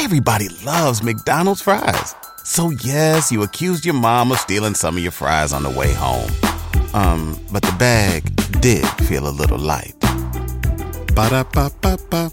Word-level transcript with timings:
Everybody 0.00 0.48
loves 0.64 1.02
McDonald's 1.02 1.60
fries. 1.60 2.14
So 2.44 2.70
yes, 2.70 3.32
you 3.32 3.42
accused 3.42 3.84
your 3.84 3.96
mom 3.96 4.30
of 4.30 4.38
stealing 4.38 4.74
some 4.74 4.96
of 4.96 5.02
your 5.02 5.10
fries 5.10 5.52
on 5.52 5.64
the 5.64 5.70
way 5.70 5.92
home. 5.92 6.30
Um, 6.94 7.36
but 7.50 7.62
the 7.62 7.74
bag 7.80 8.22
did 8.60 8.86
feel 9.08 9.26
a 9.26 9.34
little 9.34 9.58
light. 9.58 9.96
Ba-da-ba-ba-ba. 11.16 12.30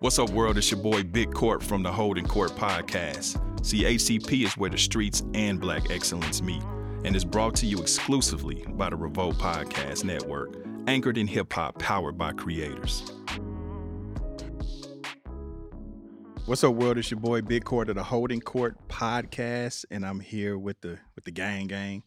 What's 0.00 0.18
up, 0.18 0.28
world? 0.28 0.58
It's 0.58 0.70
your 0.70 0.82
boy 0.82 1.02
Big 1.02 1.32
Court 1.32 1.62
from 1.62 1.82
the 1.82 1.90
Holding 1.90 2.26
Court 2.26 2.50
Podcast. 2.50 3.40
See, 3.64 3.84
ACP 3.84 4.44
is 4.44 4.58
where 4.58 4.68
the 4.68 4.76
streets 4.76 5.22
and 5.32 5.58
black 5.58 5.90
excellence 5.90 6.42
meet, 6.42 6.62
and 7.06 7.16
is 7.16 7.24
brought 7.24 7.54
to 7.56 7.66
you 7.66 7.80
exclusively 7.80 8.66
by 8.68 8.90
the 8.90 8.96
Revolt 8.96 9.38
Podcast 9.38 10.04
Network, 10.04 10.58
anchored 10.86 11.16
in 11.16 11.26
hip 11.26 11.54
hop, 11.54 11.78
powered 11.78 12.18
by 12.18 12.32
creators. 12.32 13.10
What's 16.48 16.64
up, 16.64 16.76
world? 16.76 16.96
It's 16.96 17.10
your 17.10 17.20
boy 17.20 17.42
Big 17.42 17.66
Court 17.66 17.90
of 17.90 17.96
the 17.96 18.02
Holding 18.02 18.40
Court 18.40 18.74
Podcast, 18.88 19.84
and 19.90 20.06
I'm 20.06 20.18
here 20.18 20.56
with 20.56 20.80
the 20.80 20.98
with 21.14 21.24
the 21.24 21.30
gang 21.30 21.66
gang. 21.66 22.04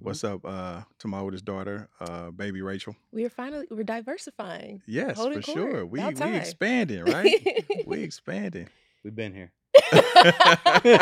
What's 0.00 0.24
up 0.24 0.44
uh, 0.44 0.82
to 0.98 1.08
my 1.08 1.20
oldest 1.20 1.46
daughter, 1.46 1.88
uh, 1.98 2.30
baby 2.30 2.60
Rachel? 2.60 2.94
We 3.12 3.24
are 3.24 3.30
finally 3.30 3.66
we're 3.70 3.84
diversifying. 3.84 4.82
Yes, 4.86 5.16
Holding 5.16 5.40
for 5.40 5.52
court. 5.52 5.56
sure. 5.72 5.86
We 5.86 6.00
About 6.00 6.12
we 6.12 6.20
time. 6.20 6.34
expanding, 6.34 7.04
right? 7.04 7.64
we 7.86 8.02
expanding. 8.02 8.68
We've 9.08 9.14
been 9.16 9.32
here. 9.32 9.52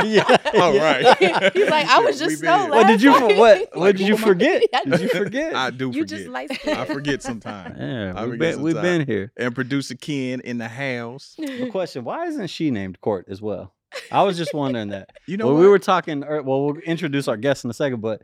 yeah. 0.05 0.37
All 0.55 0.79
right. 0.79 1.19
He's 1.55 1.69
like, 1.69 1.89
I 1.89 1.99
was 1.99 2.21
We 2.21 2.27
just 2.27 2.41
been 2.41 2.51
snow. 2.51 2.69
What 2.71 2.87
did 2.87 3.03
you 3.03 3.11
last 3.11 3.21
for 3.21 3.27
what? 3.37 3.59
What 3.73 3.77
Like, 3.79 3.97
did 3.97 4.07
you 4.07 4.17
who 4.17 4.23
am 4.23 4.25
I? 4.25 4.27
forget? 4.29 4.63
I 4.75 4.85
Did 4.85 5.01
you 5.01 5.09
forget? 5.09 5.57
I 5.57 5.71
do 5.71 5.87
You 5.87 5.93
forget. 6.03 6.09
just 6.09 6.27
light 6.29 6.69
I 6.69 6.85
forget 6.85 7.21
sometimes. 7.21 7.75
yeah, 7.81 8.13
I 8.15 8.23
we've 8.27 8.35
forget 8.35 8.55
been, 8.55 8.63
we've 8.63 8.81
been 8.81 9.05
here. 9.07 9.33
And 9.37 9.53
producer 9.57 9.97
Ken 9.97 10.39
in 10.41 10.59
the 10.59 10.69
house. 10.69 11.35
The 11.37 11.69
question: 11.73 12.05
Why 12.05 12.27
isn't 12.27 12.47
she 12.47 12.71
named 12.71 13.01
Court 13.01 13.27
as 13.29 13.43
well? 13.43 13.75
I 14.13 14.23
was 14.23 14.37
just 14.37 14.55
wondering 14.55 14.91
that. 14.91 15.11
You 15.27 15.37
know 15.37 15.47
well, 15.47 15.55
what? 15.57 15.63
we 15.63 15.67
were 15.69 15.81
talking. 15.81 16.23
er, 16.23 16.43
Well, 16.43 16.67
we'll 16.67 16.77
introduce 16.77 17.27
our 17.27 17.37
guest 17.37 17.65
in 17.65 17.71
a 17.71 17.75
second, 17.75 18.03
but 18.03 18.23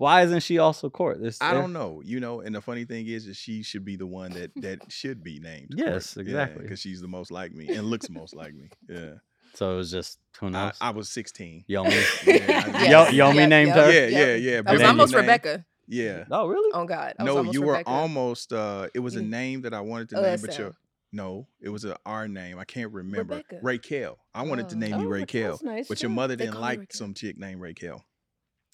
why 0.00 0.22
isn't 0.22 0.40
she 0.40 0.58
also 0.58 0.88
Court? 0.88 1.20
This, 1.20 1.36
I 1.42 1.52
don't 1.52 1.72
know. 1.74 2.00
You 2.04 2.20
know, 2.20 2.40
and 2.40 2.54
the 2.54 2.60
funny 2.62 2.84
thing 2.86 3.06
is, 3.06 3.26
is 3.26 3.36
she 3.36 3.62
should 3.62 3.84
be 3.84 3.96
the 3.96 4.06
one 4.06 4.32
that 4.32 4.50
that 4.56 4.78
should 4.90 5.22
be 5.22 5.38
named. 5.40 5.74
Yes, 5.76 6.16
exactly. 6.16 6.62
Because 6.62 6.80
she's 6.80 7.00
the 7.02 7.08
most 7.08 7.30
like 7.30 7.52
me 7.52 7.68
and 7.68 7.86
looks 7.86 8.08
most 8.08 8.34
like 8.34 8.54
me. 8.54 8.70
Yeah. 8.88 9.14
So 9.54 9.72
it 9.72 9.76
was 9.76 9.90
just 9.90 10.18
who 10.38 10.46
I, 10.46 10.50
knows? 10.50 10.78
I 10.80 10.90
was 10.90 11.08
16. 11.10 11.64
Yomi. 11.68 11.90
Yeah, 12.26 12.62
I- 12.74 12.86
Yo- 13.14 13.32
Yomi 13.32 13.48
named 13.48 13.72
her? 13.72 13.90
Yeah, 13.92 14.06
yeah, 14.06 14.34
yeah. 14.36 14.62
That 14.62 14.72
was 14.72 14.82
almost 14.82 15.12
name- 15.12 15.20
Rebecca. 15.20 15.64
Yeah. 15.86 16.24
Oh, 16.30 16.46
really? 16.46 16.70
Oh 16.72 16.84
God. 16.86 17.14
That 17.18 17.24
was 17.24 17.32
No, 17.34 17.36
almost 17.38 17.54
you 17.54 17.62
were 17.62 17.72
Rebecca. 17.72 17.90
almost. 17.90 18.52
uh 18.52 18.88
It 18.94 19.00
was 19.00 19.16
a 19.16 19.20
Mm. 19.20 19.28
name 19.28 19.60
that 19.62 19.74
I 19.74 19.80
wanted 19.80 20.08
to 20.10 20.22
name, 20.22 20.38
but 20.40 20.56
your 20.56 20.68
sound. 20.68 20.74
no, 21.12 21.48
it 21.60 21.68
was 21.68 21.84
a 21.84 21.96
our 22.06 22.28
name. 22.28 22.58
I 22.60 22.64
can't 22.64 22.92
remember. 22.92 23.34
Rebecca. 23.34 23.58
Raquel. 23.60 24.18
I 24.32 24.42
wanted 24.44 24.68
to 24.70 24.76
Oh. 24.76 24.78
name 24.78 25.00
you 25.00 25.06
Oh, 25.08 25.10
Raquel, 25.10 25.58
nice, 25.62 25.88
but 25.88 26.00
your 26.00 26.10
mother 26.10 26.36
They 26.36 26.44
didn't 26.44 26.60
like 26.60 26.78
Raquel. 26.78 26.96
some 26.96 27.12
chick 27.14 27.36
named 27.36 27.60
Raquel, 27.60 28.04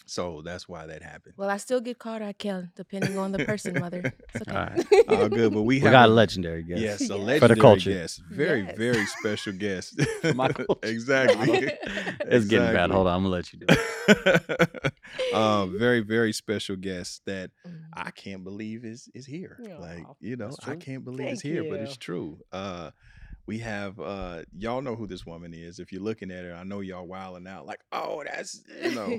so 0.07 0.41
that's 0.45 0.69
why 0.69 0.87
that 0.87 1.03
happened. 1.03 1.35
Well, 1.37 1.51
I 1.51 1.57
still 1.59 1.81
get 1.81 1.99
called 1.99 2.21
Raquel, 2.23 2.69
depending 2.77 3.19
on 3.19 3.33
the 3.33 3.45
person, 3.45 3.79
mother. 3.81 4.15
It's 4.35 4.49
okay. 4.49 4.57
All 4.57 4.67
right. 4.67 4.87
All 5.23 5.29
good, 5.29 5.53
but 5.53 5.63
we, 5.63 5.77
We 5.77 5.81
have 5.81 5.93
got 5.93 6.09
a 6.09 6.13
legendary 6.13 6.63
guest. 6.63 6.81
Yes, 6.81 7.01
a 7.03 7.05
Yeah. 7.15 7.15
legendary 7.15 7.39
For 7.41 7.49
the 7.55 7.61
culture. 7.61 7.91
guest. 7.93 8.23
Very, 8.31 8.63
Yes. 8.63 8.77
very 8.79 9.07
special 9.07 9.53
guest. 9.53 10.01
my 10.35 10.49
culture. 10.53 10.79
exactly. 10.83 11.73
It's 12.29 12.47
getting 12.47 12.73
bad. 12.73 12.91
Hold 12.91 13.07
on, 13.07 13.15
I'm 13.15 13.21
gonna 13.23 13.35
let 13.35 13.53
you 13.53 13.61
do 13.61 13.67
it. 13.69 14.93
uh, 15.33 15.67
very, 15.67 16.01
very 16.01 16.33
special 16.33 16.77
guest 16.77 17.23
that 17.27 17.51
Mm. 17.67 17.83
I 17.95 18.11
can't 18.11 18.45
believe 18.45 18.85
is 18.85 19.09
is 19.15 19.27
here. 19.27 19.59
Like, 19.79 20.05
you 20.21 20.37
know, 20.37 20.51
I 20.65 20.77
can't 20.77 21.05
believe 21.05 21.29
it's 21.29 21.43
Thank 21.43 21.55
here, 21.55 21.65
but 21.71 21.81
it's 21.81 21.97
true. 21.97 22.39
Uh 22.53 22.91
we 23.47 23.59
have 23.61 23.99
uh 24.01 24.43
y'all 24.57 24.83
know 24.83 24.95
who 24.97 25.07
this 25.07 25.25
woman 25.25 25.55
is. 25.55 25.79
If 25.79 25.93
you're 25.93 26.03
looking 26.03 26.31
at 26.31 26.45
her, 26.45 26.53
I 26.55 26.65
know 26.65 26.81
y'all 26.81 27.07
wilding 27.07 27.47
out 27.47 27.65
like, 27.67 27.81
oh, 27.93 28.23
that's 28.25 28.61
you 28.83 28.95
know, 28.95 29.19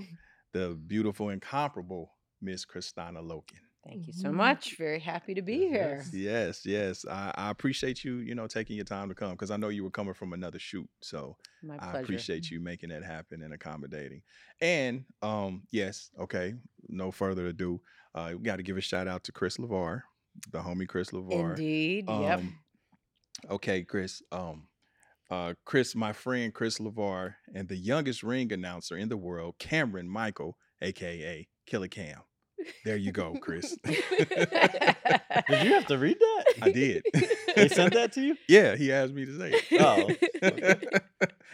the 0.53 0.77
beautiful, 0.87 1.29
incomparable 1.29 2.11
Miss 2.41 2.65
Kristanna 2.65 3.21
Loken. 3.21 3.59
Thank 3.85 4.08
you 4.08 4.13
so 4.13 4.30
Mhm. 4.30 4.33
much. 4.33 4.75
Very 4.77 4.99
happy 4.99 5.33
to 5.33 5.41
be 5.41 5.59
here. 5.59 6.03
Yes, 6.11 6.65
yes. 6.65 7.05
I, 7.05 7.31
I 7.35 7.49
appreciate 7.52 8.03
you, 8.03 8.17
you 8.17 8.35
know, 8.35 8.45
taking 8.45 8.75
your 8.75 8.83
time 8.83 9.07
to 9.07 9.15
come 9.15 9.31
because 9.31 9.49
I 9.49 9.55
know 9.55 9.69
you 9.69 9.83
were 9.83 9.89
coming 9.91 10.13
from 10.13 10.33
another 10.33 10.59
shoot. 10.59 10.89
So 11.02 11.37
I 11.80 11.99
appreciate 11.99 12.52
you 12.52 12.59
making 12.59 12.89
that 12.89 13.03
happen 13.03 13.41
and 13.43 13.53
accommodating. 13.53 14.23
And 14.59 15.05
um, 15.21 15.63
yes, 15.71 16.11
okay, 16.19 16.55
no 16.89 17.11
further 17.11 17.47
ado. 17.47 17.80
Uh, 18.13 18.31
we 18.33 18.39
got 18.43 18.57
to 18.57 18.63
give 18.63 18.77
a 18.77 18.81
shout 18.81 19.07
out 19.07 19.23
to 19.25 19.31
Chris 19.31 19.55
LeVar, 19.57 20.02
the 20.52 20.59
homie 20.59 20.87
Chris 20.87 21.11
LeVar. 21.11 21.52
Indeed. 21.52 22.05
yep. 22.09 22.39
Um, 22.39 22.59
okay, 23.52 23.83
Chris. 23.83 24.21
Um, 24.33 24.67
uh, 25.30 25.54
Chris, 25.65 25.95
my 25.95 26.14
friend 26.14 26.54
Chris 26.54 26.80
LeVar, 26.80 27.36
and 27.54 27.67
the 27.67 27.77
youngest 27.77 28.23
ring 28.23 28.52
announcer 28.52 28.98
in 28.98 29.10
the 29.10 29.17
world, 29.17 29.55
Cameron 29.60 30.10
Michael, 30.10 30.58
aka 30.82 31.48
Killer 31.65 31.88
Cam. 31.88 32.21
There 32.83 32.98
you 32.98 33.11
go, 33.11 33.36
Chris. 33.42 33.77
Did 33.86 35.64
you 35.64 35.73
have 35.73 35.86
to 35.87 35.98
read 35.98 36.17
that? 36.20 36.45
I 36.61 36.71
did. 36.71 37.04
They 37.55 37.67
sent 37.70 37.93
that 37.93 38.11
to 38.14 38.21
you? 38.21 38.36
Yeah, 38.49 38.76
he 38.76 38.92
asked 38.92 39.14
me 39.14 39.26
to 39.26 39.37
say. 39.37 39.61
it. 39.71 39.82
Oh, 40.43 40.99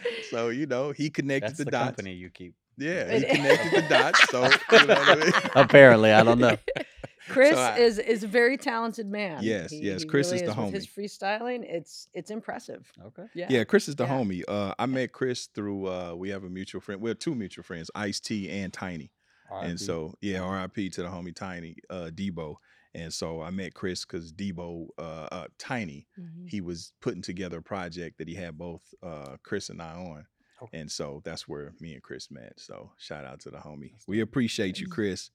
so 0.30 0.48
you 0.48 0.66
know, 0.66 0.90
he 0.90 1.10
connected 1.10 1.50
That's 1.50 1.58
the, 1.58 1.64
the, 1.66 1.70
dots. 1.70 1.84
company 1.86 2.14
you 2.14 2.30
keep. 2.30 2.54
Yeah, 2.76 3.12
he 3.16 3.24
connected 3.24 3.72
the 3.84 3.88
dots. 3.88 4.28
So 4.30 4.42
you 4.44 4.86
know 4.86 4.94
what 4.94 5.08
I 5.08 5.14
mean? 5.16 5.32
Apparently, 5.54 6.12
I 6.12 6.22
don't 6.22 6.38
know. 6.38 6.56
Chris 7.28 7.56
I- 7.56 7.78
is 7.78 7.98
is 7.98 8.22
a 8.22 8.26
very 8.28 8.56
talented 8.58 9.06
man. 9.06 9.38
Yes, 9.42 9.70
He- 9.70 9.78
yes, 9.80 10.02
he 10.02 10.08
Chris 10.08 10.30
really 10.32 10.44
is 10.44 10.54
the 10.54 10.60
With 10.62 10.74
his 10.74 10.86
freestyling, 10.86 11.64
it's 11.64 12.08
it's 12.12 12.30
impressive. 12.30 12.90
Okay. 13.06 13.24
Yeah. 13.34 13.46
Yeah, 13.48 13.64
Chris 13.64 13.88
is 13.88 13.96
the 13.96 14.04
Yeah. 14.04 14.10
homie. 14.18 14.42
Uh, 14.46 14.74
I 14.78 14.86
met 14.86 15.12
Chris 15.12 15.46
through 15.46 15.86
uh, 15.88 16.14
we 16.14 16.28
have 16.30 16.44
a 16.44 16.50
mutual 16.50 16.80
friend. 16.82 17.00
We 17.00 17.08
have 17.10 17.18
two 17.18 17.34
mutual 17.34 17.64
friends, 17.64 17.90
Ice 17.94 18.20
T 18.20 18.50
and 18.50 18.72
Tiny. 18.72 19.10
And 19.50 19.70
RIP. 19.72 19.78
so 19.78 20.14
yeah, 20.20 20.40
R.I.P. 20.40 20.90
to 20.90 21.02
the 21.02 21.08
homie 21.08 21.34
Tiny 21.34 21.76
uh, 21.88 22.10
Debo. 22.12 22.56
And 22.96 23.12
so 23.12 23.40
I 23.42 23.50
met 23.50 23.74
Chris 23.74 24.04
because 24.04 24.32
Debo 24.32 24.88
uh, 24.98 25.02
uh, 25.32 25.46
Tiny 25.58 26.06
Mhm. 26.18 26.48
he 26.48 26.60
was 26.60 26.92
putting 27.00 27.22
together 27.22 27.58
a 27.58 27.62
project 27.62 28.18
that 28.18 28.28
he 28.28 28.34
had 28.34 28.56
both 28.58 28.82
uh, 29.02 29.36
Chris 29.42 29.68
and 29.70 29.80
I 29.82 29.94
on. 29.94 30.26
Okay. 30.64 30.78
And 30.80 30.90
so 30.90 31.20
that's 31.24 31.46
where 31.48 31.72
me 31.80 31.94
and 31.94 32.02
Chris 32.02 32.30
met. 32.30 32.54
So 32.58 32.90
shout 32.98 33.24
out 33.24 33.40
to 33.40 33.50
the 33.50 33.58
homie. 33.58 33.92
We 34.06 34.20
appreciate 34.20 34.78
you, 34.80 34.88
Chris. 34.88 35.30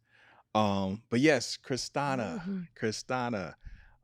Um, 0.56 1.04
but 1.10 1.20
yes, 1.20 1.58
Kristanna, 1.58 2.42
Mhm. 2.44 2.68
Kristanna, 2.76 3.54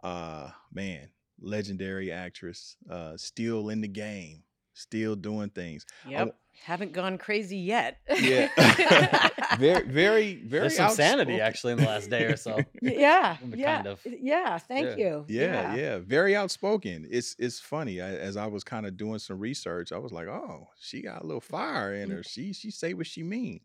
uh, 0.03 0.51
man, 0.71 1.09
legendary 1.39 2.11
actress, 2.11 2.77
uh, 2.89 3.17
still 3.17 3.69
in 3.69 3.81
the 3.81 3.87
game, 3.87 4.43
still 4.75 5.15
doing 5.15 5.49
things. 5.49 5.85
Yep. 6.07 6.35
Haven't 6.63 6.93
gone 6.93 7.17
crazy 7.17 7.57
yet. 7.57 7.97
Yeah. 8.07 8.49
very, 9.57 9.85
very, 9.87 10.35
very 10.35 10.61
There's 10.61 10.75
some 10.77 10.91
sanity 10.91 11.41
actually 11.41 11.73
in 11.73 11.79
the 11.79 11.85
last 11.85 12.09
day 12.09 12.25
or 12.25 12.37
so. 12.37 12.61
yeah. 12.81 13.37
Kind 13.37 13.55
Yeah. 13.57 13.83
of. 13.85 13.99
Yeah. 14.05 14.57
Thank 14.59 14.85
Yeah. 14.85 14.95
you. 14.95 15.25
Yeah, 15.27 15.75
yeah, 15.75 15.97
very 15.99 16.35
outspoken. 16.35 17.07
It's 17.09 17.35
it's 17.39 17.59
funny. 17.59 17.99
I, 18.01 18.09
as 18.15 18.37
I 18.37 18.47
was 18.47 18.63
kind 18.63 18.85
of 18.85 18.95
doing 18.95 19.19
some 19.19 19.39
research, 19.39 19.91
I 19.91 19.97
was 19.97 20.11
like, 20.13 20.27
"Oh, 20.27 20.67
she 20.79 21.01
got 21.01 21.23
a 21.23 21.25
little 21.25 21.41
fire 21.41 21.93
in 21.93 22.09
her. 22.11 22.23
She 22.23 22.53
she 22.53 22.71
say 22.71 22.93
what 22.93 23.07
she 23.07 23.23
mean." 23.23 23.59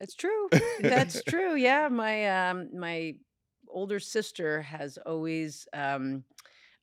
It's 0.00 0.14
true. 0.14 0.48
That's 0.80 1.22
true. 1.24 1.54
Yeah, 1.56 1.88
my 1.88 2.48
um 2.48 2.70
my 2.78 3.16
older 3.68 4.00
sister 4.00 4.62
has 4.62 4.98
always 5.04 5.68
um 5.74 6.24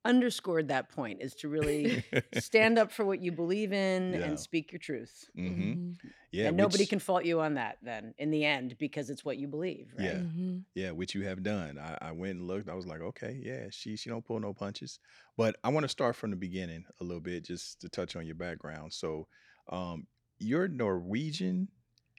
underscored 0.08 0.70
that 0.70 0.90
point 0.90 1.22
is 1.22 1.36
to 1.36 1.50
really 1.50 2.04
stand 2.40 2.80
up 2.80 2.92
for 2.92 3.04
what 3.06 3.22
you 3.22 3.32
believe 3.32 3.74
in 3.74 4.14
Yeah. 4.14 4.20
and 4.26 4.40
speak 4.40 4.72
your 4.72 4.80
truth. 4.80 5.30
hmm 5.36 5.48
Mhm. 5.48 5.96
Yeah, 6.32 6.48
and 6.50 6.58
nobody 6.58 6.84
which- 6.84 6.90
can 6.90 7.00
fault 7.00 7.24
you 7.26 7.40
on 7.42 7.54
that 7.56 7.78
then 7.82 8.14
in 8.18 8.32
the 8.32 8.44
end 8.46 8.78
because 8.78 9.10
it's 9.10 9.24
what 9.24 9.38
you 9.38 9.48
believe, 9.48 9.94
right? 9.98 10.06
Yeah. 10.06 10.20
Mhm. 10.20 10.64
Yeah, 10.76 10.92
which 10.92 11.16
you 11.16 11.24
have 11.24 11.42
done. 11.44 11.78
I, 11.80 11.98
I 12.10 12.12
went 12.12 12.38
and 12.40 12.48
looked. 12.48 12.70
I 12.70 12.74
was 12.76 12.86
like, 12.86 13.02
okay, 13.02 13.40
yeah, 13.44 13.68
she 13.70 13.96
she 13.96 14.10
don't 14.10 14.26
pull 14.26 14.40
no 14.40 14.54
punches. 14.54 15.00
But 15.38 15.56
I 15.64 15.70
want 15.70 15.84
to 15.86 15.90
start 15.90 16.16
from 16.16 16.32
the 16.32 16.36
beginning 16.38 16.86
a 17.00 17.04
little 17.04 17.22
bit, 17.22 17.46
just 17.46 17.80
to 17.82 17.90
touch 17.90 18.16
on 18.16 18.26
your 18.26 18.36
background. 18.36 18.94
So, 18.94 19.28
um, 19.70 20.08
you're 20.40 20.68
Norwegian 20.68 21.70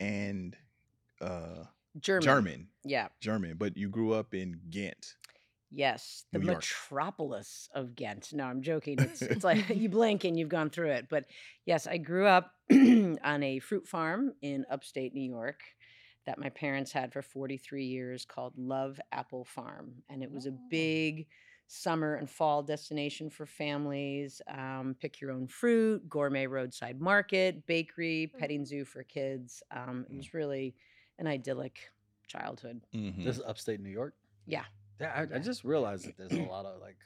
and 0.00 0.56
uh, 1.20 1.64
German. 2.00 2.22
German, 2.24 2.68
Yeah. 2.84 3.08
German, 3.20 3.56
but 3.56 3.76
you 3.76 3.88
grew 3.88 4.12
up 4.12 4.34
in 4.34 4.60
Ghent. 4.70 5.16
Yes, 5.70 6.24
the 6.32 6.38
New 6.38 6.46
York. 6.46 6.56
metropolis 6.58 7.68
of 7.74 7.94
Ghent. 7.94 8.32
No, 8.32 8.44
I'm 8.44 8.62
joking. 8.62 8.98
It's 9.00 9.22
it's 9.22 9.44
like 9.44 9.68
you 9.74 9.88
blink 9.88 10.24
and 10.24 10.38
you've 10.38 10.48
gone 10.48 10.70
through 10.70 10.90
it. 10.92 11.06
But 11.10 11.24
yes, 11.66 11.86
I 11.86 11.98
grew 11.98 12.26
up 12.26 12.52
on 12.72 13.42
a 13.42 13.58
fruit 13.58 13.86
farm 13.86 14.32
in 14.42 14.64
upstate 14.70 15.14
New 15.14 15.28
York 15.28 15.60
that 16.26 16.38
my 16.38 16.50
parents 16.50 16.92
had 16.92 17.12
for 17.12 17.22
43 17.22 17.84
years 17.84 18.24
called 18.24 18.52
Love 18.56 19.00
Apple 19.12 19.44
Farm, 19.44 20.02
and 20.10 20.22
it 20.22 20.30
was 20.30 20.46
a 20.46 20.52
big 20.70 21.26
summer 21.70 22.14
and 22.14 22.28
fall 22.30 22.62
destination 22.62 23.28
for 23.30 23.44
families. 23.46 24.40
Um, 24.48 24.96
pick 25.00 25.20
your 25.20 25.32
own 25.32 25.46
fruit, 25.46 26.08
gourmet 26.08 26.46
roadside 26.46 26.98
market, 27.00 27.66
bakery, 27.66 28.32
petting 28.38 28.64
zoo 28.64 28.84
for 28.86 29.02
kids. 29.02 29.62
Um, 29.70 30.06
it 30.10 30.16
was 30.16 30.32
really 30.34 30.74
an 31.18 31.26
idyllic 31.26 31.90
childhood. 32.26 32.80
Mhm. 32.94 33.24
This 33.24 33.36
is 33.36 33.42
upstate 33.46 33.80
New 33.80 33.90
York. 33.90 34.14
Yeah. 34.46 34.64
Yeah, 35.00 35.12
I, 35.32 35.36
I 35.36 35.38
just 35.38 35.64
realized 35.64 36.06
that 36.06 36.16
there's 36.16 36.32
a 36.32 36.42
lot 36.54 36.66
of 36.66 36.80
like 36.80 36.96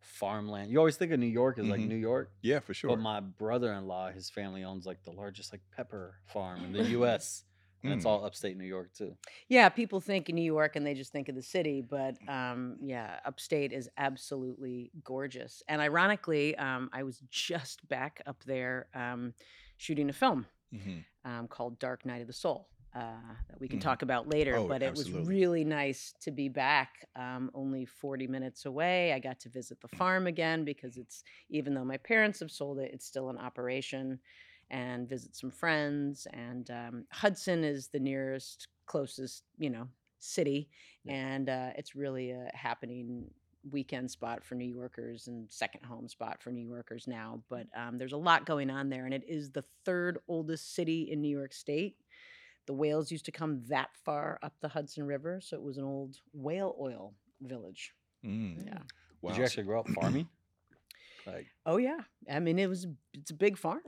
farmland. 0.00 0.70
You 0.70 0.78
always 0.78 0.96
think 0.96 1.12
of 1.12 1.18
New 1.20 1.26
York 1.26 1.58
as 1.58 1.66
like 1.66 1.80
Mhm. 1.80 1.88
New 1.88 1.96
York, 1.96 2.32
Yeah, 2.42 2.60
for 2.60 2.74
sure. 2.74 2.90
but 2.96 3.00
my 3.02 3.20
brother-in-law, 3.20 4.12
his 4.12 4.30
family 4.30 4.64
owns 4.64 4.86
like 4.86 5.02
the 5.02 5.12
largest 5.12 5.52
like 5.52 5.62
pepper 5.74 6.16
farm 6.26 6.64
in 6.64 6.72
the 6.72 6.82
U.S. 6.98 7.44
and 7.82 7.92
it's 7.92 8.04
Mm. 8.04 8.08
all 8.08 8.24
upstate 8.24 8.56
New 8.56 8.64
York 8.66 8.92
too. 8.94 9.16
Yeah, 9.48 9.68
people 9.68 10.00
think 10.00 10.28
in 10.28 10.34
New 10.36 10.42
York 10.42 10.76
and 10.76 10.86
they 10.86 10.94
just 10.94 11.12
think 11.12 11.28
of 11.28 11.34
the 11.34 11.42
city, 11.42 11.80
but 11.80 12.16
um, 12.28 12.76
yeah, 12.80 13.20
upstate 13.24 13.72
is 13.72 13.88
absolutely 13.96 14.90
gorgeous. 15.02 15.62
And 15.68 15.80
ironically, 15.80 16.56
um, 16.56 16.90
I 16.92 17.02
was 17.02 17.22
just 17.30 17.86
back 17.88 18.22
up 18.26 18.42
there 18.44 18.88
um, 18.94 19.34
shooting 19.76 20.08
a 20.10 20.12
film 20.12 20.46
Mhm. 20.74 21.04
um, 21.24 21.48
called 21.48 21.78
Dark 21.78 22.04
Night 22.06 22.20
of 22.20 22.26
the 22.26 22.32
Soul 22.32 22.68
uh, 22.94 23.34
that 23.48 23.60
we 23.60 23.68
can 23.68 23.78
Mhm. 23.78 23.82
talk 23.82 24.02
about 24.02 24.28
later. 24.28 24.56
Oh, 24.56 24.66
but 24.66 24.82
it 24.82 24.94
was 24.94 25.12
really 25.12 25.64
nice 25.64 26.12
to 26.20 26.30
be 26.30 26.48
back, 26.48 27.08
um, 27.14 27.50
only 27.54 27.84
40 27.84 28.26
minutes 28.26 28.64
away. 28.66 29.12
I 29.12 29.18
got 29.20 29.38
to 29.40 29.48
visit 29.48 29.80
the 29.80 29.88
Mm. 29.88 29.98
farm 29.98 30.26
again 30.26 30.64
because 30.64 30.96
it's, 30.96 31.22
even 31.50 31.74
though 31.74 31.84
my 31.84 31.98
parents 31.98 32.40
have 32.40 32.50
sold 32.50 32.78
it, 32.80 32.92
it's 32.92 33.06
still 33.06 33.30
in 33.30 33.38
operation 33.38 34.20
and 34.70 35.08
visit 35.08 35.34
some 35.36 35.50
friends. 35.50 36.26
And 36.32 36.70
um, 36.70 37.06
Hudson 37.10 37.64
is 37.64 37.88
the 37.88 38.00
nearest, 38.00 38.68
closest, 38.86 39.44
you 39.58 39.70
know, 39.70 39.88
city. 40.18 40.68
Yeah. 41.04 41.14
And 41.14 41.48
uh, 41.48 41.70
it's 41.76 41.94
really 41.94 42.30
a 42.32 42.50
happening 42.54 43.30
weekend 43.70 44.10
spot 44.10 44.42
for 44.44 44.54
New 44.54 44.64
Yorkers 44.66 45.26
and 45.28 45.50
second 45.50 45.84
home 45.84 46.08
spot 46.08 46.42
for 46.42 46.50
New 46.50 46.66
Yorkers 46.66 47.06
now. 47.06 47.42
But 47.48 47.66
um, 47.76 47.98
there's 47.98 48.12
a 48.12 48.16
lot 48.16 48.46
going 48.46 48.70
on 48.70 48.88
there. 48.88 49.04
And 49.04 49.14
it 49.14 49.24
is 49.28 49.50
the 49.50 49.64
third 49.84 50.18
oldest 50.28 50.74
city 50.74 51.10
in 51.10 51.20
New 51.20 51.28
York 51.36 51.52
State. 51.52 51.96
The 52.70 52.74
whales 52.74 53.10
used 53.10 53.24
to 53.24 53.32
come 53.32 53.62
that 53.66 53.88
far 54.04 54.38
up 54.44 54.52
the 54.60 54.68
Hudson 54.68 55.04
River. 55.04 55.40
So 55.42 55.56
it 55.56 55.62
was 55.62 55.76
an 55.76 55.82
old 55.82 56.14
whale 56.32 56.76
oil 56.80 57.14
village. 57.40 57.92
Mm. 58.24 58.64
Yeah. 58.64 58.78
Wow. 59.20 59.30
Did 59.32 59.38
you 59.38 59.44
actually 59.44 59.64
grow 59.64 59.80
up 59.80 59.88
farming? 59.88 60.28
like 61.26 61.48
Oh, 61.66 61.78
yeah. 61.78 61.98
I 62.30 62.38
mean, 62.38 62.60
it 62.60 62.68
was, 62.68 62.86
it's 63.12 63.32
a 63.32 63.34
big 63.34 63.58
farm. 63.58 63.82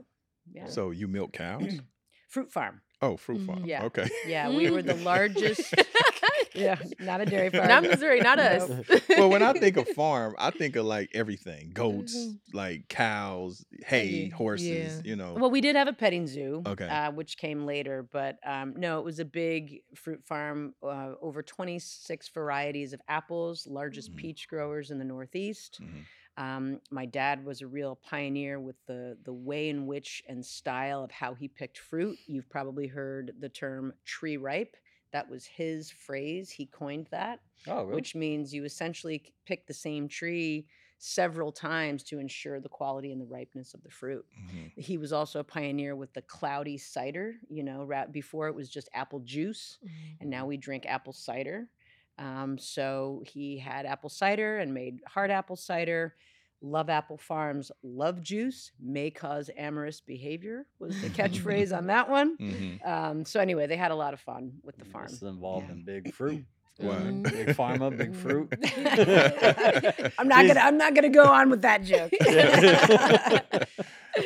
Yeah. 0.51 0.65
So 0.65 0.91
you 0.91 1.07
milk 1.07 1.31
cows? 1.31 1.79
Fruit 2.27 2.51
farm. 2.51 2.81
Oh, 3.01 3.15
fruit 3.15 3.45
farm. 3.45 3.63
Yeah. 3.63 3.85
Okay. 3.85 4.09
Yeah. 4.27 4.49
We 4.57 4.69
were 4.69 4.81
the 4.81 4.95
largest. 4.95 5.73
yeah. 6.55 6.77
Not 6.99 7.21
a 7.21 7.25
dairy 7.25 7.49
farm. 7.51 7.67
Not 7.67 7.83
Missouri, 7.83 8.19
not 8.21 8.39
us. 8.39 8.69
Nope. 8.69 8.85
well, 9.09 9.29
when 9.29 9.41
I 9.43 9.53
think 9.53 9.77
of 9.77 9.87
farm, 9.89 10.35
I 10.37 10.51
think 10.51 10.75
of 10.75 10.85
like 10.85 11.09
everything: 11.13 11.71
goats, 11.73 12.15
Mhm. 12.15 12.37
like 12.53 12.87
cows, 12.89 13.65
hay, 13.85 14.29
horses. 14.29 15.01
yeah. 15.03 15.09
You 15.09 15.15
know. 15.15 15.33
Well, 15.33 15.51
we 15.51 15.61
did 15.61 15.75
have 15.75 15.87
a 15.87 15.93
petting 15.93 16.27
zoo, 16.27 16.61
Okay. 16.65 16.87
uh, 16.87 17.11
which 17.11 17.37
came 17.37 17.65
later, 17.65 18.03
but 18.11 18.37
um, 18.45 18.73
no, 18.77 18.99
it 18.99 19.05
was 19.05 19.19
a 19.19 19.25
big 19.25 19.81
fruit 19.95 20.23
farm. 20.25 20.73
Uh, 20.83 21.13
over 21.21 21.41
26 21.41 22.29
varieties 22.29 22.93
of 22.93 23.01
apples, 23.07 23.67
largest 23.67 24.11
Mhm. 24.13 24.17
peach 24.17 24.47
growers 24.47 24.91
in 24.91 24.99
the 24.99 25.05
Northeast. 25.05 25.79
Mhm. 25.81 26.05
Um, 26.35 26.81
my 26.89 27.05
dad 27.05 27.45
was 27.45 27.61
a 27.61 27.67
real 27.67 27.95
pioneer 27.95 28.59
with 28.59 28.75
the 28.87 29.17
the 29.23 29.33
way 29.33 29.69
in 29.69 29.85
which 29.85 30.23
and 30.27 30.43
style 30.43 31.03
of 31.03 31.11
how 31.11 31.35
he 31.35 31.47
picked 31.47 31.77
fruit. 31.77 32.17
You've 32.25 32.49
probably 32.49 32.87
heard 32.87 33.33
the 33.39 33.49
term 33.49 33.93
tree 34.03 34.37
ripe. 34.37 34.75
That 35.13 35.29
was 35.29 35.45
his 35.45 35.89
phrase. 35.89 36.49
He 36.49 36.65
coined 36.65 37.07
that 37.11 37.39
oh, 37.67 37.83
really? 37.83 37.95
which 37.95 38.15
means 38.15 38.53
you 38.53 38.65
essentially 38.65 39.23
pick 39.45 39.65
the 39.67 39.73
same 39.73 40.07
tree 40.07 40.65
several 40.97 41.51
times 41.51 42.01
to 42.03 42.19
ensure 42.19 42.59
the 42.59 42.69
quality 42.69 43.11
and 43.11 43.19
the 43.19 43.25
ripeness 43.25 43.73
of 43.73 43.83
the 43.83 43.89
fruit. 43.89 44.25
Mhm. 44.39 44.71
He 44.77 44.97
was 44.97 45.11
also 45.11 45.39
a 45.39 45.43
pioneer 45.43 45.95
with 45.95 46.13
the 46.13 46.21
cloudy 46.21 46.77
cider, 46.77 47.35
you 47.49 47.63
know, 47.63 47.89
before 48.11 48.47
it 48.47 48.55
was 48.55 48.69
just 48.69 48.89
apple 48.93 49.19
juice, 49.19 49.79
and 50.21 50.29
now 50.29 50.45
we 50.45 50.57
drink 50.57 50.85
apple 50.85 51.13
cider. 51.13 51.69
Um, 52.17 52.57
so 52.57 53.23
he 53.25 53.57
had 53.57 53.85
apple 53.85 54.09
cider 54.09 54.59
and 54.59 54.73
made 54.73 55.01
hard 55.07 55.29
apple 55.31 55.55
cider. 55.55 56.15
Love 56.65 56.89
apple 56.89 57.17
farms, 57.17 57.71
love 57.83 58.21
juice, 58.21 58.71
may 58.79 59.11
cause 59.11 59.49
amorous 59.57 59.99
behavior 59.99 60.65
was 60.79 60.99
the 61.01 61.09
catchphrase 61.19 61.75
on 61.77 61.87
that 61.87 62.09
one. 62.09 62.37
Mhm. 62.37 62.87
Um, 62.87 63.25
so 63.25 63.41
anyway, 63.41 63.67
they 63.67 63.75
had 63.75 63.91
a 63.91 63.95
lot 63.95 64.13
of 64.13 64.21
fun 64.21 64.53
with 64.63 64.77
the 64.77 64.85
This 64.85 64.93
farm. 64.93 65.05
is 65.07 65.21
involved 65.23 65.67
Yeah. 65.67 65.73
in 65.73 65.83
big 65.83 66.13
fruit. 66.13 66.45
What? 66.79 66.97
Mhm. 67.03 67.23
Big 67.23 67.47
pharma, 67.55 67.95
big 67.95 68.15
fruit. 68.15 68.51
I'm 70.17 70.27
not 70.27 70.47
gonna. 70.47 70.59
I'm 70.59 70.75
not 70.77 70.95
gonna 70.95 71.09
go 71.09 71.23
on 71.25 71.51
with 71.51 71.61
that 71.61 71.83
joke. 71.83 72.11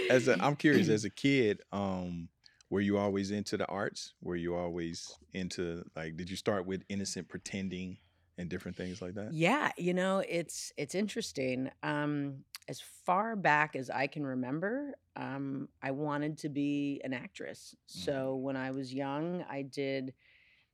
As 0.10 0.30
a, 0.30 0.38
I'm 0.42 0.56
curious, 0.56 0.88
as 0.88 1.04
a 1.04 1.10
kid, 1.10 1.62
um, 1.74 2.30
were 2.69 2.80
you 2.81 2.98
always 2.98 3.31
into 3.31 3.57
the 3.57 3.66
arts? 3.68 4.13
Were 4.22 4.38
you 4.38 4.56
always 4.56 5.18
into 5.33 5.83
like? 5.95 6.16
Did 6.18 6.30
you 6.30 6.38
start 6.38 6.66
with 6.66 6.83
innocent 6.88 7.28
pretending 7.28 7.98
and 8.38 8.50
different 8.50 8.78
things 8.78 9.01
like 9.01 9.16
that? 9.16 9.34
yeah, 9.34 9.72
you 9.78 9.94
know, 9.94 10.24
it's 10.28 10.72
it's 10.78 10.95
interesting. 10.95 11.69
Um, 11.84 12.44
as 12.69 12.81
far 13.06 13.36
back 13.36 13.75
as 13.75 13.89
I 13.89 14.07
can 14.07 14.25
remember, 14.25 14.95
um, 15.16 15.69
I 15.81 15.92
wanted 15.92 16.38
to 16.39 16.50
be 16.50 17.00
an 17.04 17.13
actress. 17.13 17.75
So 17.86 18.36
when 18.36 18.57
I 18.57 18.72
was 18.72 18.94
young, 18.94 19.45
I 19.50 19.62
did 19.62 20.13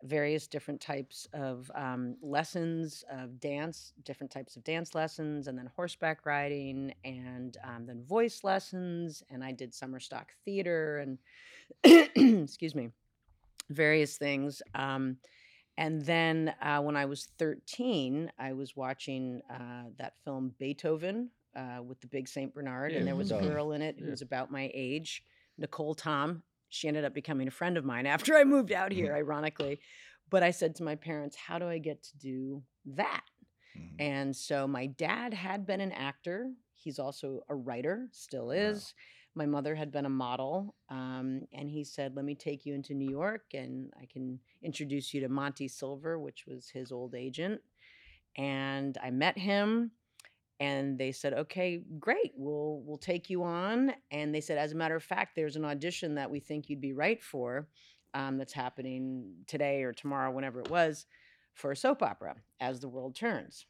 various 0.04 0.48
different 0.48 0.82
types 0.82 1.28
of 1.34 1.72
um, 1.76 2.18
lessons 2.22 3.06
of 3.10 3.40
dance, 3.40 3.94
different 4.04 4.32
types 4.32 4.56
of 4.56 4.64
dance 4.64 4.94
lessons, 4.96 5.48
and 5.48 5.58
then 5.58 5.70
horseback 5.76 6.26
riding, 6.26 6.94
and 7.06 7.58
um, 7.64 7.86
then 7.86 8.04
voice 8.04 8.44
lessons. 8.44 9.24
And 9.30 9.44
I 9.44 9.52
did 9.52 9.74
summer 9.74 10.00
stock 10.00 10.34
theater 10.44 10.98
and, 10.98 11.18
excuse 12.44 12.76
me, 12.76 12.90
various 13.70 14.18
things. 14.18 14.62
Um, 14.76 15.18
and 15.78 16.02
then 16.04 16.54
uh, 16.62 16.80
when 16.82 16.96
I 16.96 17.06
was 17.06 17.30
13, 17.40 18.32
I 18.38 18.54
was 18.54 18.76
watching 18.76 19.42
uh, 19.50 19.90
that 19.98 20.14
film 20.24 20.54
Beethoven 20.60 21.30
uh, 21.56 21.82
with 21.84 22.00
the 22.02 22.08
big 22.08 22.28
St. 22.28 22.54
Bernard, 22.54 22.92
Yeah, 22.92 23.00
and 23.00 23.08
there 23.08 23.16
was 23.16 23.32
a 23.32 23.40
girl 23.42 23.72
in 23.74 23.82
it 23.82 23.98
who 24.00 24.06
Yeah. 24.06 24.12
was 24.12 24.22
about 24.22 24.52
my 24.52 24.70
age, 24.74 25.24
Nicholle 25.60 25.96
Tom. 25.98 26.44
She 26.70 26.88
ended 26.88 27.06
up 27.06 27.14
becoming 27.14 27.48
a 27.48 27.52
friend 27.52 27.78
of 27.78 27.86
mine 27.86 28.06
after 28.16 28.36
I 28.36 28.44
moved 28.44 28.72
out 28.72 28.92
here, 28.92 29.16
ironically. 29.16 29.80
But 30.30 30.42
I 30.44 30.52
said 30.52 30.76
to 30.78 30.84
my 30.84 30.96
parents, 30.96 31.36
How 31.36 31.60
do 31.60 31.68
I 31.68 31.78
get 31.78 32.02
to 32.04 32.18
do 32.18 32.64
that? 32.86 33.24
Mhm. 33.78 33.96
And 34.00 34.36
so 34.36 34.68
my 34.68 34.88
dad 34.88 35.34
had 35.34 35.66
been 35.66 35.82
an 35.82 35.92
actor. 35.92 36.52
He's 36.76 37.00
also 37.00 37.42
a 37.50 37.56
writer, 37.56 38.08
still 38.12 38.52
is. 38.52 38.94
My 39.36 39.46
mother 39.46 39.76
had 39.76 39.92
been 39.92 40.06
a 40.06 40.10
model. 40.10 40.76
Um, 40.90 41.42
and 41.54 41.70
he 41.70 41.84
said, 41.84 42.16
Let 42.16 42.26
me 42.26 42.36
take 42.36 42.66
you 42.66 42.74
into 42.74 42.94
New 42.94 43.10
York 43.10 43.44
and 43.54 43.92
I 44.00 44.06
can 44.06 44.40
introduce 44.62 45.14
you 45.14 45.22
to 45.22 45.30
Monty 45.30 45.68
Silver, 45.68 46.20
which 46.20 46.46
was 46.48 46.70
his 46.70 46.92
old 46.92 47.16
agent. 47.16 47.62
And 48.38 48.98
I 49.04 49.12
met 49.12 49.38
him 49.38 49.92
and 50.60 50.98
they 50.98 51.12
said, 51.12 51.34
Okay, 51.34 51.82
great, 52.00 52.32
we'll 52.36 52.82
we'll 52.86 52.98
take 52.98 53.30
you 53.30 53.44
on. 53.44 53.94
And 54.12 54.34
they 54.34 54.42
said, 54.42 54.58
as 54.58 54.72
a 54.72 54.76
matter 54.76 54.96
of 54.96 55.04
fact, 55.04 55.36
there's 55.36 55.56
an 55.56 55.66
audition 55.66 56.16
that 56.16 56.30
we 56.30 56.40
think 56.40 56.70
you'd 56.70 56.82
be 56.82 56.94
right 56.94 57.22
for 57.22 57.68
um, 58.14 58.38
that's 58.38 58.54
happening 58.54 59.34
today 59.48 59.84
or 59.84 59.94
tomorrow, 59.94 60.32
whenever 60.32 60.60
it 60.60 60.70
was, 60.70 61.06
for 61.54 61.72
a 61.72 61.76
soap 61.76 62.02
opera, 62.02 62.36
As 62.60 62.80
the 62.80 62.88
World 62.88 63.16
Turns. 63.16 63.66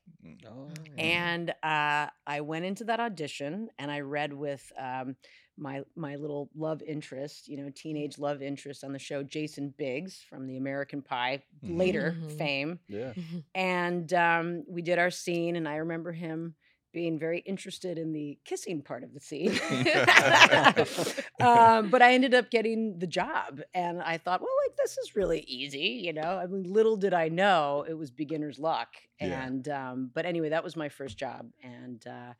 Oh. 0.48 0.70
And 0.98 1.50
uh, 1.64 2.08
I 2.28 2.42
went 2.42 2.66
into 2.66 2.84
that 2.86 3.00
audition 3.00 3.70
and 3.78 3.92
I 3.92 4.02
read 4.02 4.34
with 4.34 4.72
um, 4.80 5.16
my 5.58 5.82
my 5.96 6.16
little 6.16 6.50
love 6.56 6.82
interest, 6.82 7.48
you 7.48 7.58
know, 7.58 7.70
teenage 7.74 8.18
love 8.18 8.42
interest 8.42 8.84
on 8.84 8.92
the 8.94 9.00
show, 9.00 9.24
Jason 9.24 9.74
Biggs 9.78 10.20
from 10.30 10.48
the 10.48 10.58
American 10.58 11.02
Pie 11.02 11.44
Mhm. 11.64 11.78
later 11.78 12.16
Mhm. 12.20 12.38
fame. 12.38 12.80
yeah. 12.88 13.14
And 13.56 14.14
um, 14.14 14.64
we 14.68 14.82
did 14.82 15.00
our 15.00 15.12
scene, 15.12 15.56
and 15.56 15.68
I 15.68 15.76
remember 15.78 16.12
him 16.12 16.56
being 16.92 17.18
very 17.18 17.40
interested 17.40 17.98
in 17.98 18.14
the 18.14 18.38
kissing 18.46 18.82
part 18.82 19.04
of 19.04 19.14
the 19.14 19.20
scene. 19.20 19.52
um, 21.42 21.90
but 21.90 22.02
I 22.02 22.14
ended 22.14 22.34
up 22.34 22.50
getting 22.52 22.98
the 23.00 23.08
job, 23.08 23.62
and 23.74 24.02
I 24.02 24.18
thought, 24.18 24.42
well, 24.42 24.50
like 24.68 24.76
this 24.78 24.98
is 24.98 25.16
really 25.16 25.42
easy, 25.42 26.02
you 26.06 26.14
know. 26.14 26.38
I 26.38 26.46
mean, 26.48 26.64
little 26.64 26.98
did 26.98 27.14
I 27.14 27.30
know 27.30 27.86
it 27.88 27.94
was 27.94 28.12
beginner's 28.12 28.60
luck. 28.60 28.90
Yeah. 29.20 29.46
And 29.46 29.68
um, 29.70 30.12
but 30.14 30.26
anyway, 30.26 30.50
that 30.50 30.64
was 30.64 30.76
my 30.76 30.90
first 30.90 31.18
job, 31.18 31.50
and 31.64 32.06
uh, 32.08 32.34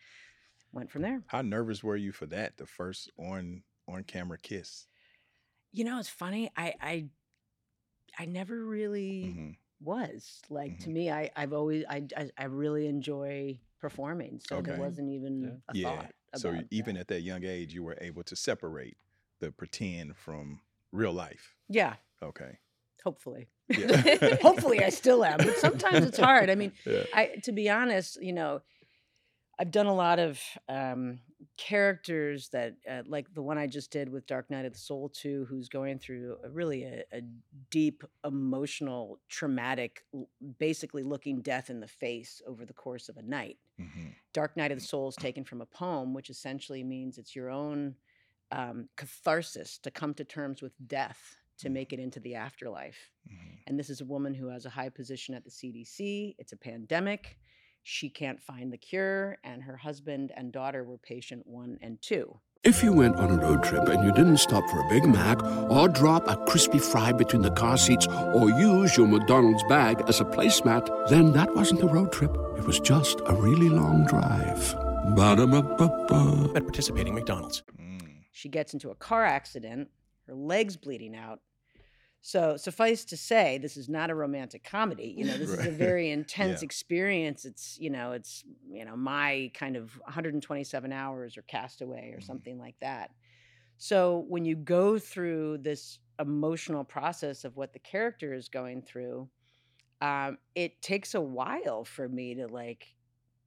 went 0.74 0.92
from 0.92 1.02
there. 1.04 1.22
How 1.28 1.42
nervous 1.42 1.84
were 1.84 1.96
you 1.96 2.12
for 2.12 2.26
that? 2.28 2.58
The 2.58 2.66
first 2.66 3.10
on 3.18 3.64
on 3.88 4.04
camera 4.04 4.38
kiss. 4.38 4.88
You 5.72 5.84
know, 5.84 6.00
it's 6.00 6.10
funny. 6.10 6.52
I 6.56 6.74
I 6.80 7.10
I 8.18 8.26
never 8.26 8.64
really. 8.64 9.24
Mhm. 9.28 9.56
was 9.80 10.42
like 10.50 10.78
to 10.78 10.90
Mhm. 10.90 10.94
me 10.94 11.12
I, 11.12 11.30
i've 11.36 11.52
always 11.52 11.84
I, 11.90 12.08
I 12.16 12.30
i 12.38 12.46
really 12.46 12.88
enjoy 12.88 13.60
performing 13.82 14.40
so 14.40 14.62
there 14.62 14.76
wasn't 14.76 15.10
even 15.10 15.62
a 15.68 15.74
Yeah. 15.74 15.82
thought 15.84 16.14
So 16.36 16.50
even 16.72 16.96
that. 16.96 17.02
at 17.02 17.08
that 17.10 17.22
young 17.22 17.44
age, 17.44 17.74
you 17.74 17.84
were 17.84 17.98
able 18.00 18.24
to 18.24 18.36
separate 18.36 18.98
the 19.40 19.52
pretend 19.52 20.16
from 20.16 20.62
real 20.94 21.12
life. 21.12 21.58
yeah 21.68 21.96
Okay. 22.22 22.60
hopefully 23.04 23.50
Yeah. 23.76 23.88
hopefully 24.42 24.84
i 24.84 24.90
still 24.90 25.26
am 25.26 25.44
but 25.44 25.58
sometimes 25.58 26.06
it's 26.06 26.18
hard 26.20 26.50
i 26.50 26.56
mean 26.56 26.72
Yeah. 26.86 27.06
i 27.12 27.28
to 27.44 27.52
be 27.52 27.70
honest 27.70 28.22
you 28.22 28.32
know 28.32 28.62
I've 29.60 29.72
done 29.72 29.86
a 29.86 29.94
lot 29.94 30.18
of 30.20 30.42
um, 30.68 31.20
characters 31.58 32.50
that, 32.50 32.76
uh, 32.90 33.04
like 33.06 33.32
the 33.34 33.42
one 33.44 33.58
I 33.58 33.68
just 33.68 33.92
did 33.92 34.10
with 34.10 34.26
Dark 34.26 34.50
Night 34.50 34.66
of 34.66 34.74
the 34.74 34.80
Soul 34.80 35.10
2, 35.10 35.46
who's 35.48 35.70
going 35.70 36.00
through 36.00 36.38
a, 36.44 36.50
really 36.50 36.84
a, 36.84 37.04
a 37.14 37.22
deep, 37.70 38.04
emotional, 38.26 39.20
traumatic, 39.30 40.04
basically 40.58 41.04
looking 41.04 41.42
death 41.42 41.70
in 41.70 41.80
the 41.80 41.88
face 41.88 42.42
over 42.48 42.66
the 42.66 42.74
course 42.74 43.10
of 43.10 43.18
a 43.18 43.22
night. 43.22 43.58
Mhm. 43.80 44.14
Dark 44.34 44.58
Night 44.58 44.72
of 44.72 44.80
the 44.80 44.86
Soul 44.86 45.10
is 45.10 45.16
taken 45.16 45.44
from 45.44 45.62
a 45.62 45.66
poem, 45.68 46.14
which 46.14 46.30
essentially 46.32 46.84
means 46.84 47.18
it's 47.18 47.36
your 47.36 47.50
own 47.50 47.96
um, 48.52 48.90
catharsis 48.98 49.78
to 49.80 49.92
come 49.92 50.14
to 50.16 50.24
terms 50.24 50.62
with 50.62 50.74
death 50.88 51.38
to 51.60 51.70
make 51.70 51.94
it 51.94 52.00
into 52.00 52.20
the 52.20 52.36
afterlife. 52.36 53.12
Mhm. 53.28 53.60
And 53.68 53.80
this 53.80 53.90
is 53.90 54.02
a 54.02 54.06
woman 54.06 54.34
who 54.34 54.48
has 54.48 54.66
a 54.66 54.70
high 54.70 54.90
position 54.90 55.34
at 55.36 55.44
the 55.44 55.52
CDC. 55.52 56.36
It's 56.38 56.54
a 56.54 56.58
pandemic. 56.58 57.38
She 57.84 58.10
can't 58.10 58.42
find 58.42 58.72
the 58.72 58.78
cure, 58.78 59.38
and 59.44 59.62
her 59.64 59.76
husband 59.76 60.32
and 60.36 60.54
daughter 60.54 60.84
were 60.84 60.98
patient 60.98 61.46
one 61.46 61.78
and 61.82 62.02
two. 62.02 62.40
If 62.64 62.82
you 62.82 62.94
went 62.94 63.18
on 63.18 63.30
a 63.30 63.36
road 63.36 63.62
trip 63.62 63.90
and 63.90 64.06
you 64.06 64.14
didn't 64.14 64.38
stop 64.38 64.64
for 64.70 64.80
a 64.80 64.90
Big 64.90 65.06
Mac 65.06 65.44
or 65.70 65.90
drop 65.90 66.30
a 66.30 66.38
crispy 66.46 66.80
fry 66.80 67.12
between 67.12 67.42
the 67.42 67.52
car 67.52 67.78
seats 67.78 68.08
or 68.08 68.50
use 68.52 68.96
your 68.96 69.06
McDonald's 69.06 69.64
bag 69.68 70.02
as 70.08 70.22
a 70.22 70.24
placemat, 70.24 71.10
then 71.10 71.34
that 71.34 71.54
wasn't 71.54 71.84
a 71.84 71.88
road 71.88 72.14
trip. 72.14 72.32
It 72.58 72.66
was 72.66 72.80
just 72.80 73.20
a 73.26 73.36
really 73.36 73.68
long 73.68 74.06
drive. 74.06 74.74
Ba-da-ba-ba-ba. 75.14 76.54
At 76.56 76.64
participating 76.64 77.14
McDonald's. 77.14 77.64
Mm. 77.78 78.00
She 78.32 78.48
gets 78.48 78.74
into 78.74 78.92
a 78.92 78.96
car 78.96 79.26
accident, 79.26 79.90
her 80.28 80.34
leg's 80.34 80.78
bleeding 80.78 81.18
out. 81.18 81.42
So, 82.26 82.56
suffice 82.56 83.04
to 83.06 83.18
say, 83.18 83.58
this 83.58 83.76
is 83.76 83.90
not 83.90 84.10
a 84.10 84.16
romantic 84.16 84.64
comedy. 84.64 85.14
You 85.18 85.26
know, 85.26 85.38
this 85.38 85.60
is 85.60 85.66
a 85.66 85.72
very 85.72 86.10
intense 86.12 86.62
Yeah. 86.62 86.66
experience. 86.66 87.44
It's, 87.44 87.78
you 87.78 87.90
know, 87.90 88.14
it's, 88.14 88.46
you 88.66 88.86
know, 88.86 88.96
my 88.96 89.52
kind 89.54 89.76
of 89.76 89.94
127 90.06 90.94
hours 90.94 91.38
or 91.38 91.42
castaway 91.44 92.12
or 92.14 92.22
Mhm. 92.22 92.26
something 92.26 92.58
like 92.58 92.76
that. 92.80 93.12
So, 93.78 94.26
when 94.30 94.46
you 94.46 94.56
go 94.56 95.00
through 95.00 95.60
this 95.60 96.00
emotional 96.20 96.86
process 96.86 97.44
of 97.44 97.58
what 97.58 97.74
the 97.74 97.80
character 97.80 98.34
is 98.34 98.48
going 98.48 98.84
through, 98.84 99.30
um, 100.02 100.38
it 100.56 100.82
takes 100.82 101.16
a 101.16 101.22
while 101.22 101.84
for 101.86 102.08
me 102.08 102.36
to 102.36 102.48
like 102.48 102.96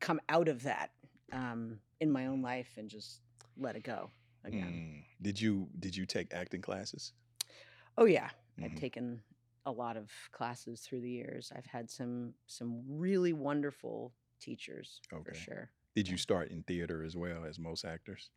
come 0.01 0.21
out 0.29 0.49
of 0.49 0.65
that 0.65 0.91
um, 1.33 1.81
in 2.01 2.11
my 2.13 2.27
own 2.27 2.43
life 2.43 2.75
and 2.77 2.91
just 2.91 3.23
let 3.57 3.77
it 3.77 3.85
go 3.85 4.11
again. 4.45 4.83
Mm. 4.83 5.05
Did 5.23 5.41
you 5.41 5.69
did 5.79 5.97
you 5.97 6.07
take 6.07 6.33
acting 6.35 6.61
classes? 6.63 7.13
Oh 7.99 8.05
yeah, 8.05 8.31
I've 8.63 8.75
Mhm. 8.75 8.75
taken 8.75 9.23
a 9.65 9.73
lot 9.73 9.97
of 9.97 10.13
classes 10.33 10.83
through 10.83 11.01
the 11.03 11.11
years. 11.11 11.53
I've 11.55 11.67
had 11.67 11.91
some 11.91 12.35
some 12.47 12.85
really 12.87 13.33
wonderful 13.33 14.15
teachers 14.41 15.03
for 15.25 15.35
sure. 15.35 15.73
Did 15.97 16.07
you 16.09 16.17
start 16.17 16.53
in 16.53 16.63
theater 16.63 17.03
as 17.03 17.17
well 17.17 17.45
as 17.45 17.59
most 17.59 17.85
actors? 17.85 18.31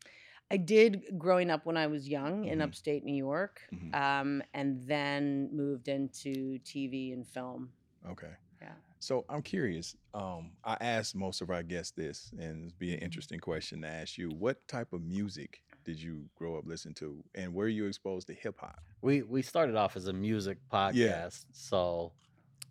I 0.52 0.58
did 0.58 1.06
growing 1.18 1.50
up 1.50 1.66
when 1.66 1.78
I 1.78 1.88
was 1.88 2.08
young 2.10 2.46
in 2.46 2.62
Mhm. 2.62 2.62
upstate 2.62 3.04
New 3.04 3.16
York, 3.16 3.62
Mhm. 3.72 3.94
um, 3.94 4.42
and 4.54 4.82
then 4.84 5.50
moved 5.56 5.88
into 5.88 6.60
TV 6.60 7.12
and 7.14 7.28
film. 7.28 7.74
Okay. 8.06 8.34
Yeah. 8.62 8.76
So 9.00 9.26
I'm 9.30 9.44
curious. 9.44 9.96
Um, 10.14 10.58
I 10.64 10.78
asked 10.82 11.16
most 11.16 11.42
of 11.42 11.52
our 11.52 11.64
guests 11.64 11.94
this, 11.94 12.32
and 12.40 12.68
it'd 12.68 12.80
be 12.80 12.94
an 12.94 13.00
interesting 13.02 13.40
question 13.40 13.82
to 13.84 13.88
ask 13.90 14.18
you. 14.18 14.30
What 14.32 14.68
type 14.68 14.94
of 14.94 15.04
music 15.04 15.64
did 15.90 16.00
you 16.02 16.16
grow 16.36 16.56
up 16.58 16.66
listening 16.68 16.94
to, 17.02 17.24
and 17.34 17.52
were 17.54 17.68
you 17.68 17.86
exposed 17.88 18.28
to 18.28 18.34
hip 18.34 18.58
hop? 18.60 18.80
We 19.02 19.24
we 19.24 19.42
started 19.42 19.76
off 19.76 19.96
as 19.96 20.06
a 20.08 20.14
music 20.14 20.58
podcast, 20.72 21.46
so 21.52 22.12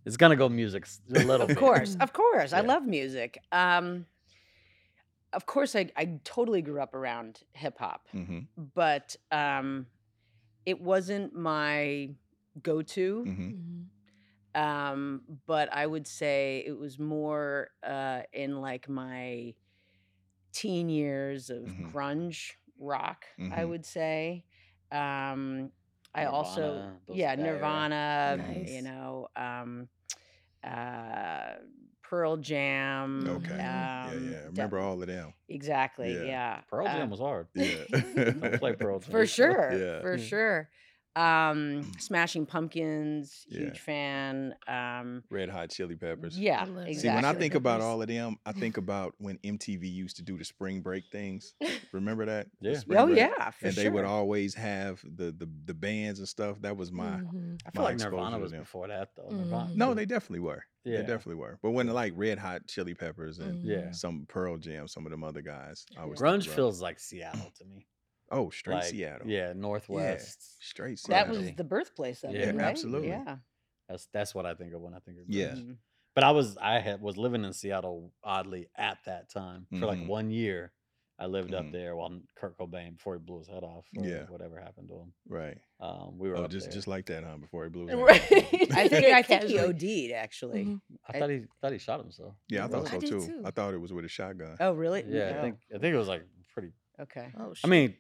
it's 0.07 0.17
gonna 0.17 0.37
go 0.37 0.49
music 0.49 0.87
a 1.11 1.25
little 1.25 1.39
bit. 1.39 1.41
Of 1.43 1.49
bit. 1.49 1.59
course, 1.59 1.97
of 2.01 2.13
course, 2.13 2.53
I 2.53 2.61
love 2.61 2.85
music. 2.85 3.39
Um, 3.51 4.07
of 5.33 5.47
course, 5.47 5.75
I 5.75 5.91
I 5.97 6.05
totally 6.23 6.63
grew 6.63 6.81
up 6.81 6.95
around 6.95 7.41
hip 7.53 7.77
hop. 7.79 8.07
Mm-hmm. 8.15 8.41
but 8.75 9.17
um, 9.33 9.87
it 10.65 10.81
wasn't 10.81 11.35
my 11.35 12.11
go-to. 12.63 13.25
Mm-hmm. 13.27 13.51
Mhm. 13.51 13.85
Um, 14.55 15.23
but 15.47 15.69
I 15.73 15.87
would 15.87 16.07
say 16.07 16.65
it 16.67 16.77
was 16.79 16.99
more 16.99 17.71
uh, 17.83 18.23
in 18.33 18.61
like 18.61 18.89
my 18.89 19.55
teen 20.53 20.89
years 20.89 21.51
of 21.51 21.63
Mhm. 21.65 21.93
grunge 21.93 22.53
rock. 22.79 23.25
I 23.39 23.43
Mhm. 23.43 23.69
would 23.69 23.87
say. 23.87 24.45
Um, 24.91 25.71
I 26.15 26.25
also, 26.25 26.61
Nirvana, 26.75 26.99
those- 27.07 27.17
yeah. 27.17 27.35
Nirvana. 27.35 28.37
Nice. 28.39 28.71
You 28.73 28.83
know, 28.83 29.29
um, 29.37 29.89
uh, 30.65 31.53
Pearl 32.03 32.39
Jam. 32.39 33.25
Okay. 33.29 33.57
yeah, 33.57 34.09
um, 34.11 34.25
yeah. 34.33 34.41
de- 34.41 34.47
Remember 34.49 34.79
all 34.79 35.01
of 35.01 35.07
them? 35.07 35.35
Exactly. 35.49 36.15
Yeah. 36.15 36.23
Yeah. 36.23 36.61
Pearl 36.71 36.87
Uh, 36.89 36.97
Jam 36.97 37.11
was 37.11 37.21
hard. 37.21 37.49
Yeah. 37.55 37.85
Don't 37.91 38.59
play 38.59 38.73
Pearl 38.73 38.99
Jam. 39.01 39.11
for 39.11 39.27
sure 39.27 39.73
Yeah. 39.79 40.01
for 40.01 40.17
sure 40.17 40.71
um 41.19 41.91
smashing 41.99 42.47
pumpkins 42.47 43.45
Yeah. 43.49 43.61
huge 43.61 43.81
fan 43.81 44.55
um 44.69 45.23
Red 45.31 45.49
Hot 45.49 45.71
Chili 45.71 45.97
Peppers. 45.97 46.39
yeah 46.39 46.65
love 46.65 46.77
Red 46.77 46.89
exactly 46.89 47.01
See, 47.01 47.09
when 47.15 47.25
I 47.25 47.33
think 47.35 47.55
about 47.55 47.81
all 47.81 48.01
of 48.03 48.09
them, 48.09 48.37
I 48.47 48.53
think 48.53 48.77
about 48.85 49.15
when 49.19 49.39
MTV 49.39 49.93
used 49.93 50.17
to 50.17 50.23
do 50.23 50.37
the 50.39 50.45
spring 50.45 50.81
break 50.81 51.05
things. 51.11 51.55
Remember 51.93 52.27
that? 52.27 52.47
Yeah. 52.61 52.81
oh 52.91 53.07
break? 53.07 53.17
yeah 53.19 53.51
for 53.51 53.67
and 53.67 53.75
sure 53.75 53.83
they 53.85 53.89
would 53.91 54.05
always 54.05 54.55
have 54.55 55.01
the, 55.03 55.33
the 55.33 55.49
the 55.67 55.75
bands 55.75 56.19
and 56.21 56.29
stuff. 56.29 56.61
That 56.61 56.77
was 56.77 56.93
my. 56.93 57.05
Mhm. 57.19 57.61
I 57.67 57.71
feel 57.71 57.83
my 57.83 57.89
like 57.89 57.95
exposure 57.95 58.11
Nirvana 58.17 58.39
was 58.39 58.51
them. 58.53 58.61
before 58.61 58.89
that 58.89 59.09
though. 59.17 59.23
Mhm. 59.33 59.39
Nirvana, 59.45 59.71
No, 59.75 59.95
they 59.95 60.07
definitely 60.07 60.41
were. 60.41 60.65
They 60.85 60.93
Yeah. 60.93 60.99
definitely 61.03 61.35
were. 61.37 61.59
But 61.63 61.73
when 61.73 61.89
like 61.89 62.13
Red 62.17 62.39
Hot 62.39 62.67
Chili 62.67 62.95
Peppers 62.95 63.39
and 63.39 63.59
Mhm. 63.59 63.65
Yeah. 63.65 63.91
some 63.93 64.27
Pearl 64.29 64.57
Jam, 64.59 64.87
some 64.89 65.05
of 65.07 65.11
them 65.11 65.25
other 65.25 65.43
guys, 65.43 65.85
I 65.97 66.05
was 66.05 66.21
grunge 66.21 66.47
feels 66.47 66.81
like 66.81 66.99
Seattle 67.01 67.51
to 67.59 67.65
me. 67.65 67.87
Oh 68.31 68.51
straight 68.51 68.77
like, 68.77 68.85
Seattle. 68.85 69.27
Yeah, 69.29 69.53
Northwest. 69.55 70.65
straight 70.67 70.99
Seattle. 70.99 71.35
that 71.35 71.41
was 71.41 71.53
the 71.57 71.65
birthplace 71.65 72.23
of 72.25 72.33
Yeah, 72.33 72.49
it 72.49 72.55
right 72.57 72.65
absolutely. 72.67 73.09
yeah 73.09 73.37
That's 73.89 74.07
that's 74.13 74.35
what 74.35 74.47
I 74.47 74.55
think 74.55 74.75
of 74.75 74.81
when 74.81 74.95
I 74.95 74.99
think 75.01 75.19
of 75.19 75.25
grunge. 75.25 75.35
Yeah. 75.35 75.55
Mhm. 75.55 75.77
But 76.15 76.25
I 76.25 76.31
was 76.33 76.57
I 76.59 76.79
had 76.81 77.01
was 77.01 77.17
living 77.17 77.45
in 77.45 77.53
Seattle 77.53 78.13
oddly 78.25 78.69
at 78.77 78.99
that 79.07 79.31
time 79.31 79.67
for 79.79 79.87
like 79.87 79.99
Mhm. 79.99 80.07
one 80.09 80.31
year. 80.31 80.73
I 81.21 81.27
lived 81.27 81.51
Mhm. 81.53 81.59
up 81.67 81.73
there 81.73 81.97
while 81.97 82.21
Kurt 82.37 82.57
Cobain 82.57 82.95
before 82.97 83.15
he 83.15 83.19
blew 83.21 83.39
his 83.39 83.49
head 83.49 83.65
off. 83.65 83.87
Or 83.97 84.05
Yeah. 84.05 84.27
whatever 84.29 84.61
happened 84.61 84.89
to 84.91 84.99
him. 85.01 85.13
right. 85.29 85.59
Um, 85.81 86.17
we 86.19 86.29
were 86.29 86.37
Oh, 86.37 86.45
up 86.45 86.51
just 86.51 86.67
there. 86.67 86.73
just 86.75 86.87
like 86.87 87.07
that, 87.07 87.25
huh? 87.25 87.39
Before 87.39 87.65
he 87.65 87.71
blew 87.71 87.87
his 87.87 87.97
Right. 87.99 88.21
head 88.21 88.45
off. 88.45 88.53
i 88.79 88.89
think 88.89 89.05
i 89.19 89.23
think 89.23 89.43
he 89.45 89.55
casually. 89.55 90.09
od'd 90.09 90.13
actually 90.13 90.65
Mhm. 90.67 90.81
I 91.09 91.17
I- 91.17 91.19
thought 91.21 91.31
he 91.31 91.45
thought 91.61 91.73
he 91.73 91.79
shot 91.79 92.01
himself. 92.01 92.35
Yeah, 92.49 92.65
I 92.65 92.69
thought 92.69 92.87
I 92.87 92.91
so 92.91 93.01
did 93.01 93.09
too. 93.11 93.27
too. 93.27 93.43
I 93.45 93.51
thought 93.51 93.75
it 93.75 93.79
was 93.79 93.93
with 93.93 94.05
a 94.05 94.09
shotgun. 94.09 94.57
oh 94.61 94.73
really 94.75 95.03
Yeah, 95.09 95.31
I 95.35 95.39
Oh, 95.39 95.43
think 95.43 95.57
I 95.75 95.79
think 95.79 95.95
it 95.95 95.99
was 95.99 96.09
like 96.09 96.23
pretty. 96.53 96.73
okay 97.01 97.33
Oh, 97.39 97.55
Shit. 97.55 97.65
I 97.65 97.69
mean, 97.69 97.97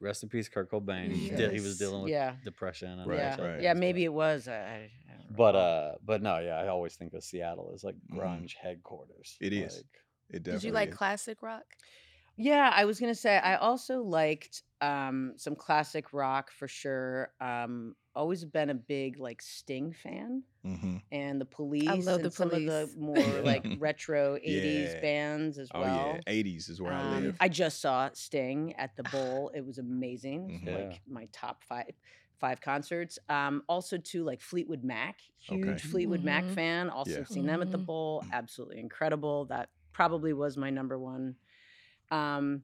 rest 0.00 0.22
in 0.22 0.28
peace, 0.28 0.48
Kurt 0.48 0.70
Cobain. 0.70 1.10
He, 1.10 1.28
did, 1.34 1.52
he 1.52 1.60
was 1.60 1.78
dealing 1.78 2.02
with 2.02 2.12
Yeah. 2.12 2.34
depression. 2.44 2.90
And 2.98 3.06
Right, 3.06 3.16
all 3.18 3.22
yeah 3.22 3.36
that 3.36 3.42
right. 3.42 3.62
yeah 3.62 3.74
maybe 3.74 4.04
it 4.04 4.12
was 4.12 4.48
I, 4.48 4.52
I, 4.54 4.90
I 5.10 5.16
don't 5.16 5.36
But 5.36 5.54
recall. 5.54 5.60
uh, 5.60 5.92
but 6.04 6.22
no, 6.22 6.38
yeah, 6.38 6.56
I 6.56 6.68
always 6.68 6.94
think 6.96 7.14
of 7.14 7.24
Seattle 7.24 7.72
as 7.74 7.84
like 7.84 7.96
Mhm. 8.12 8.18
grunge 8.18 8.54
headquarters. 8.54 9.36
It 9.40 9.52
is. 9.52 9.76
Like, 9.76 9.86
It 10.30 10.42
definitely 10.42 10.52
Did 10.58 10.64
you 10.64 10.72
like 10.72 10.90
is. 10.90 10.96
classic 10.96 11.42
rock? 11.42 11.64
Yeah, 12.36 12.70
I 12.74 12.84
was 12.84 13.00
gonna 13.00 13.14
say 13.14 13.38
I 13.38 13.56
also 13.56 14.02
liked 14.02 14.62
um, 14.80 15.32
some 15.36 15.56
classic 15.56 16.12
rock 16.12 16.50
for 16.50 16.68
sure. 16.68 17.32
Um, 17.40 17.96
always 18.16 18.44
been 18.44 18.70
a 18.70 18.74
big 18.74 19.18
like 19.20 19.42
Sting 19.42 19.92
fan, 19.92 20.42
Mhm. 20.64 21.02
and 21.12 21.40
the 21.40 21.44
Police, 21.44 21.88
I 21.88 21.94
love 21.94 22.16
and 22.16 22.24
the 22.24 22.30
some 22.30 22.50
of 22.52 22.64
the 22.64 22.90
more 22.98 23.40
like 23.42 23.64
retro 23.80 24.36
'80s 24.36 24.94
Yeah. 24.94 25.00
bands 25.00 25.58
as 25.58 25.70
Oh 25.72 25.80
well. 25.80 26.16
yeah, 26.16 26.20
eighties 26.26 26.68
is 26.68 26.80
where 26.82 26.92
I 26.94 27.02
Um, 27.02 27.24
live. 27.24 27.36
I 27.40 27.48
just 27.48 27.80
saw 27.80 28.10
Sting 28.14 28.74
at 28.76 28.96
the 28.96 29.02
Bowl. 29.12 29.50
It 29.54 29.64
was 29.64 29.78
amazing. 29.78 30.50
It 30.50 30.52
was 30.52 30.62
Mhm. 30.62 30.90
like 30.90 31.00
my 31.06 31.28
top 31.32 31.62
five 31.64 31.92
five 32.38 32.60
concerts. 32.60 33.18
Um, 33.30 33.62
also 33.68 33.96
too 33.96 34.22
like 34.24 34.40
Fleetwood 34.42 34.84
Mac, 34.84 35.20
huge 35.38 35.68
Okay. 35.68 35.88
Fleetwood 35.88 36.22
Mac 36.24 36.44
Mhm. 36.44 36.54
fan. 36.54 36.90
Also 36.90 37.20
Yeah. 37.20 37.24
seen 37.24 37.46
them 37.46 37.62
at 37.62 37.70
the 37.70 37.78
Mhm. 37.78 37.86
Bowl. 37.86 38.24
Absolutely 38.32 38.78
incredible. 38.78 39.46
That 39.46 39.70
probably 39.92 40.34
was 40.34 40.56
my 40.58 40.68
number 40.70 40.98
one 40.98 41.36
um, 42.10 42.62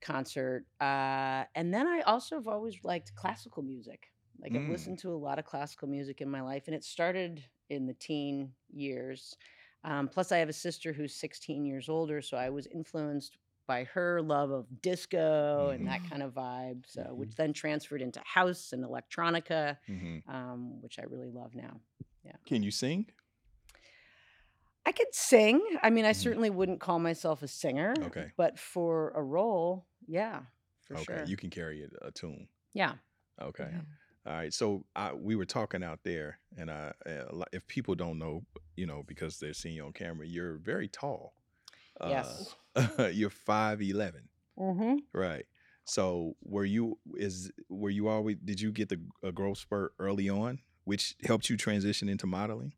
concert. 0.00 0.66
Uh, 0.80 1.44
and 1.54 1.72
then 1.72 1.86
I 1.86 2.00
also 2.00 2.36
have 2.36 2.48
always 2.48 2.82
liked 2.84 3.14
classical 3.14 3.62
music. 3.62 4.10
Like 4.40 4.54
I've 4.54 4.62
Mm. 4.62 4.70
listened 4.70 4.98
to 5.00 5.12
a 5.12 5.16
lot 5.16 5.38
of 5.38 5.44
classical 5.44 5.88
music 5.88 6.20
in 6.20 6.30
my 6.30 6.40
life, 6.42 6.64
and 6.66 6.74
it 6.74 6.84
started 6.84 7.44
in 7.68 7.86
the 7.86 7.94
teen 7.94 8.54
years. 8.70 9.36
Um, 9.84 10.08
plus, 10.08 10.32
I 10.32 10.38
have 10.38 10.48
a 10.48 10.52
sister 10.52 10.92
who's 10.92 11.14
16 11.14 11.64
years 11.64 11.88
older, 11.88 12.20
so 12.22 12.36
I 12.36 12.50
was 12.50 12.66
influenced 12.66 13.38
by 13.66 13.84
her 13.84 14.22
love 14.22 14.50
of 14.50 14.80
disco 14.82 15.70
and 15.70 15.86
that 15.88 16.02
Mhm. 16.02 16.08
kind 16.08 16.22
of 16.22 16.32
vibe. 16.34 16.86
So, 16.86 17.02
Mhm. 17.02 17.16
which 17.16 17.34
then 17.36 17.52
transferred 17.52 18.02
into 18.02 18.20
house 18.24 18.72
and 18.72 18.84
electronica, 18.84 19.78
hmm 19.86 20.18
um, 20.28 20.80
which 20.82 20.98
I 20.98 21.02
really 21.04 21.30
love 21.30 21.54
now. 21.54 21.80
Yeah. 22.24 22.36
Can 22.46 22.62
you 22.62 22.70
sing? 22.70 23.10
I 24.84 24.92
could 24.92 25.12
sing. 25.14 25.60
I 25.82 25.90
mean, 25.90 26.04
I 26.04 26.12
Mhm. 26.12 26.22
certainly 26.22 26.50
wouldn't 26.50 26.80
call 26.80 26.98
myself 26.98 27.42
a 27.42 27.48
singer. 27.48 27.94
Okay. 28.04 28.32
But 28.36 28.58
for 28.58 29.10
a 29.10 29.22
role, 29.22 29.86
yeah, 30.06 30.42
for 30.82 30.94
okay, 30.94 31.14
sure. 31.14 31.24
you 31.24 31.36
can 31.36 31.50
carry 31.50 31.82
a, 31.82 32.06
a 32.06 32.10
tune. 32.12 32.48
yeah. 32.72 32.94
Okay. 33.40 33.68
Yeah. 33.72 33.80
All 34.26 34.32
right. 34.32 34.52
So 34.52 34.84
I, 34.96 35.12
we 35.12 35.36
were 35.36 35.44
talking 35.44 35.84
out 35.84 36.00
there, 36.02 36.38
and 36.56 36.70
I, 36.70 36.92
uh, 37.06 37.44
if 37.52 37.66
people 37.68 37.94
don't 37.94 38.18
know, 38.18 38.44
you 38.76 38.86
know, 38.86 39.02
because 39.06 39.38
they're 39.38 39.54
seeing 39.54 39.76
you 39.76 39.84
on 39.84 39.92
camera, 39.92 40.26
you're 40.26 40.56
very 40.56 40.88
tall. 40.88 41.34
Yes. 42.04 42.54
Uh, 42.74 43.08
you're 43.12 43.30
five 43.30 43.80
eleven, 43.80 44.28
Mm-hmm. 44.58 44.96
right? 45.12 45.46
So 45.84 46.36
were 46.42 46.64
you 46.64 46.98
is 47.16 47.52
were 47.68 47.90
you 47.90 48.08
always 48.08 48.36
did 48.44 48.60
you 48.60 48.72
get 48.72 48.88
the 48.88 49.00
a 49.22 49.30
growth 49.32 49.58
spurt 49.58 49.92
early 49.98 50.28
on, 50.28 50.60
which 50.84 51.14
helped 51.24 51.48
you 51.48 51.56
transition 51.56 52.08
into 52.08 52.26
modeling? 52.26 52.72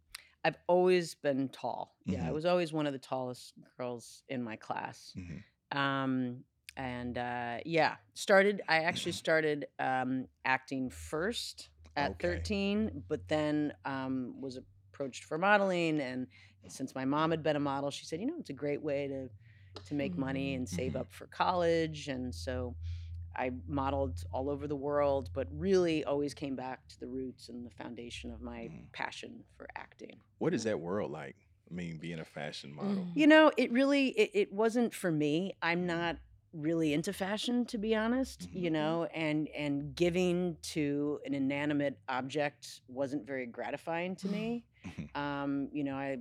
I've 0.44 0.58
always 0.68 1.14
been 1.14 1.48
tall. 1.48 1.96
Yeah, 2.04 2.26
I 2.26 2.30
Mhm. 2.30 2.34
was 2.34 2.44
always 2.44 2.72
one 2.72 2.86
of 2.86 2.92
the 2.92 2.98
tallest 2.98 3.54
girls 3.76 4.22
in 4.28 4.42
my 4.42 4.56
class. 4.56 5.14
Mhm. 5.16 5.42
Um, 5.76 6.44
and 6.78 7.18
uh, 7.18 7.58
yeah, 7.66 7.96
started. 8.14 8.62
I 8.68 8.78
actually 8.78 9.12
started 9.12 9.66
um, 9.80 10.26
acting 10.44 10.88
first 10.90 11.68
at 11.96 12.12
Okay. 12.12 12.28
13, 12.28 13.02
but 13.08 13.26
then 13.28 13.72
um, 13.84 14.40
was 14.40 14.58
approached 14.92 15.24
for 15.24 15.36
modeling. 15.36 16.00
And 16.00 16.28
since 16.68 16.94
my 16.94 17.04
mom 17.04 17.32
had 17.32 17.42
been 17.42 17.56
a 17.56 17.60
model, 17.60 17.90
she 17.90 18.06
said, 18.06 18.20
you 18.20 18.26
know, 18.26 18.36
it's 18.38 18.50
a 18.50 18.54
great 18.54 18.82
way 18.82 19.08
to 19.08 19.28
to 19.86 19.94
make 19.94 20.16
money 20.18 20.54
and 20.54 20.68
save 20.68 20.92
Mhm. 20.92 21.00
up 21.00 21.12
for 21.12 21.26
college. 21.28 22.08
And 22.08 22.34
so 22.34 22.74
I 23.36 23.52
modeled 23.66 24.24
all 24.32 24.50
over 24.50 24.66
the 24.66 24.76
world, 24.76 25.30
but 25.32 25.46
really 25.52 26.04
always 26.04 26.34
came 26.34 26.56
back 26.56 26.86
to 26.88 27.00
the 27.00 27.06
roots 27.06 27.48
and 27.48 27.64
the 27.64 27.70
foundation 27.70 28.30
of 28.32 28.40
my 28.40 28.68
Mhm. 28.68 28.92
passion 28.92 29.44
for 29.56 29.68
acting. 29.76 30.20
What 30.38 30.52
is 30.54 30.64
that 30.64 30.80
world 30.80 31.10
like? 31.10 31.36
I 31.70 31.74
mean, 31.74 31.98
being 31.98 32.18
a 32.18 32.24
fashion 32.24 32.72
model. 32.72 33.04
Mm. 33.04 33.16
You 33.16 33.26
know, 33.26 33.52
it 33.56 33.70
really 33.72 34.08
it, 34.10 34.30
it 34.34 34.52
wasn't 34.52 34.94
for 34.94 35.10
me. 35.10 35.52
I'm 35.62 35.86
not 35.86 36.18
really 36.58 36.92
into 36.94 37.12
fashion 37.12 37.64
to 37.66 37.78
be 37.78 37.94
honest, 37.94 38.48
you 38.52 38.70
Mhm. 38.70 38.72
know, 38.72 39.04
and 39.14 39.48
and 39.56 39.94
giving 39.94 40.56
to 40.74 41.20
an 41.26 41.34
inanimate 41.34 41.98
object 42.08 42.82
wasn't 42.88 43.26
very 43.26 43.46
gratifying 43.46 44.16
to 44.16 44.28
me. 44.36 44.64
Mhm. 44.86 45.16
Um, 45.16 45.68
you 45.72 45.84
know, 45.84 45.96
I 45.96 46.18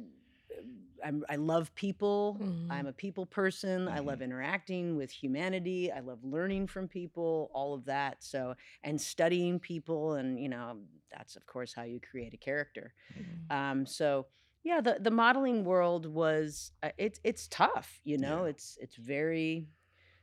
I'm, 1.04 1.24
I 1.30 1.36
love 1.36 1.74
people. 1.76 2.38
Mhm. 2.42 2.72
I'm 2.72 2.88
a 2.88 2.94
people 2.94 3.26
person. 3.26 3.88
I 3.88 4.00
love 4.00 4.22
interacting 4.22 4.98
with 4.98 5.12
humanity. 5.12 5.92
I 5.92 6.00
love 6.00 6.24
learning 6.24 6.68
from 6.68 6.88
people, 6.88 7.52
all 7.54 7.74
of 7.76 7.86
that. 7.86 8.24
So, 8.24 8.56
and 8.84 9.00
studying 9.00 9.60
people, 9.60 10.16
and 10.16 10.40
you 10.40 10.50
know, 10.50 10.80
that's 11.12 11.36
of 11.36 11.46
course 11.46 11.74
how 11.74 11.84
you 11.84 12.00
create 12.00 12.34
a 12.34 12.38
character. 12.38 12.94
Mm. 13.16 13.52
Um, 13.72 13.86
so 13.86 14.28
yeah, 14.64 14.82
the 14.82 14.98
the 15.00 15.12
modeling 15.12 15.64
world 15.64 16.06
was 16.08 16.72
uh, 16.84 16.90
it's 16.98 17.20
it's 17.24 17.48
tough. 17.48 18.00
You 18.04 18.18
know, 18.18 18.44
Yeah. 18.44 18.50
it's 18.50 18.78
it's 18.82 18.96
very 18.96 19.68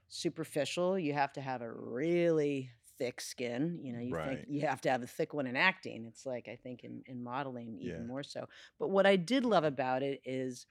superficial. 0.08 0.99
You 0.99 1.12
have 1.14 1.32
to 1.34 1.40
have 1.40 1.62
a 1.62 1.73
really 1.73 2.70
thick 2.99 3.20
skin. 3.20 3.80
You 3.82 3.92
know, 3.92 4.00
you 4.00 4.14
Right. 4.14 4.38
think 4.38 4.46
you 4.49 4.62
have 4.62 4.80
to 4.82 4.90
have 4.90 5.02
a 5.02 5.06
thick 5.06 5.34
one 5.34 5.46
in 5.46 5.56
acting. 5.56 6.04
It's 6.06 6.26
like 6.26 6.49
I 6.49 6.56
think 6.56 6.84
in 6.84 7.02
in 7.06 7.23
modeling 7.23 7.78
even 7.80 8.00
Yeah. 8.00 8.06
more 8.06 8.23
so. 8.23 8.46
But 8.78 8.90
what 8.90 9.06
I 9.06 9.16
did 9.16 9.44
love 9.44 9.64
about 9.64 10.02
it 10.02 10.20
is 10.25 10.66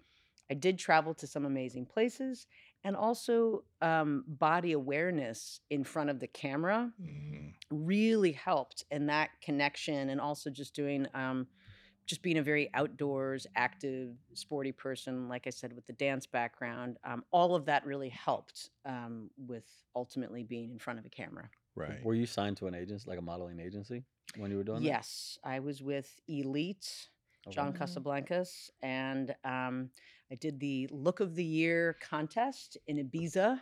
I 0.51 0.55
did 0.55 0.77
travel 0.77 1.13
to 1.15 1.27
some 1.27 1.45
amazing 1.45 1.85
places 1.85 2.47
and 2.83 2.95
also 2.95 3.63
um, 3.81 4.25
body 4.27 4.73
awareness 4.73 5.61
in 5.69 5.83
front 5.83 6.09
of 6.09 6.19
the 6.19 6.27
camera 6.27 6.91
Mhm. 6.99 7.53
really 7.71 8.33
helped 8.33 8.83
in 8.91 9.07
that 9.07 9.29
connection 9.41 10.09
and 10.09 10.21
also 10.21 10.49
just 10.49 10.75
doing 10.75 11.07
um 11.13 11.47
just 12.05 12.21
being 12.21 12.37
a 12.37 12.43
very 12.43 12.69
outdoors 12.73 13.47
active 13.55 14.15
sporty 14.33 14.71
person 14.71 15.27
like 15.29 15.47
i 15.47 15.49
said 15.49 15.73
with 15.73 15.85
the 15.87 15.93
dance 15.93 16.25
background 16.25 16.97
um, 17.05 17.23
all 17.31 17.55
of 17.55 17.65
that 17.65 17.85
really 17.85 18.09
helped 18.09 18.69
um, 18.85 19.29
with 19.47 19.65
ultimately 19.95 20.43
being 20.43 20.71
in 20.71 20.79
front 20.79 20.99
of 20.99 21.05
a 21.05 21.09
camera 21.09 21.49
Right. 21.75 22.03
Were 22.05 22.13
you 22.13 22.27
signed 22.27 22.57
to 22.57 22.67
an 22.67 22.75
agency, 22.75 23.09
like 23.09 23.17
a 23.17 23.21
modeling 23.23 23.59
agency, 23.59 24.03
when 24.37 24.51
you 24.51 24.57
were 24.57 24.63
doing 24.63 24.83
that? 24.83 24.89
yes 24.91 25.39
i 25.43 25.59
was 25.59 25.81
with 25.81 26.19
elite 26.27 27.09
Okay. 27.47 27.55
john 27.55 27.73
casablancas 27.73 28.69
and 28.81 29.35
um, 29.43 29.89
i 30.31 30.35
did 30.35 30.59
the 30.59 30.87
look 30.91 31.19
of 31.19 31.35
the 31.35 31.43
year 31.43 31.97
contest 31.99 32.77
in 32.87 32.97
ibiza 32.97 33.59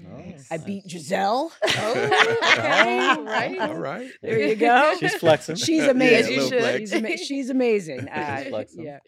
Nice. 0.00 0.46
i 0.52 0.58
beat 0.58 0.84
Nice. 0.84 0.92
gisele 0.92 1.50
Oh, 1.64 1.92
okay, 2.52 3.22
right. 3.24 3.58
All 3.60 3.74
right. 3.74 4.10
there 4.22 4.38
you 4.40 4.54
go 4.68 4.94
She's 5.00 5.14
flexing. 5.16 5.56
She's 5.56 5.82
Yeah, 5.84 5.90
amazing. 5.90 6.36
little 6.38 6.78
she's, 6.78 6.92
ama- 6.92 7.16
she's 7.16 7.50
amazing. 7.50 8.08
Uh, 8.08 8.44
flexing. 8.48 8.84
yeah. 8.84 8.98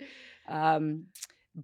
Um, 0.49 1.07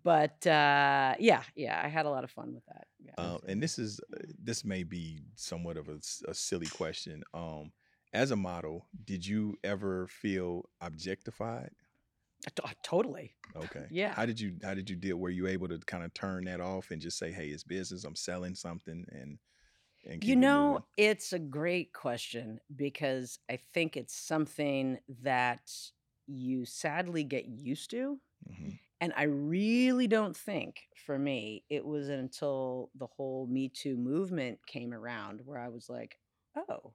but 0.05 0.47
uh, 0.47 1.15
yeah, 1.19 1.43
yeah, 1.55 1.81
I 1.83 1.89
had 1.89 2.07
a 2.07 2.11
lot 2.11 2.25
of 2.25 2.31
fun 2.31 2.55
with 2.55 2.65
that. 2.67 2.87
Yeah. 3.05 3.15
Um, 3.19 3.39
and 3.49 3.63
this 3.63 3.79
is 3.79 4.01
uh, 4.13 4.19
this 4.43 4.65
may 4.65 4.83
be 4.85 5.21
somewhat 5.35 5.77
of 5.77 5.89
a 5.89 6.35
silly 6.35 6.67
question. 6.67 7.23
Um, 7.35 7.73
as 8.13 8.31
a 8.31 8.37
model, 8.37 8.87
did 9.05 9.27
you 9.27 9.57
ever 9.65 10.07
feel 10.09 10.69
objectified? 10.81 11.71
T- 12.45 12.63
totally. 12.83 13.37
Okay. 13.55 13.87
Yeah. 13.89 14.17
How 14.17 14.27
did 14.27 14.41
you 14.41 14.59
How 14.63 14.75
did 14.75 14.91
you 14.91 14.97
deal? 14.97 15.17
Were 15.17 15.31
you 15.31 15.47
able 15.47 15.69
to 15.69 15.79
kind 15.79 16.05
of 16.05 16.13
turn 16.15 16.45
that 16.45 16.61
off 16.61 16.91
and 16.91 17.01
just 17.01 17.19
say, 17.19 17.33
"Hey, 17.33 17.49
it's 17.49 17.65
business. 17.65 18.05
I'm 18.05 18.17
selling 18.17 18.55
something," 18.55 19.07
and 19.11 19.39
and 20.05 20.23
You 20.23 20.37
know, 20.37 20.81
it's 20.97 21.33
a 21.33 21.39
great 21.39 21.93
question 21.93 22.59
because 22.75 23.39
I 23.51 23.57
think 23.57 23.97
it's 23.97 24.15
something 24.17 24.99
that 25.23 25.71
you 26.27 26.65
sadly 26.65 27.23
get 27.23 27.45
used 27.47 27.91
to. 27.91 28.21
Mhm. 28.49 28.79
And 29.01 29.13
I 29.17 29.25
really 29.25 30.09
don't 30.09 30.37
think 30.37 30.89
for 30.97 31.19
me 31.19 31.65
it 31.71 31.85
was 31.85 32.09
until 32.09 32.91
the 32.95 33.07
whole 33.09 33.47
Me 33.49 33.69
Too 33.69 33.97
movement 33.97 34.67
came 34.67 34.95
around 34.95 35.43
where 35.45 35.59
I 35.59 35.69
was 35.69 35.89
like, 35.91 36.19
oh, 36.57 36.95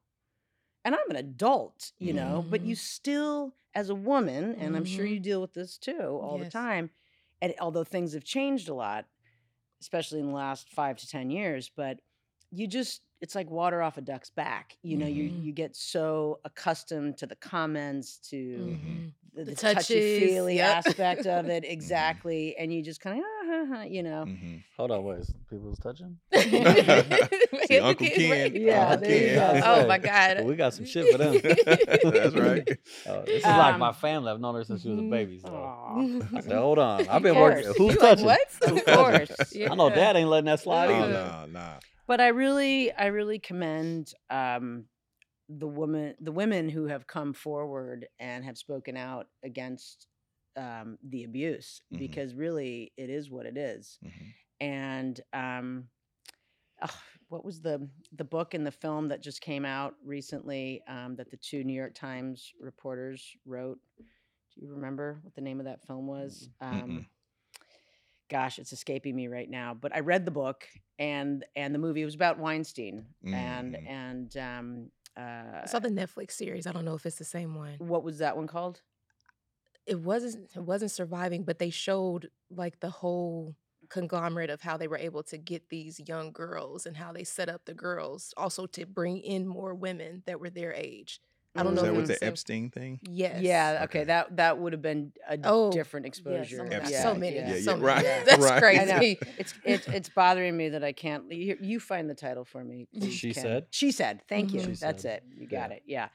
and 0.86 0.96
I'm 0.96 1.10
an 1.10 1.16
adult, 1.18 1.92
you 2.00 2.14
know, 2.14 2.46
but 2.50 2.64
you 2.64 2.76
still, 2.76 3.56
as 3.74 3.90
a 3.90 3.96
woman, 3.96 4.56
and 4.56 4.76
I'm 4.76 4.86
sure 4.86 5.06
you 5.06 5.20
deal 5.20 5.42
with 5.42 5.54
this 5.54 5.78
too 5.78 6.00
all 6.22 6.38
the 6.38 6.46
time, 6.46 6.92
and 7.42 7.54
although 7.60 7.84
things 7.84 8.14
have 8.14 8.24
changed 8.24 8.70
a 8.70 8.74
lot, 8.74 9.06
especially 9.82 10.20
in 10.20 10.28
the 10.28 10.34
last 10.34 10.70
five 10.70 10.98
to 10.98 11.08
10 11.08 11.30
years, 11.30 11.70
but 11.76 12.00
you 12.52 12.68
just, 12.68 13.02
it's 13.22 13.36
like 13.36 13.50
water 13.50 13.82
off 13.82 13.98
a 13.98 14.02
duck's 14.02 14.30
back. 14.30 14.78
You 14.84 14.98
know, 14.98 15.08
you, 15.08 15.24
Mhm. 15.26 15.44
you 15.44 15.54
get 15.54 15.76
so 15.76 16.40
accustomed 16.46 17.18
to 17.20 17.28
the 17.28 17.36
comments, 17.36 18.18
to 18.30 18.80
Mhm. 18.84 19.14
The, 19.34 19.44
The 19.46 19.52
the 19.52 19.56
touchy 19.56 20.00
feely 20.20 20.58
yep. 20.58 20.78
aspect 20.86 21.26
of 21.26 21.48
it 21.48 21.64
exactly 21.68 22.56
and 22.58 22.74
you 22.74 22.84
just 22.84 23.00
kind 23.02 23.20
of 23.20 23.26
ah, 23.26 23.46
ha, 23.48 23.76
ha, 23.78 23.82
you 23.84 24.04
know 24.04 24.26
Mhm. 24.28 24.64
Hold 24.78 24.92
on, 24.92 25.04
wait. 25.04 25.20
is 25.20 25.34
People's 25.50 25.80
touching? 25.80 26.18
See, 26.34 27.80
Uncle 27.80 28.08
Ken. 28.08 28.52
Yeah, 28.56 28.90
Uncle 28.90 29.08
there 29.08 29.18
you 29.20 29.36
Ken. 29.36 29.62
go. 29.62 29.62
Oh 29.66 29.88
my 29.88 29.98
God. 29.98 30.38
well, 30.38 30.46
we 30.46 30.56
got 30.56 30.74
some 30.74 30.86
shit 30.86 31.08
for 31.10 31.18
them. 31.18 31.40
That's 31.44 32.36
right. 32.36 32.68
Oh, 33.06 33.24
this 33.26 33.44
is 33.44 33.46
like 33.46 33.78
my 33.78 33.90
Um, 33.90 33.94
family. 33.94 34.32
I've 34.32 34.40
known 34.40 34.56
her 34.56 34.64
since 34.64 34.82
she 34.82 34.90
was 34.90 35.00
a 35.00 35.04
Mhm. 35.04 35.10
baby. 35.10 35.40
So 35.40 35.50
Aw. 35.50 36.38
I 36.38 36.42
said, 36.42 36.54
hold 36.58 36.80
on. 36.80 37.08
I've 37.08 37.22
been 37.22 37.36
working. 37.36 37.74
Who's 37.78 37.94
You 37.96 38.00
like 38.00 38.10
touching? 38.10 38.26
what? 38.26 38.40
Who's 38.68 38.80
Of 38.80 38.86
touching? 38.86 39.28
course. 39.28 39.54
I 39.70 39.76
know 39.76 39.90
dad 39.90 40.16
ain't 40.16 40.30
letting 40.30 40.46
that 40.46 40.60
slide 40.60 40.90
Oh 40.90 41.04
either. 41.04 41.14
no, 41.14 41.60
nah. 41.60 41.74
but 42.08 42.20
i 42.20 42.28
really 42.30 42.92
i 42.92 43.06
really 43.08 43.40
commend 43.40 44.14
um 44.30 44.86
the 45.60 45.68
woman 45.68 46.16
the 46.20 46.32
women 46.32 46.70
who 46.70 46.86
have 46.88 47.08
come 47.08 47.34
forward 47.34 48.08
and 48.20 48.44
have 48.46 48.58
spoken 48.58 48.98
out 48.98 49.28
against 49.44 50.08
um 50.58 50.98
the 51.10 51.24
abuse 51.24 51.82
Mhm. 51.92 52.00
because 52.00 52.34
really 52.36 52.92
it 52.98 53.10
is 53.10 53.30
what 53.30 53.46
it 53.46 53.58
is 53.58 54.00
Mhm. 54.04 54.34
and 54.62 55.22
um 55.34 55.88
ugh, 56.82 56.92
what 57.30 57.46
was 57.46 57.62
the 57.62 57.88
the 58.14 58.24
book 58.24 58.54
and 58.54 58.66
the 58.66 58.72
film 58.72 59.08
that 59.10 59.22
just 59.22 59.42
came 59.42 59.66
out 59.66 59.96
recently 60.04 60.82
um, 60.88 61.16
that 61.16 61.30
the 61.32 61.38
two 61.38 61.64
New 61.64 61.74
York 61.74 61.94
Times 61.96 62.52
reporters 62.60 63.36
wrote? 63.46 63.80
Do 64.56 64.62
you 64.62 64.70
remember 64.70 65.20
what 65.24 65.36
the 65.36 65.42
name 65.42 65.60
of 65.60 65.66
that 65.66 65.86
film 65.86 66.08
was? 66.08 66.50
Um, 66.62 67.06
gosh, 68.30 68.60
it's 68.60 68.74
escaping 68.74 69.16
me 69.16 69.28
right 69.28 69.50
now. 69.50 69.74
But 69.74 69.96
I 69.96 70.00
read 70.00 70.26
the 70.26 70.32
book 70.32 70.68
and 71.00 71.46
and 71.56 71.74
the 71.74 71.80
movie. 71.80 72.02
It 72.02 72.06
was 72.06 72.16
about 72.16 72.40
Weinstein 72.40 73.06
and 73.34 73.76
Mhm. 73.76 73.88
and 73.88 74.38
um, 74.38 74.92
uh, 75.18 75.62
I 75.64 75.66
saw 75.66 75.80
the 75.80 75.90
Netflix 75.90 76.32
series. 76.32 76.68
I 76.68 76.72
don't 76.72 76.86
know 76.86 76.96
if 76.96 77.06
it's 77.06 77.18
the 77.18 77.26
same 77.26 77.56
one. 77.56 77.76
what 77.80 78.04
was 78.04 78.20
that 78.20 78.38
one 78.38 78.48
called? 78.48 78.82
It 79.86 80.00
wasn't. 80.00 80.52
It 80.56 80.62
wasn't 80.62 80.92
surviving, 80.92 81.44
but 81.44 81.60
they 81.60 81.70
showed 81.70 82.30
like 82.50 82.80
the 82.80 82.90
whole 82.90 83.56
conglomerate 83.90 84.50
of 84.50 84.62
how 84.62 84.78
they 84.78 84.88
were 84.88 84.98
able 84.98 85.24
to 85.24 85.38
get 85.38 85.70
these 85.70 86.00
young 86.08 86.32
girls 86.32 86.86
and 86.86 86.96
how 86.96 87.12
they 87.12 87.24
set 87.24 87.50
up 87.50 87.66
the 87.66 87.74
girls, 87.74 88.34
also 88.38 88.66
to 88.66 88.86
bring 88.86 89.18
in 89.18 89.48
more 89.48 89.74
women 89.74 90.24
that 90.26 90.40
were 90.40 90.50
their 90.50 90.74
age. 90.74 91.20
I 91.56 91.64
don't 91.64 91.74
Was 91.74 91.84
know. 91.84 91.88
that 91.88 91.92
if 91.92 91.98
with 91.98 92.08
the 92.08 92.14
same- 92.16 92.30
Epstein 92.30 92.70
thing? 92.70 93.00
Yes. 93.10 93.42
Yeah, 93.42 93.72
okay, 93.84 93.84
Okay. 94.00 94.04
that 94.06 94.38
that 94.38 94.58
would 94.58 94.72
have 94.74 94.82
been 94.82 95.12
a 95.30 95.38
Oh, 95.44 95.72
different 95.72 96.06
exposure. 96.06 96.58
so, 96.58 96.64
Epstein. 96.64 97.02
so 97.02 97.14
many. 97.16 97.36
Yeah, 97.36 97.60
so 97.60 97.72
many. 97.74 97.84
right, 97.84 98.04
That's 98.26 98.44
right. 98.44 98.62
crazy. 98.62 98.82
I 98.82 98.86
know. 98.86 99.16
It's 99.38 99.54
it's 99.66 99.88
it's 99.90 100.10
bothering 100.10 100.56
me 100.56 100.70
that 100.70 100.84
I 100.84 100.94
can't. 100.94 101.30
You, 101.32 101.58
you 101.62 101.80
find 101.82 102.10
the 102.10 102.16
title 102.16 102.46
for 102.46 102.64
me. 102.64 102.88
please, 102.98 103.14
She 103.14 103.34
Ken. 103.34 103.44
Said? 103.44 103.66
She 103.70 103.92
said. 103.92 104.22
Thank 104.30 104.54
you. 104.54 104.62
Mhm. 104.62 104.66
She 104.66 104.72
That's 104.76 105.02
Said. 105.04 105.24
it. 105.30 105.40
You 105.40 105.48
got 105.48 105.72
Yeah. 105.72 105.76
it. 105.76 105.84
Yeah. 105.86 106.08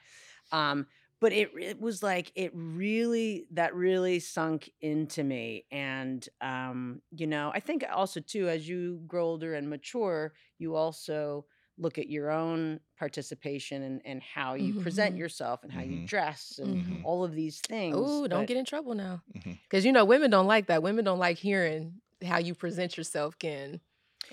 Um, 0.51 0.87
but 1.19 1.33
it 1.33 1.49
it 1.59 1.79
was 1.79 2.01
like 2.01 2.31
it 2.35 2.51
really 2.53 3.45
that 3.51 3.75
really 3.75 4.19
sunk 4.19 4.69
into 4.81 5.23
me, 5.23 5.65
and 5.71 6.27
um, 6.41 7.01
you 7.11 7.27
know, 7.27 7.51
I 7.53 7.59
think 7.59 7.83
also 7.91 8.19
too 8.21 8.47
as 8.49 8.67
you 8.67 9.01
grow 9.07 9.25
older 9.25 9.53
and 9.55 9.69
mature, 9.69 10.33
you 10.59 10.75
also 10.75 11.45
look 11.77 11.97
at 11.97 12.09
your 12.09 12.31
own 12.31 12.79
participation 12.97 13.83
and, 13.83 14.01
and 14.05 14.21
how 14.21 14.55
you 14.55 14.79
present 14.81 15.15
Mhm. 15.15 15.19
yourself 15.19 15.63
and 15.63 15.71
how 15.71 15.81
you 15.81 15.97
Mhm. 15.99 16.07
dress 16.07 16.59
and 16.61 16.83
Mhm. 16.83 17.01
all 17.03 17.23
of 17.23 17.33
these 17.33 17.59
things. 17.61 17.95
Oh, 17.97 18.27
don't 18.27 18.41
but- 18.41 18.47
get 18.47 18.57
in 18.57 18.65
trouble 18.65 18.95
now. 18.95 19.21
Because 19.63 19.85
you 19.85 19.91
know 19.91 20.03
women 20.05 20.31
don't 20.31 20.47
like 20.47 20.67
that. 20.67 20.81
Women 20.83 21.05
don't 21.05 21.19
like 21.19 21.37
hearing 21.37 22.01
how 22.25 22.39
you 22.39 22.55
present 22.55 22.97
yourself. 22.97 23.37
Can 23.37 23.79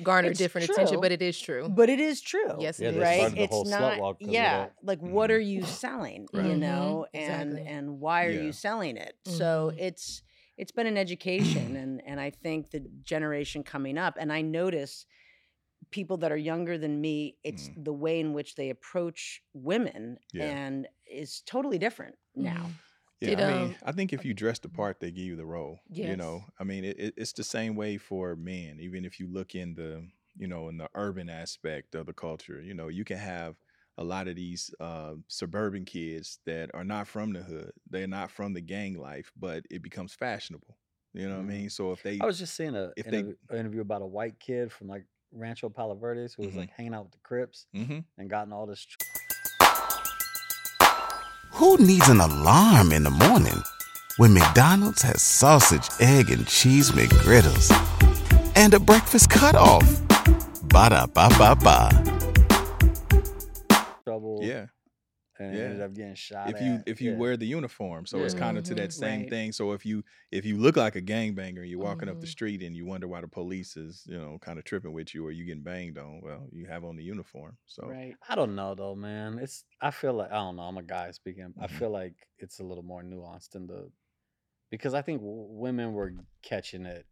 garner 0.02 0.30
It's 0.30 0.38
different 0.38 0.68
attention, 0.70 1.00
but 1.00 1.12
it 1.12 1.22
is 1.22 1.38
true. 1.40 1.68
But 1.68 1.88
it 1.88 2.00
is 2.00 2.20
true. 2.20 2.56
Yes, 2.58 2.80
Yeah, 2.80 2.88
it 2.88 2.92
they 2.92 2.96
is. 2.98 3.02
right. 3.02 3.38
It's 3.38 3.68
not. 3.70 3.98
walk 3.98 4.18
'cause 4.18 4.28
of 4.28 4.34
Yeah, 4.34 4.58
that. 4.64 4.74
like 4.82 5.00
what 5.00 5.30
are 5.30 5.38
Mhm. 5.38 5.46
you 5.50 5.62
selling? 5.64 6.26
Right. 6.32 6.46
You 6.46 6.52
Mhm, 6.54 6.58
know, 6.60 7.06
and 7.14 7.52
exactly. 7.52 7.72
and 7.72 8.00
why 8.00 8.24
are 8.24 8.30
Yeah. 8.32 8.42
you 8.42 8.52
selling 8.52 8.96
it? 8.96 9.16
So 9.26 9.72
it's 9.78 10.22
it's 10.56 10.70
been 10.72 10.86
an 10.86 10.96
education, 10.96 11.76
and 11.76 12.00
and 12.06 12.18
I 12.20 12.30
think 12.30 12.70
the 12.70 12.80
generation 13.02 13.62
coming 13.64 13.98
up, 13.98 14.16
and 14.18 14.32
I 14.32 14.40
notice 14.40 15.04
people 15.98 16.16
that 16.18 16.32
are 16.32 16.36
younger 16.52 16.76
than 16.76 17.00
me, 17.00 17.36
it's 17.44 17.70
the 17.76 17.92
way 17.92 18.18
in 18.20 18.32
which 18.32 18.56
they 18.56 18.70
approach 18.70 19.42
women 19.54 20.18
Yeah. 20.32 20.44
and 20.46 20.88
is 21.06 21.40
totally 21.46 21.78
different 21.78 22.16
now. 22.34 22.66
Mhm. 22.66 22.72
Yeah, 23.20 23.28
Did, 23.30 23.40
I 23.40 23.52
mean, 23.52 23.62
um, 23.70 23.76
I 23.84 23.92
think 23.92 24.12
if 24.12 24.24
you 24.24 24.34
dress 24.34 24.58
the 24.58 24.68
part, 24.68 24.98
they 25.00 25.10
give 25.12 25.24
you 25.24 25.36
the 25.36 25.46
role. 25.46 25.78
You 25.88 26.16
know, 26.16 26.44
I 26.58 26.64
mean, 26.64 26.84
it, 26.84 26.98
it- 26.98 27.14
it's 27.16 27.32
the 27.32 27.44
same 27.44 27.74
way 27.76 27.96
for 27.96 28.34
men. 28.36 28.80
Even 28.80 29.04
if 29.04 29.20
you 29.20 29.28
look 29.28 29.54
in 29.54 29.74
the, 29.74 29.90
you 30.36 30.48
know, 30.48 30.68
in 30.68 30.76
the 30.78 30.88
urban 30.94 31.30
aspect 31.30 31.94
of 31.94 32.06
the 32.06 32.12
culture, 32.12 32.60
you 32.60 32.74
know, 32.74 32.88
you 32.88 33.04
can 33.04 33.18
have 33.18 33.54
a 33.96 34.04
lot 34.04 34.26
of 34.26 34.34
these 34.34 34.74
uh, 34.80 35.14
suburban 35.28 35.84
kids 35.84 36.40
that 36.44 36.70
are 36.74 36.84
not 36.84 37.06
from 37.06 37.32
the 37.32 37.42
hood. 37.42 37.72
They're 37.88 38.08
not 38.08 38.30
from 38.32 38.52
the 38.52 38.60
gang 38.60 38.94
life, 38.98 39.30
but 39.36 39.64
it 39.70 39.80
becomes 39.82 40.12
fashionable. 40.12 40.76
You 41.14 41.28
know 41.28 41.36
what 41.36 41.46
Mhm. 41.46 41.50
I 41.50 41.58
mean? 41.58 41.70
So 41.70 41.92
if 41.92 42.02
they, 42.02 42.18
I 42.20 42.26
was 42.26 42.40
just 42.40 42.54
seeing 42.56 42.74
a 42.74 42.92
if 42.96 43.06
they- 43.06 43.18
interview, 43.20 43.36
a 43.50 43.56
interview 43.56 43.80
about 43.82 44.02
a 44.02 44.06
white 44.18 44.38
kid 44.40 44.72
from 44.72 44.88
like 44.88 45.06
Rancho 45.34 45.68
Palo 45.68 45.94
Verdes 45.94 46.34
who 46.34 46.42
was 46.44 46.54
Mhm. 46.54 46.58
like 46.58 46.70
hanging 46.70 46.94
out 46.94 47.04
with 47.04 47.12
the 47.12 47.18
Crips 47.22 47.66
Mhm. 47.74 48.04
and 48.18 48.30
gotten 48.30 48.52
all 48.52 48.66
this. 48.66 48.84
Tr- 48.84 48.96
Who 51.52 51.76
needs 51.78 52.08
an 52.08 52.20
alarm 52.20 52.92
in 52.92 53.04
the 53.04 53.10
morning 53.10 53.62
when 54.16 54.34
McDonald's 54.34 55.02
has 55.02 55.22
sausage, 55.22 55.88
egg, 56.00 56.30
and 56.30 56.46
cheese 56.46 56.90
McGriddles 56.92 57.70
and 58.56 58.74
a 58.74 58.80
breakfast 58.80 59.30
cutoff? 59.30 59.84
Ba 60.68 60.90
da 60.90 61.06
ba 61.06 61.28
ba 61.38 61.54
ba. 61.56 61.90
trouble. 64.04 64.40
yeah, 64.42 64.66
and 65.38 65.54
yeah. 65.56 65.62
ended 65.64 65.80
up 65.80 65.92
getting 65.94 66.14
shot. 66.14 66.50
if 66.50 66.60
you 66.60 66.74
at. 66.74 66.82
if 66.86 67.00
you 67.00 67.10
Yeah. 67.12 67.16
wear 67.16 67.36
the 67.36 67.46
uniform, 67.46 68.06
so 68.06 68.22
it's 68.24 68.34
kind 68.34 68.56
of 68.58 68.64
to 68.64 68.74
that 68.76 68.92
same 68.92 69.20
Right. 69.22 69.30
thing. 69.30 69.52
So 69.52 69.72
if 69.72 69.84
you 69.84 70.04
if 70.30 70.44
you 70.44 70.58
look 70.58 70.76
like 70.76 70.96
a 70.96 71.02
gangbanger, 71.02 71.58
and 71.60 71.68
you're 71.68 71.78
walking 71.78 72.08
up 72.08 72.20
the 72.20 72.26
Mhm. 72.26 72.30
street 72.30 72.62
and 72.62 72.76
you 72.76 72.84
wonder 72.86 73.08
why 73.08 73.20
the 73.20 73.28
police 73.28 73.76
is 73.76 74.04
you 74.06 74.18
know 74.18 74.38
kind 74.40 74.58
of 74.58 74.64
tripping 74.64 74.92
with 74.92 75.14
you 75.14 75.26
or 75.26 75.32
you 75.32 75.44
getting 75.44 75.62
banged 75.62 75.98
on. 75.98 76.20
Well, 76.22 76.48
you 76.52 76.66
have 76.66 76.84
on 76.84 76.96
the 76.96 77.04
uniform, 77.04 77.56
so 77.66 77.86
Right. 77.88 78.14
I 78.28 78.34
don't 78.34 78.54
know 78.54 78.74
though, 78.74 78.94
man. 78.94 79.38
It's 79.38 79.64
I 79.80 79.90
feel 79.90 80.12
like 80.14 80.30
I 80.30 80.36
don't 80.36 80.56
know. 80.56 80.62
I'm 80.62 80.78
a 80.78 80.82
guy 80.82 81.10
speaking. 81.12 81.52
I 81.58 81.66
Mhm. 81.66 81.70
feel 81.78 81.90
like 81.90 82.14
it's 82.38 82.60
a 82.60 82.64
little 82.64 82.84
more 82.84 83.02
nuanced 83.02 83.50
than 83.50 83.66
the 83.66 83.90
because 84.70 84.94
I 84.94 85.02
think 85.02 85.20
w- 85.20 85.46
women 85.50 85.92
were 85.92 86.14
catching 86.42 86.84
it 86.86 87.06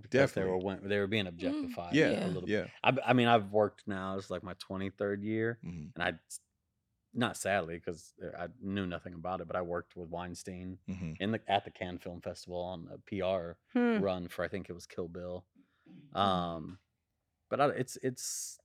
because 0.00 0.32
they 0.34 0.42
were 0.44 0.58
Definitely. 0.58 0.88
they 0.88 0.98
were 0.98 1.06
being 1.06 1.26
objectified. 1.26 1.94
yeah, 1.94 2.08
a 2.10 2.12
Yeah. 2.12 2.26
little. 2.26 2.48
yeah. 2.48 2.66
I, 2.84 2.90
b- 2.92 3.02
I 3.04 3.12
mean, 3.14 3.26
I've 3.26 3.50
worked 3.50 3.82
now. 3.88 4.16
It's 4.16 4.30
like 4.30 4.42
my 4.42 4.54
23rd 4.54 5.22
year, 5.22 5.58
and 5.62 5.92
I 5.98 6.10
s- 6.10 6.40
not 7.18 7.36
sadly 7.36 7.74
because 7.74 8.14
I 8.38 8.46
knew 8.62 8.86
nothing 8.86 9.14
about 9.14 9.40
it, 9.40 9.46
but 9.46 9.56
I 9.56 9.62
worked 9.62 9.96
with 9.96 10.08
Weinstein 10.08 10.78
mhm. 10.88 11.16
in 11.20 11.32
the 11.32 11.40
at 11.48 11.64
the 11.64 11.70
Cannes 11.70 11.98
Film 11.98 12.20
Festival 12.20 12.60
on 12.60 12.88
a 12.92 12.98
PR 12.98 13.56
Hmm. 13.76 13.98
run 14.02 14.28
for 14.28 14.44
I 14.44 14.48
think 14.48 14.68
it 14.70 14.72
was 14.72 14.86
Kill 14.86 15.08
Bill. 15.08 15.44
Um, 16.14 16.78
but 17.50 17.60
I, 17.60 17.68
it's 17.70 17.96
it's 18.02 18.58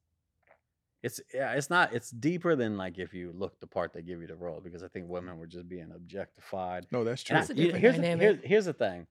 it's 1.02 1.20
yeah, 1.34 1.54
it's 1.54 1.70
not 1.70 1.94
it's 1.94 2.12
deeper 2.12 2.56
than 2.56 2.78
like 2.78 2.98
if 2.98 3.13
you 3.13 3.34
look 3.36 3.60
the 3.60 3.68
part 3.68 3.92
they 3.94 4.02
give 4.02 4.22
you 4.22 4.28
the 4.28 4.36
role 4.36 4.62
because 4.63 4.84
I 4.84 4.88
think 4.88 5.10
women 5.10 5.38
were 5.38 5.48
just 5.48 5.68
being 5.68 5.92
objectified. 5.94 6.86
No, 6.92 7.04
that's 7.04 7.24
true. 7.24 7.36
And 7.36 7.42
I- 7.42 7.42
It's 7.44 7.50
a 7.52 7.78
here's, 7.80 7.98
the, 7.98 8.02
here's 8.18 8.39
here's 8.44 8.66
the 8.66 8.74
thing, 8.74 9.08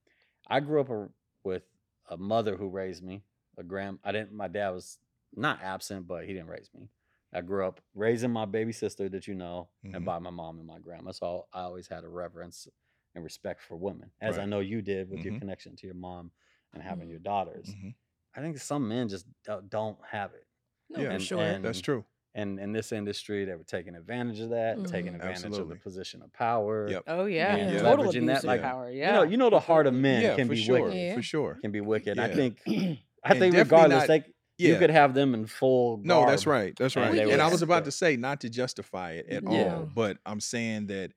I 0.47 0.59
grew 0.59 0.81
up 0.81 0.89
a, 0.89 1.09
with 1.43 1.63
a 2.09 2.17
mother 2.17 2.55
who 2.57 2.69
raised 2.69 3.03
me. 3.03 3.23
A 3.57 3.63
grand 3.63 3.99
I 4.03 4.11
didn't. 4.11 4.33
My 4.33 4.47
dad 4.47 4.69
was 4.71 4.97
not 5.35 5.61
absent, 5.61 6.07
but 6.07 6.25
he 6.25 6.33
didn't 6.33 6.47
raise 6.49 6.69
me. 6.73 6.89
I 7.33 7.41
grew 7.41 7.65
up 7.65 7.81
raising 7.95 8.31
my 8.31 8.45
baby 8.45 8.71
sister 8.71 9.09
that 9.09 9.27
you 9.27 9.33
know, 9.35 9.69
Mhm. 9.85 9.95
and 9.95 10.05
by 10.05 10.19
my 10.19 10.29
mom 10.29 10.57
and 10.59 10.67
my 10.67 10.79
grandma. 10.79 11.11
So 11.11 11.47
I 11.53 11.61
always 11.63 11.87
had 11.87 12.03
a 12.03 12.09
reverence 12.09 12.67
and 13.15 13.23
respect 13.23 13.61
for 13.61 13.75
women, 13.75 14.11
as 14.21 14.37
I 14.37 14.45
know 14.45 14.59
you 14.59 14.81
did 14.81 15.09
with 15.09 15.23
your 15.23 15.33
Mhm. 15.35 15.39
connection 15.39 15.75
to 15.77 15.85
your 15.87 15.95
mom 15.95 16.31
and 16.73 16.81
having 16.81 17.09
your 17.09 17.19
daughters. 17.19 17.73
Mhm. 17.73 17.95
I 18.35 18.41
think 18.41 18.57
some 18.57 18.87
men 18.87 19.07
just 19.09 19.27
don't- 19.43 19.69
don't 19.69 19.97
have 20.05 20.33
it. 20.33 20.45
No, 20.89 21.01
yeah, 21.01 21.11
and- 21.11 21.21
sure. 21.23 21.39
and- 21.41 21.63
that's 21.63 21.81
true. 21.81 22.05
And 22.35 22.59
in 22.59 22.71
this 22.71 22.91
industry, 22.91 23.45
they 23.45 23.53
were 23.53 23.63
taking 23.63 23.93
advantage 23.95 24.39
of 24.39 24.49
that, 24.49 24.83
taking 24.87 25.11
Mhm. 25.13 25.17
advantage 25.17 25.55
of 25.59 25.69
the 25.69 25.75
position 25.75 26.23
of 26.23 26.33
power. 26.33 26.87
Yep. 26.89 27.03
Oh 27.05 27.25
yeah. 27.25 27.55
And 27.55 27.79
Total 27.79 28.09
abuse 28.09 28.25
that, 28.25 28.37
of 28.39 28.43
like, 28.45 28.61
power. 28.63 28.89
You 28.89 28.97
Yeah. 28.99 29.11
know, 29.11 29.23
you 29.23 29.37
know 29.37 29.51
the 29.51 29.59
heart 29.59 29.85
of 29.85 29.93
men 29.93 30.23
yeah, 30.23 30.35
can 30.35 30.47
be 30.47 30.55
sure, 30.55 30.85
wicked. 30.85 30.97
Yeah. 30.97 31.13
for 31.13 31.21
sure. 31.21 31.59
Can 31.61 31.71
be 31.71 31.81
wicked. 31.81 32.17
I 32.17 32.33
think. 32.33 32.59
I 33.23 33.37
think 33.37 33.53
regardless, 33.55 33.99
not- 34.01 34.09
like 34.09 34.33
Yeah, 34.63 34.73
you 34.73 34.79
could 34.79 34.89
have 34.89 35.13
them 35.13 35.33
in 35.33 35.45
full. 35.45 35.99
no, 36.03 36.25
that's 36.25 36.45
right, 36.45 36.75
that's 36.77 36.95
right. 36.95 37.11
they 37.11 37.31
And 37.31 37.41
I 37.41 37.47
was 37.49 37.61
about 37.61 37.83
still- 37.83 37.85
to 37.85 37.91
say 37.91 38.17
not 38.17 38.41
to 38.41 38.49
justify 38.49 39.11
it 39.13 39.27
at 39.29 39.43
Yeah. 39.43 39.75
all, 39.75 39.89
but 39.93 40.17
I'm 40.25 40.39
saying 40.39 40.87
that 40.87 41.11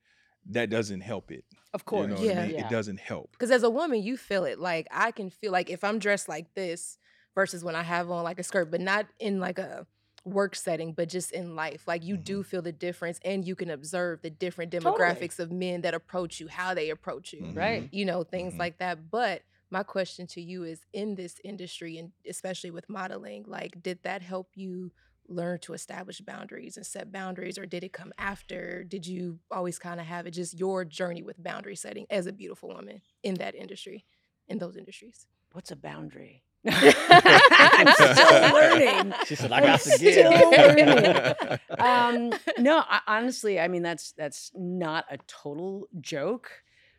that 0.51 0.71
doesn't 0.71 1.01
help 1.01 1.31
it. 1.33 1.45
Of 1.75 1.81
You 1.81 1.85
course. 1.85 2.09
know 2.11 2.17
Yeah. 2.23 2.41
I 2.43 2.47
mean? 2.47 2.57
Yeah. 2.57 2.67
It 2.67 2.71
doesn't 2.71 3.01
help. 3.01 3.33
Because 3.33 3.51
as 3.51 3.63
a 3.63 3.71
woman, 3.71 4.03
you 4.03 4.17
feel 4.17 4.45
it. 4.45 4.59
Like 4.59 4.87
I 4.91 5.11
can 5.11 5.29
feel 5.31 5.53
like 5.53 5.69
if 5.71 5.83
I'm 5.85 5.99
dressed 5.99 6.29
like 6.29 6.55
this 6.55 6.99
versus 7.35 7.65
when 7.65 7.75
I 7.75 7.83
have 7.83 8.11
on 8.11 8.23
like 8.25 8.39
a 8.39 8.43
skirt, 8.43 8.71
but 8.71 8.81
not 8.81 9.07
in 9.19 9.41
like 9.41 9.59
a 9.59 9.87
work 10.25 10.57
setting, 10.57 10.93
but 10.93 11.09
just 11.09 11.31
in 11.33 11.55
life. 11.55 11.87
Like 11.87 12.03
you 12.05 12.17
do 12.17 12.43
feel 12.43 12.63
the 12.63 12.73
difference 12.73 13.21
and 13.25 13.47
you 13.47 13.55
can 13.55 13.71
observe 13.71 14.23
the 14.23 14.31
different 14.31 14.73
Totally. 14.73 14.93
demographics 14.97 15.39
of 15.39 15.53
men 15.53 15.83
that 15.83 15.95
approach 15.95 16.41
you, 16.41 16.49
how 16.49 16.75
they 16.75 16.91
approach 16.91 17.33
you. 17.33 17.43
Mhm. 17.43 17.57
Right. 17.57 17.89
You 17.93 18.05
know, 18.07 18.23
things 18.25 18.55
Mhm. 18.55 18.59
like 18.59 18.79
that. 18.79 19.11
But 19.11 19.43
my 19.71 19.83
question 19.83 20.27
to 20.29 20.41
you 20.41 20.65
is 20.65 20.81
in 20.93 21.15
this 21.15 21.41
industry 21.45 21.99
and 21.99 22.13
especially 22.29 22.71
with 22.71 22.89
modeling, 22.89 23.45
like 23.47 23.83
did 23.83 23.99
that 24.05 24.23
help 24.23 24.51
you 24.55 24.93
learn 25.29 25.59
to 25.59 25.73
establish 25.73 26.21
boundaries 26.21 26.77
and 26.77 26.87
set 26.87 27.11
boundaries 27.11 27.59
or 27.59 27.67
did 27.67 27.83
it 27.83 27.93
come 27.93 28.13
after? 28.17 28.85
Did 28.85 29.07
you 29.07 29.41
always 29.51 29.79
kind 29.79 29.99
of 29.99 30.07
have 30.07 30.27
it 30.27 30.31
just 30.33 30.59
your 30.59 30.85
journey 30.85 31.23
with 31.23 31.43
boundary 31.43 31.75
setting 31.77 32.07
as 32.11 32.27
a 32.27 32.33
beautiful 32.33 32.69
woman 32.69 33.01
in 33.25 33.35
that 33.35 33.55
industry, 33.57 34.05
in 34.49 34.59
those 34.59 34.77
industries? 34.77 35.27
What's 35.53 35.71
a 35.73 35.77
boundary? 35.77 36.43
I'm 36.69 37.93
still 37.93 38.53
learning. 38.55 39.15
She 39.27 39.35
said, 39.37 39.53
"I 39.53 39.59
I'm 39.59 39.63
got 39.65 39.81
to 39.81 39.99
get." 39.99 40.13
still 40.15 40.51
learning. 40.51 41.59
Um, 41.79 42.33
no, 42.59 42.83
I, 42.89 43.01
honestly, 43.07 43.61
I 43.61 43.69
mean 43.69 43.83
that's 43.83 44.13
that's 44.13 44.51
not 44.55 45.05
a 45.11 45.19
total 45.27 45.87
joke, 46.01 46.51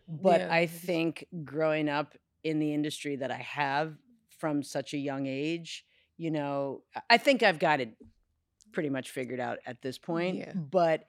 but 0.08 0.42
Yeah. 0.42 0.54
I 0.54 0.68
think 0.68 1.26
growing 1.44 1.90
up 1.90 2.16
in 2.48 2.60
the 2.60 2.74
industry 2.74 3.16
that 3.18 3.32
I 3.32 3.38
have 3.38 3.96
from 4.40 4.64
such 4.64 4.94
a 4.94 4.98
young 4.98 5.26
age, 5.28 5.86
you 6.18 6.32
know, 6.32 6.84
I- 6.96 7.02
I 7.12 7.18
think 7.18 7.44
I've 7.44 7.60
got 7.60 7.80
it 7.82 7.92
pretty 8.72 8.90
much 8.90 9.10
figured 9.12 9.40
out 9.40 9.60
at 9.66 9.82
this 9.82 9.98
point. 9.98 10.38
Yeah. 10.38 10.54
But 10.54 11.06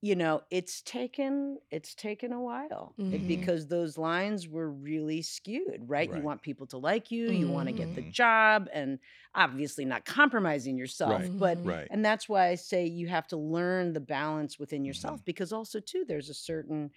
you 0.00 0.14
know, 0.16 0.42
it's 0.50 0.82
taken 0.82 1.58
it's 1.70 1.94
taken 1.94 2.30
a 2.30 2.38
while 2.40 2.94
eh, 2.98 3.02
Mhm. 3.02 3.26
because 3.26 3.68
those 3.68 3.96
lines 3.96 4.46
were 4.46 4.70
really 4.70 5.22
skewed, 5.22 5.88
right? 5.88 6.12
You 6.14 6.20
want 6.20 6.42
people 6.42 6.66
to 6.68 6.76
like 6.76 7.10
you, 7.10 7.30
you 7.30 7.48
want 7.48 7.68
to 7.70 7.74
get 7.74 7.94
the 7.94 8.02
Mhm. 8.02 8.12
job, 8.12 8.68
and 8.74 8.98
obviously 9.34 9.86
not 9.86 10.04
compromising 10.04 10.76
yourself, 10.76 11.22
Right. 11.22 11.38
but. 11.38 11.64
Right. 11.64 11.88
and 11.90 12.04
that's 12.04 12.28
why 12.28 12.48
I 12.48 12.56
say 12.56 12.84
you 12.84 13.06
have 13.08 13.26
to 13.28 13.38
learn 13.38 13.94
the 13.94 14.00
balance 14.00 14.58
within 14.58 14.84
yourself 14.84 15.20
Mhm. 15.20 15.24
because 15.24 15.54
also 15.54 15.80
too 15.80 16.04
there's 16.06 16.28
a 16.28 16.34
certain 16.34 16.90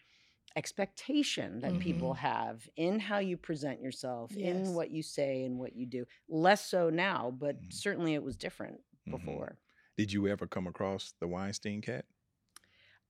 expectation 0.58 1.60
that 1.62 1.80
people 1.80 2.14
Mhm. 2.14 2.18
have 2.18 2.68
in 2.76 3.00
how 3.00 3.20
you 3.20 3.38
present 3.38 3.80
yourself, 3.82 4.32
Yes. 4.32 4.56
in 4.68 4.74
what 4.74 4.90
you 4.92 5.04
say 5.04 5.44
and 5.46 5.58
what 5.60 5.76
you 5.76 5.86
do. 5.86 6.06
Less 6.28 6.66
so 6.66 6.90
now, 6.90 7.32
but 7.32 7.62
Mhm. 7.62 7.72
certainly 7.74 8.14
it 8.16 8.24
was 8.24 8.36
different 8.36 8.84
Mhm. 9.08 9.12
before. 9.12 9.58
Did 9.98 10.12
you 10.12 10.28
ever 10.28 10.48
come 10.48 10.68
across 10.68 11.14
the 11.20 11.28
Weinstein 11.28 11.82
cat? 11.82 12.06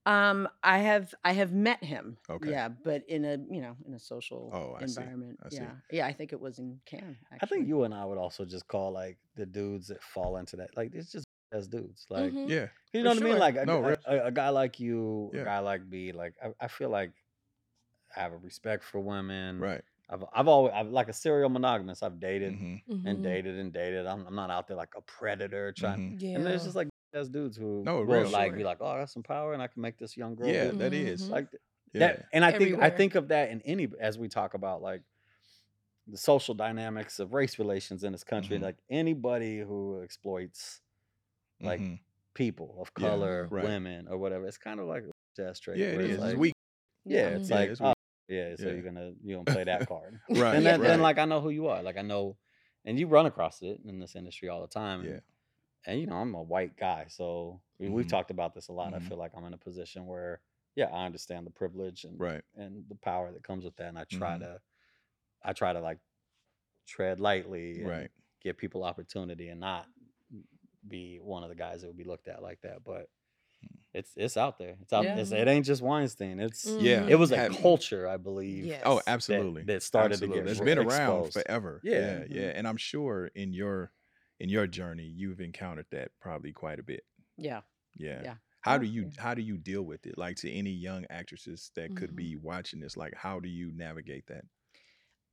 Um, 0.06 0.48
I 0.62 0.78
have 0.78 1.14
I 1.22 1.32
have 1.32 1.52
met 1.52 1.84
him. 1.84 2.16
Okay. 2.30 2.50
Yeah, 2.50 2.68
but 2.68 3.04
in 3.08 3.24
a 3.26 3.36
you 3.50 3.60
know 3.60 3.76
in 3.84 3.92
a 3.92 3.98
social 3.98 4.50
Oh, 4.54 4.72
I 4.74 4.86
see. 4.86 5.00
environment. 5.00 5.38
I 5.42 5.48
see. 5.50 5.56
yeah, 5.56 5.74
yeah. 5.90 6.06
I 6.06 6.12
think 6.14 6.32
it 6.32 6.40
was 6.40 6.58
in 6.58 6.80
Cannes. 6.86 7.18
I 7.42 7.44
think 7.46 7.66
you 7.68 7.82
and 7.84 7.92
I 7.92 8.04
would 8.06 8.16
also 8.16 8.46
just 8.46 8.66
call 8.68 8.90
like 8.92 9.18
the 9.34 9.44
dudes 9.44 9.88
that 9.88 10.02
fall 10.02 10.38
into 10.38 10.56
that. 10.56 10.74
Like 10.76 10.94
it's 10.94 11.12
just 11.12 11.26
as 11.52 11.68
dudes. 11.68 12.06
Like 12.08 12.32
Mhm. 12.32 12.48
Yeah. 12.48 12.68
you 12.94 13.00
for 13.00 13.04
know 13.04 13.10
what 13.10 13.22
I 13.22 13.24
mean? 13.24 13.38
Like 13.38 13.56
a, 13.56 13.66
No, 13.66 13.84
a- 13.84 13.98
a, 14.06 14.26
a 14.26 14.30
guy 14.30 14.48
like 14.48 14.80
you, 14.80 15.30
Yeah. 15.34 15.42
a 15.42 15.44
guy 15.44 15.58
like 15.58 15.84
me. 15.86 16.12
Like 16.12 16.34
I, 16.42 16.54
I 16.60 16.68
feel 16.68 16.88
like 16.88 17.12
I 18.18 18.22
have 18.22 18.32
a 18.32 18.36
respect 18.36 18.82
for 18.84 18.98
women. 19.00 19.58
Right. 19.60 19.82
I've 20.10 20.24
I've 20.32 20.48
always 20.48 20.72
I've 20.74 20.88
like 20.88 21.08
a 21.08 21.12
serial 21.12 21.48
monogamous. 21.50 22.02
I've 22.02 22.18
dated 22.18 22.54
Mhm. 22.54 22.82
and 23.06 23.18
Mhm. 23.18 23.22
dated 23.22 23.58
and 23.58 23.72
dated. 23.72 24.06
I'm, 24.06 24.26
I'm 24.26 24.34
not 24.34 24.50
out 24.50 24.66
there 24.66 24.76
like 24.76 24.94
a 24.96 25.02
predator 25.02 25.72
trying. 25.72 26.12
Mhm. 26.18 26.22
Yeah. 26.22 26.28
And 26.36 26.46
there's 26.46 26.64
just 26.64 26.76
like 26.76 26.88
as 27.14 27.28
dudes 27.28 27.56
who 27.56 27.84
No, 27.84 27.98
will 27.98 28.04
real. 28.22 28.30
like 28.30 28.52
be 28.52 28.58
Sure. 28.60 28.66
like, 28.66 28.78
oh, 28.80 28.86
I 28.86 28.98
got 29.00 29.10
some 29.10 29.22
power 29.22 29.52
and 29.54 29.62
I 29.62 29.66
can 29.68 29.82
make 29.82 29.98
this 29.98 30.16
young 30.16 30.34
girl. 30.34 30.48
Yeah, 30.48 30.70
do 30.72 30.78
that 30.78 30.92
is. 30.94 31.28
Like 31.30 31.48
Yeah. 31.94 32.00
that 32.00 32.26
and 32.34 32.44
i 32.44 32.52
think 32.52 32.78
i 32.82 32.90
think 32.90 33.14
of 33.14 33.28
that 33.28 33.48
in 33.50 33.62
any 33.62 33.88
as 33.98 34.18
we 34.18 34.28
talk 34.28 34.52
about 34.52 34.82
like 34.82 35.00
the 36.06 36.18
social 36.18 36.54
dynamics 36.54 37.18
of 37.18 37.32
race 37.32 37.58
relations 37.58 38.04
in 38.04 38.12
this 38.12 38.24
country 38.24 38.58
Mhm. 38.58 38.62
like 38.62 38.76
anybody 38.90 39.58
who 39.60 40.02
exploits 40.02 40.82
like 41.62 41.80
Mhm. 41.80 41.98
people 42.34 42.76
of 42.80 42.90
Yeah, 42.98 43.08
color 43.08 43.48
right. 43.50 43.64
women 43.64 44.06
or 44.08 44.18
whatever 44.18 44.46
it's 44.46 44.58
kind 44.58 44.80
of 44.80 44.86
like 44.86 45.04
a 45.04 45.10
jazz 45.34 45.58
trait 45.60 45.78
Yeah, 45.78 45.86
it 45.86 45.96
where 45.96 46.04
is. 46.04 46.10
it's 46.12 46.14
It's 46.24 46.32
like, 46.32 46.38
weak. 46.40 46.54
yeah 47.06 47.28
it's 47.30 47.48
Yeah, 47.50 47.56
like 47.56 47.70
it's 47.70 47.80
oh, 47.80 47.88
weak. 47.88 47.94
Yeah 48.28 48.54
so 48.56 48.66
Yeah. 48.66 48.72
you're 48.74 48.82
gonna 48.82 49.12
you 49.24 49.34
gonna 49.36 49.44
play 49.44 49.64
that 49.64 49.88
card 49.88 50.20
Right. 50.30 50.54
and 50.56 50.64
then, 50.66 50.80
then 50.80 51.00
like 51.00 51.18
i 51.18 51.24
know 51.24 51.40
who 51.40 51.50
you 51.50 51.68
are 51.68 51.82
like 51.82 51.96
i 51.96 52.02
know 52.02 52.36
and 52.84 52.98
you 52.98 53.06
run 53.06 53.26
across 53.26 53.60
it 53.62 53.80
in 53.84 53.98
this 53.98 54.14
industry 54.16 54.48
all 54.48 54.62
the 54.62 54.68
time. 54.68 55.02
Yeah. 55.04 55.10
And, 55.10 55.22
and 55.86 56.00
you 56.00 56.06
know, 56.06 56.14
I'm 56.16 56.34
a 56.34 56.42
white 56.42 56.76
guy, 56.78 57.06
so 57.08 57.60
we, 57.78 57.88
we've 57.88 58.06
talked 58.08 58.30
about 58.30 58.54
this 58.54 58.68
a 58.68 58.72
lot. 58.72 58.92
Mhm. 58.92 58.96
I 58.96 59.00
feel 59.00 59.18
like 59.18 59.32
I'm 59.36 59.44
in 59.44 59.52
a 59.52 59.58
position 59.58 60.06
where, 60.06 60.40
yeah, 60.74 60.86
I 60.86 61.04
understand 61.04 61.44
the 61.46 61.50
privilege 61.50 62.04
and 62.04 62.18
Right. 62.18 62.40
and 62.56 62.84
the 62.88 62.94
power 62.94 63.30
that 63.32 63.42
comes 63.42 63.64
with 63.64 63.76
that, 63.76 63.88
and 63.88 63.98
I 63.98 64.04
try 64.04 64.36
Mhm. 64.36 64.40
to, 64.40 64.60
I 65.42 65.52
try 65.52 65.72
to 65.72 65.80
like 65.80 65.98
tread 66.86 67.20
lightly, 67.20 67.80
and 67.80 67.88
Right. 67.90 68.10
give 68.40 68.56
people 68.56 68.84
opportunity, 68.84 69.48
and 69.48 69.60
not 69.60 69.86
be 70.86 71.18
one 71.20 71.42
of 71.42 71.48
the 71.50 71.56
guys 71.56 71.80
that 71.82 71.88
would 71.88 71.96
be 71.98 72.04
looked 72.04 72.28
at 72.28 72.42
like 72.42 72.60
that. 72.62 72.84
But. 72.84 73.10
It's 73.94 74.10
it's 74.16 74.36
out 74.36 74.58
there. 74.58 74.76
It's 74.82 74.92
out. 74.92 75.04
Yeah. 75.04 75.16
It's, 75.16 75.32
it 75.32 75.48
ain't 75.48 75.66
just 75.66 75.82
Weinstein. 75.82 76.40
It's 76.40 76.64
Yeah. 76.66 77.06
it 77.08 77.16
was 77.16 77.32
a 77.32 77.36
Have- 77.36 77.56
culture, 77.58 78.06
I 78.08 78.16
believe. 78.16 78.64
Yes. 78.64 78.82
Oh, 78.84 79.00
absolutely. 79.06 79.62
that 79.64 79.82
started 79.82 80.12
Absolutely. 80.14 80.38
to 80.40 80.44
get 80.44 80.50
It's 80.50 80.60
re- 80.60 80.66
been 80.66 80.78
around 80.78 81.32
forever. 81.32 81.80
Yeah. 81.82 82.18
yeah, 82.20 82.24
yeah. 82.28 82.52
And 82.54 82.68
I'm 82.68 82.76
sure 82.76 83.30
in 83.34 83.52
your 83.52 83.92
in 84.40 84.48
your 84.48 84.66
journey, 84.66 85.04
you've 85.16 85.40
encountered 85.40 85.86
that 85.90 86.12
probably 86.20 86.52
quite 86.52 86.78
a 86.78 86.82
bit. 86.82 87.04
Yeah. 87.36 87.62
Yeah. 87.96 88.20
Yeah. 88.22 88.34
How 88.60 88.74
Oh, 88.76 88.78
do 88.78 88.86
you 88.86 89.10
how 89.18 89.34
do 89.34 89.42
you 89.42 89.56
deal 89.56 89.82
with 89.82 90.06
it? 90.06 90.16
Like 90.18 90.36
to 90.38 90.52
any 90.52 90.70
young 90.70 91.06
actresses 91.10 91.70
that 91.74 91.96
could 91.96 92.12
Mhm. 92.12 92.16
be 92.16 92.36
watching 92.36 92.80
this, 92.80 92.96
like 92.96 93.14
how 93.16 93.40
do 93.40 93.48
you 93.48 93.72
navigate 93.74 94.26
that? 94.28 94.44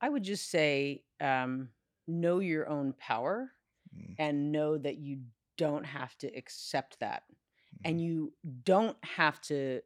I 0.01 0.09
would 0.09 0.23
just 0.23 0.49
say 0.49 1.03
um, 1.19 1.69
know 2.07 2.39
your 2.39 2.67
own 2.69 2.93
power 2.93 3.51
Mm, 3.95 4.15
and 4.17 4.51
know 4.51 4.77
that 4.77 4.97
you 4.97 5.19
don't 5.57 5.85
have 5.85 6.17
to 6.17 6.27
accept 6.35 6.99
that. 6.99 7.23
And 7.83 8.01
you 8.01 8.33
don't 8.63 8.97
have 9.03 9.39
to 9.41 9.81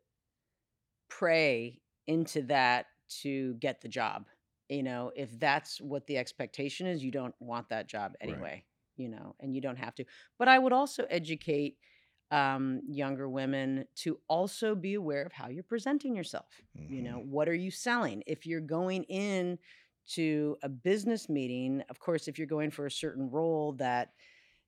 pray 1.09 1.81
into 2.07 2.43
that 2.43 2.87
to 3.21 3.55
get 3.55 3.81
the 3.81 3.87
job. 3.87 4.27
You 4.69 4.83
know, 4.83 5.11
if 5.15 5.37
that's 5.39 5.81
what 5.81 6.05
the 6.07 6.17
expectation 6.17 6.85
is, 6.87 7.03
you 7.03 7.11
don't 7.11 7.35
want 7.39 7.69
that 7.69 7.87
job 7.87 8.13
Right. 8.23 8.45
anyway, 8.45 8.65
you 8.97 9.09
know, 9.09 9.35
and 9.39 9.55
you 9.55 9.61
don't 9.61 9.77
have 9.77 9.95
to. 9.95 10.05
But 10.37 10.47
I 10.47 10.59
would 10.59 10.73
also 10.73 11.05
educate 11.09 11.77
um, 12.31 12.81
younger 12.87 13.27
women 13.27 13.85
to 13.95 14.19
also 14.27 14.75
be 14.75 14.93
aware 14.93 15.23
of 15.23 15.33
how 15.33 15.49
you're 15.49 15.63
presenting 15.63 16.15
yourself. 16.15 16.61
You 16.87 17.01
know, 17.01 17.19
Mhm. 17.19 17.23
what 17.23 17.49
are 17.49 17.55
you 17.55 17.71
selling? 17.71 18.23
If 18.27 18.45
you're 18.45 18.61
going 18.61 19.03
in 19.05 19.57
to 20.09 20.57
a 20.61 20.69
business 20.69 21.29
meeting, 21.29 21.81
of 21.89 21.99
course, 21.99 22.27
if 22.27 22.37
you're 22.37 22.47
going 22.47 22.69
for 22.71 22.85
a 22.85 22.91
certain 22.91 23.29
role 23.31 23.73
that, 23.73 24.13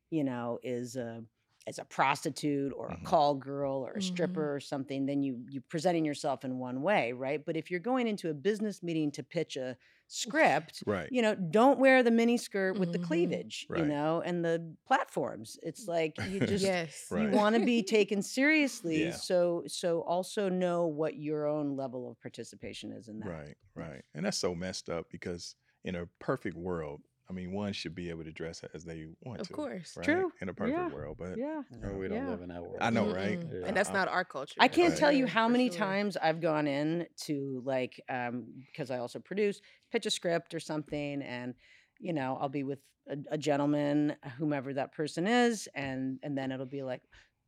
you 0.10 0.24
know, 0.24 0.60
is 0.64 0.96
a 0.96 1.24
as 1.68 1.78
a 1.80 1.86
prostitute 1.86 2.74
or 2.76 2.90
a 2.92 2.98
Mhm. 2.98 3.04
call 3.04 3.36
girl 3.36 3.86
or 3.86 3.94
a 3.94 4.02
Mhm. 4.02 4.02
stripper 4.02 4.54
or 4.56 4.60
something, 4.60 5.06
then 5.06 5.22
you 5.24 5.46
you 5.50 5.62
presenting 5.62 6.06
yourself 6.06 6.44
in 6.44 6.58
one 6.60 6.82
way, 6.82 7.14
right? 7.14 7.46
But 7.46 7.56
if 7.58 7.70
you're 7.72 7.80
going 7.80 8.08
into 8.08 8.30
a 8.30 8.34
business 8.34 8.82
meeting 8.84 9.12
to 9.14 9.24
pitch 9.24 9.58
a 9.58 9.78
script, 10.08 10.84
Right. 10.86 11.12
you 11.12 11.22
know, 11.22 11.36
don't 11.36 11.80
wear 11.80 12.04
the 12.04 12.12
mini 12.12 12.38
skirt 12.38 12.78
with 12.78 12.92
the 12.92 12.98
Mhm. 12.98 13.04
cleavage, 13.08 13.68
Right. 13.70 13.80
you 13.80 13.86
know, 13.86 14.22
and 14.22 14.44
the 14.44 14.76
platforms. 14.86 15.58
It's 15.64 15.88
like 15.88 16.18
you 16.20 16.42
just 16.42 16.64
yes. 16.64 17.08
Right. 17.12 17.22
you 17.22 17.30
want 17.30 17.56
to 17.56 17.62
be 17.62 17.84
taken 17.84 18.22
seriously. 18.22 19.10
Yeah. 19.10 19.12
So 19.12 19.64
so 19.68 20.02
also 20.02 20.50
know 20.50 20.88
what 20.88 21.16
your 21.18 21.46
own 21.48 21.76
level 21.76 22.10
of 22.10 22.20
participation 22.22 22.92
is 22.92 23.08
in 23.08 23.20
that. 23.20 23.28
Right, 23.28 23.58
right. 23.76 24.04
And 24.14 24.26
that's 24.26 24.38
so 24.38 24.56
messed 24.56 24.90
up 24.90 25.10
because 25.12 25.56
in 25.84 25.96
a 25.96 26.08
perfect 26.20 26.56
world, 26.56 27.02
I 27.32 27.34
mean, 27.34 27.54
one 27.54 27.72
should 27.72 27.96
be 27.96 28.10
able 28.10 28.26
to 28.26 28.32
dress 28.32 28.62
as 28.74 28.84
they 28.84 29.06
want 29.24 29.40
Of 29.40 29.48
to. 29.48 29.54
course. 29.54 29.96
right? 29.96 30.04
True. 30.04 30.32
In 30.42 30.50
a 30.50 30.54
perfect 30.54 30.78
Yeah. 30.78 30.90
world, 30.90 31.16
but 31.18 31.38
Yeah. 31.38 31.62
No, 31.82 31.94
we 31.94 32.10
don't 32.10 32.18
Yeah. 32.18 32.30
live 32.32 32.42
in 32.42 32.50
that 32.50 32.62
world. 32.62 32.78
I 32.82 32.90
know, 32.90 33.08
right? 33.10 33.40
Mm-mm. 33.40 33.62
Yeah. 33.62 33.68
And 33.68 33.78
that's 33.78 33.94
not 33.94 34.10
our 34.10 34.26
culture. 34.26 34.56
I 34.60 34.68
can't 34.68 34.92
Right. 34.92 35.00
tell 35.00 35.12
you 35.14 35.26
how 35.28 35.48
many 35.48 35.70
sure. 35.70 35.78
times 35.80 36.18
I've 36.18 36.42
gone 36.42 36.68
in 36.68 37.08
to 37.28 37.62
like 37.66 38.02
um 38.10 38.34
because 38.66 38.92
I 38.92 38.98
also 39.00 39.20
produce 39.20 39.62
pitch 39.92 40.06
a 40.06 40.12
script 40.12 40.54
or 40.54 40.60
something 40.60 41.22
and 41.22 41.56
you 42.00 42.12
know 42.14 42.38
I'll 42.42 42.50
be 42.50 42.64
with 42.64 42.80
a, 43.08 43.18
a 43.32 43.38
gentleman 43.38 44.16
whomever 44.38 44.74
that 44.74 44.92
person 44.92 45.26
is 45.26 45.68
and 45.74 46.20
and 46.24 46.38
then 46.38 46.52
it'll 46.52 46.66
be 46.66 46.84
like 46.84 47.02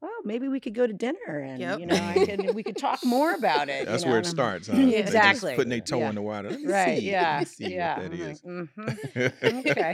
well 0.04 0.12
maybe 0.26 0.48
we 0.50 0.60
could 0.60 0.76
go 0.76 0.86
to 0.86 0.94
dinner 0.94 1.40
and 1.40 1.60
Yep. 1.60 1.80
you 1.80 1.86
know 1.88 1.96
I 1.96 2.26
could, 2.26 2.54
we 2.54 2.62
could 2.62 2.78
talk 2.78 3.04
more 3.06 3.34
about 3.34 3.70
it 3.70 3.80
you 3.80 3.86
That's 3.86 4.04
know, 4.04 4.10
where 4.12 4.18
and 4.20 4.28
it 4.28 4.30
starts. 4.30 4.68
Huh? 4.72 4.76
They 4.76 4.92
just 4.92 5.00
exactly 5.08 5.56
putting 5.56 5.70
their 5.70 5.80
toe 5.80 6.00
yeah. 6.00 6.10
in 6.10 6.16
the 6.16 6.22
water. 6.22 6.50
Let 6.52 6.62
me 6.62 6.68
right 6.68 7.00
see. 7.00 7.10
yeah 7.10 7.32
Let 7.32 7.40
me 7.40 7.46
see 7.46 7.74
yeah 7.74 8.00
what 8.00 8.12
that 8.12 8.14
I'm 8.14 8.22
is. 8.30 8.44
like, 8.44 8.54
mhm. 8.54 9.60
Okay. 9.66 9.94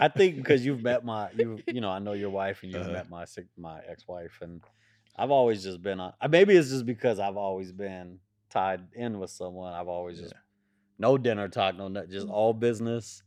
I 0.00 0.08
think 0.08 0.36
because 0.42 0.64
you've 0.66 0.82
met 0.82 1.04
my 1.04 1.30
you 1.36 1.60
you 1.66 1.80
know 1.80 1.90
I 1.90 1.98
know 1.98 2.12
your 2.14 2.30
wife 2.30 2.62
and 2.62 2.72
you've 2.72 2.82
Uh-huh. 2.82 2.92
met 2.92 3.10
my 3.10 3.24
my 3.56 3.80
ex 3.86 4.08
wife 4.08 4.38
and 4.42 4.62
I've 5.16 5.30
always 5.30 5.62
just 5.62 5.80
been 5.80 6.00
on. 6.00 6.12
uh, 6.20 6.28
Maybe 6.28 6.56
it's 6.56 6.70
just 6.70 6.86
because 6.86 7.20
I've 7.20 7.36
always 7.36 7.70
been 7.70 8.18
tied 8.50 8.80
in 8.94 9.20
with 9.20 9.30
someone. 9.30 9.72
I've 9.72 9.86
always 9.88 10.18
just 10.18 10.34
no 10.98 11.18
dinner 11.18 11.48
talk, 11.48 11.76
no 11.76 11.88
Mm. 11.88 12.10
just 12.10 12.28
all 12.28 12.52
business. 12.52 13.22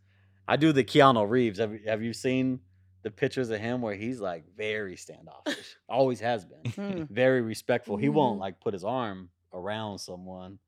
I 0.47 0.55
do 0.57 0.71
the 0.73 0.83
Keanu 0.83 1.29
Reeves. 1.29 1.59
Have 1.59 1.73
have 1.85 2.01
you 2.01 2.13
seen 2.13 2.59
the 3.07 3.11
pictures 3.11 3.49
of 3.49 3.59
him 3.61 3.81
where 3.81 3.95
he's 3.95 4.19
like 4.19 4.43
very 4.55 4.97
standoffish? 4.97 5.77
always 5.89 6.19
has 6.19 6.45
been 6.45 6.71
Hmm. 6.71 7.03
very 7.09 7.41
respectful. 7.41 7.95
He 7.97 8.09
won't 8.09 8.37
Mhm. 8.37 8.41
like 8.41 8.59
put 8.59 8.73
his 8.73 8.83
arm 8.83 9.29
around 9.53 9.99
someone 9.99 10.59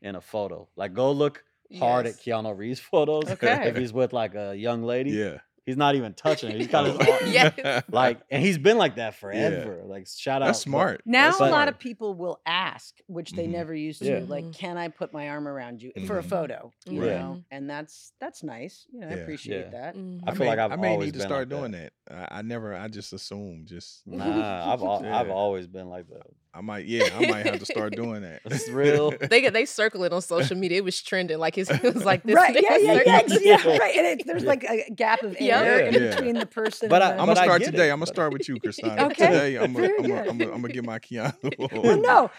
in 0.00 0.14
a 0.14 0.20
photo. 0.20 0.68
Like 0.76 0.94
go 0.94 1.10
look 1.10 1.44
hard 1.78 2.06
at 2.06 2.14
Keanu 2.14 2.56
Reeves 2.56 2.80
photos. 2.80 3.28
Okay. 3.28 3.68
If 3.68 3.76
he's 3.76 3.92
with 3.92 4.12
like 4.12 4.34
a 4.36 4.54
young 4.54 4.82
lady, 4.84 5.10
yeah. 5.10 5.38
He's 5.66 5.76
not 5.76 5.94
even 5.94 6.14
touching 6.14 6.50
her. 6.50 6.56
He's 6.56 6.66
got 6.68 6.86
his. 7.20 7.32
Yes. 7.32 7.84
like, 7.90 8.20
and 8.30 8.42
he's 8.42 8.58
been 8.58 8.78
like 8.78 8.96
that 8.96 9.14
forever. 9.14 9.82
Like 9.84 10.06
shout 10.08 10.42
out. 10.42 10.46
That's 10.46 10.58
but- 10.60 10.62
smart. 10.70 11.02
Now 11.06 11.28
That's 11.30 11.40
a 11.40 11.46
lot 11.50 11.68
of 11.68 11.78
people 11.78 12.14
will 12.14 12.40
ask, 12.46 12.94
which 13.06 13.32
they 13.32 13.46
Mhm. 13.46 13.50
never 13.52 13.74
used 13.74 14.00
to. 14.02 14.06
Yeah. 14.08 14.24
Like, 14.26 14.44
Mhm. 14.44 14.54
can 14.56 14.76
I 14.78 14.88
put 14.88 15.12
my 15.12 15.28
arm 15.28 15.46
around 15.48 15.82
you 15.82 15.92
for 16.06 16.18
a 16.18 16.22
Mhm. 16.22 16.28
photo? 16.28 16.72
You 16.86 17.00
Right. 17.02 17.10
know, 17.10 17.42
and 17.50 17.68
that's 17.68 18.12
that's 18.20 18.42
nice. 18.42 18.86
You 18.92 19.00
know, 19.00 19.08
I 19.08 19.10
Yeah. 19.10 19.16
appreciate 19.16 19.64
Yeah. 19.66 19.70
that. 19.80 19.96
Mhm. 19.96 20.20
I 20.26 20.34
feel 20.34 20.46
like 20.46 20.58
I've 20.58 20.72
I 20.72 20.76
may 20.76 20.90
always 20.92 21.06
need 21.06 21.12
to 21.12 21.18
been 21.18 21.28
start 21.28 21.48
like 21.50 21.58
doing 21.58 21.72
that. 21.72 21.92
I, 22.10 22.38
I 22.38 22.42
never. 22.42 22.74
I 22.74 22.88
just 22.88 23.12
assume. 23.12 23.64
Just 23.66 24.06
Nah, 24.06 24.72
I've 24.72 24.82
al- 24.82 25.04
I've 25.06 25.30
always 25.30 25.66
been 25.66 25.88
like 25.88 26.08
that. 26.08 26.26
I 26.52 26.62
might. 26.62 26.86
Yeah, 26.86 27.04
I 27.16 27.26
might 27.30 27.46
have 27.46 27.60
to 27.60 27.64
start 27.64 27.94
doing 27.96 28.22
that. 28.22 28.40
It's 28.46 28.68
real. 28.68 29.12
They 29.30 29.48
they 29.50 29.64
circle 29.66 30.02
it 30.04 30.12
on 30.12 30.20
social 30.20 30.56
media. 30.56 30.78
It 30.78 30.84
was 30.84 31.00
trending 31.00 31.38
like 31.38 31.54
his 31.54 31.70
it 31.70 31.82
was 31.94 32.04
like 32.04 32.22
this. 32.24 32.34
Right? 32.34 32.54
Yeah, 32.60 32.76
yeah, 32.78 33.02
yeah, 33.06 33.22
yeah. 33.28 33.38
Yeah. 33.40 33.78
Right. 33.78 33.96
And 33.96 34.06
it, 34.20 34.26
there's 34.26 34.42
like 34.44 34.64
a 34.64 34.90
gap 34.92 35.22
of 35.22 35.40
Yeah. 35.40 35.60
air 35.60 35.80
in 35.86 35.94
Yeah. 35.94 36.10
between 36.10 36.34
the 36.38 36.46
person. 36.46 36.88
But 36.88 37.02
I- 37.02 37.10
and 37.12 37.20
I'm 37.20 37.26
gonna 37.26 37.36
start 37.42 37.62
today. 37.62 37.88
it, 37.88 37.92
I'm 37.92 37.98
gonna 38.00 38.06
start 38.06 38.32
with 38.32 38.48
you, 38.48 38.56
Kristanna. 38.56 39.10
Okay, 39.12 39.26
Today, 39.26 39.56
I'm 39.56 39.72
gonna, 39.72 39.90
I'm 39.98 40.02
gonna. 40.02 40.20
I'm 40.30 40.38
gonna, 40.38 40.52
I'm 40.52 40.60
gonna 40.62 40.72
get 40.74 40.84
my 40.84 40.98
Keanu. 40.98 41.32
well, 41.82 41.96
no. 42.00 42.30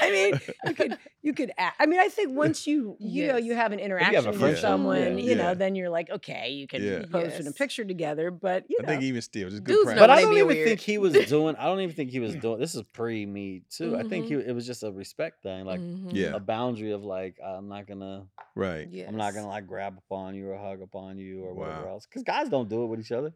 I 0.00 0.10
mean, 0.10 0.40
you 0.66 0.74
could 0.74 0.98
you 1.22 1.32
could. 1.34 1.50
a- 1.58 1.72
I 1.78 1.86
mean, 1.86 2.00
I 2.00 2.08
think 2.08 2.32
once 2.36 2.66
you 2.66 2.96
you 2.98 3.26
know 3.28 3.36
you 3.36 3.54
have 3.54 3.72
an 3.72 3.78
have 3.78 3.84
interaction 3.86 4.40
with 4.40 4.58
someone, 4.58 5.18
yeah. 5.18 5.24
you 5.30 5.34
know, 5.34 5.54
then 5.54 5.74
you're 5.74 5.90
like, 5.90 6.10
okay, 6.10 6.50
you 6.50 6.66
can 6.66 6.82
Yeah. 6.82 7.04
post 7.10 7.40
in 7.40 7.46
a 7.46 7.52
picture 7.52 7.84
together. 7.84 8.30
But 8.30 8.64
you 8.68 8.76
know, 8.80 8.86
I 8.88 8.92
think 8.92 9.02
even 9.02 9.20
still, 9.22 9.50
just 9.50 9.64
good 9.64 9.72
Dudes 9.74 9.84
practice. 9.84 10.00
But 10.00 10.10
I 10.10 10.22
don't 10.22 10.34
even 10.36 10.48
think 10.64 10.80
he 10.80 10.93
was 10.98 11.12
doing. 11.28 11.56
I 11.56 11.64
don't 11.66 11.80
even 11.80 11.94
think 11.94 12.10
he 12.10 12.20
was 12.20 12.34
doing. 12.36 12.58
This 12.60 12.74
is 12.74 12.82
pre 12.92 13.26
me 13.26 13.62
too. 13.70 13.96
I 13.96 14.02
think 14.04 14.26
he. 14.26 14.34
Mhm. 14.34 14.46
It 14.48 14.52
was 14.52 14.66
just 14.66 14.82
a 14.82 14.90
respect 14.92 15.42
thing, 15.42 15.64
like 15.64 15.80
Mhm. 15.80 16.10
Yeah. 16.12 16.34
a 16.34 16.40
boundary 16.40 16.92
of 16.92 17.02
like 17.04 17.38
I'm 17.44 17.68
not 17.68 17.86
gonna. 17.86 18.26
right. 18.54 18.88
Yes. 18.90 19.08
I'm 19.08 19.16
not 19.16 19.34
gonna 19.34 19.48
like 19.48 19.66
grab 19.66 19.96
upon 19.98 20.34
you 20.34 20.50
or 20.50 20.58
hug 20.58 20.80
upon 20.82 21.18
you 21.18 21.42
or 21.44 21.54
whatever 21.54 21.88
else. 21.88 22.06
Because 22.06 22.22
guys 22.22 22.48
don't 22.48 22.68
do 22.68 22.84
it 22.84 22.86
with 22.86 23.00
each 23.00 23.12
other. 23.12 23.32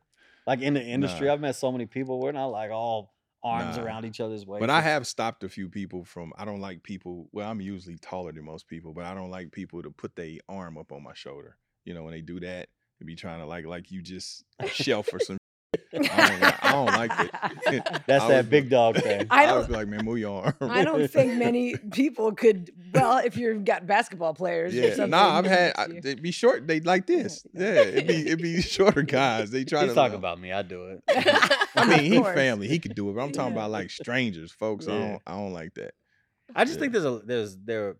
Like 0.46 0.60
in 0.60 0.74
the 0.74 0.82
industry, 0.82 1.26
Nah. 1.26 1.34
I've 1.34 1.40
met 1.40 1.56
so 1.56 1.70
many 1.72 1.86
people. 1.86 2.20
We're 2.20 2.32
not 2.32 2.46
like 2.46 2.70
all 2.70 3.14
arms 3.42 3.76
Nah. 3.76 3.84
around 3.84 4.04
each 4.04 4.20
other's 4.20 4.44
waist. 4.46 4.60
But 4.60 4.70
I 4.70 4.80
have 4.80 5.06
stopped 5.06 5.44
a 5.44 5.48
few 5.48 5.68
people 5.68 6.04
from. 6.04 6.32
I 6.36 6.44
don't 6.44 6.60
like 6.60 6.82
people. 6.82 7.28
Well, 7.32 7.48
I'm 7.50 7.60
usually 7.60 7.96
taller 7.98 8.32
than 8.32 8.44
most 8.44 8.66
people, 8.66 8.92
but 8.92 9.04
I 9.04 9.14
don't 9.14 9.30
like 9.30 9.52
people 9.52 9.82
to 9.82 9.90
put 9.90 10.16
their 10.16 10.38
arm 10.48 10.76
up 10.76 10.90
on 10.92 11.02
my 11.02 11.14
shoulder. 11.14 11.56
You 11.84 11.94
know, 11.94 12.02
when 12.02 12.12
they 12.12 12.20
do 12.22 12.40
that, 12.40 12.68
they 12.98 13.04
be 13.06 13.14
trying 13.14 13.38
to 13.40 13.46
like 13.46 13.64
like 13.66 13.90
you 13.92 14.02
just 14.02 14.44
a 14.58 14.66
shelf 14.68 15.08
or 15.12 15.18
some. 15.20 15.37
I 15.92 15.98
don't, 15.98 16.40
li- 16.40 16.52
I 16.62 16.72
don't 16.72 16.86
like 16.86 17.10
it. 17.20 17.84
That's 18.06 18.24
I 18.24 18.28
that 18.28 18.36
would- 18.44 18.50
big 18.50 18.68
dog 18.70 18.96
thing. 18.96 19.26
I 19.30 19.46
I 19.46 19.52
would 19.52 19.60
don't- 19.60 19.68
be 19.68 19.74
like, 19.74 19.88
man, 19.88 20.04
move 20.04 20.18
your 20.18 20.44
arm. 20.44 20.54
I 20.60 20.84
don't 20.84 21.08
think 21.10 21.34
many 21.34 21.76
people 21.76 22.32
could. 22.34 22.70
Well, 22.92 23.18
if 23.18 23.36
you've 23.36 23.64
got 23.64 23.86
basketball 23.86 24.34
players, 24.34 24.74
or 24.74 24.76
Yeah, 24.76 24.90
something, 24.94 25.10
nah, 25.10 25.38
I've 25.38 25.46
had 25.46 25.70
it's 25.70 25.78
I, 25.78 25.86
you. 25.86 26.00
they 26.00 26.14
be 26.16 26.30
short. 26.30 26.66
They 26.66 26.80
like 26.80 27.06
this. 27.06 27.46
Yeah, 27.54 27.68
it 27.82 28.06
be 28.06 28.14
it 28.28 28.40
be 28.42 28.60
shorter 28.76 29.02
guys. 29.02 29.50
They 29.50 29.64
try 29.64 29.82
He's 29.82 29.90
to 29.90 29.94
talk 29.94 30.12
uh, 30.12 30.16
about 30.16 30.40
me. 30.40 30.52
I 30.52 30.62
do 30.62 30.84
it. 30.86 31.02
I 31.74 31.84
mean, 31.86 32.16
Of 32.18 32.26
he 32.28 32.34
family. 32.34 32.68
He 32.68 32.78
could 32.78 32.94
do 32.94 33.08
it, 33.10 33.14
but 33.14 33.22
I'm 33.22 33.32
talking 33.32 33.52
Yeah. 33.54 33.60
about 33.60 33.70
like 33.70 33.90
strangers, 33.90 34.52
folks. 34.52 34.86
I 34.88 34.98
don't 34.98 35.22
I 35.26 35.32
don't 35.32 35.52
like 35.52 35.74
that. 35.74 35.94
I 36.54 36.64
just 36.64 36.76
Yeah. 36.76 36.80
think 36.80 36.92
there's 36.92 37.04
a 37.04 37.20
there's 37.24 37.56
there 37.58 37.96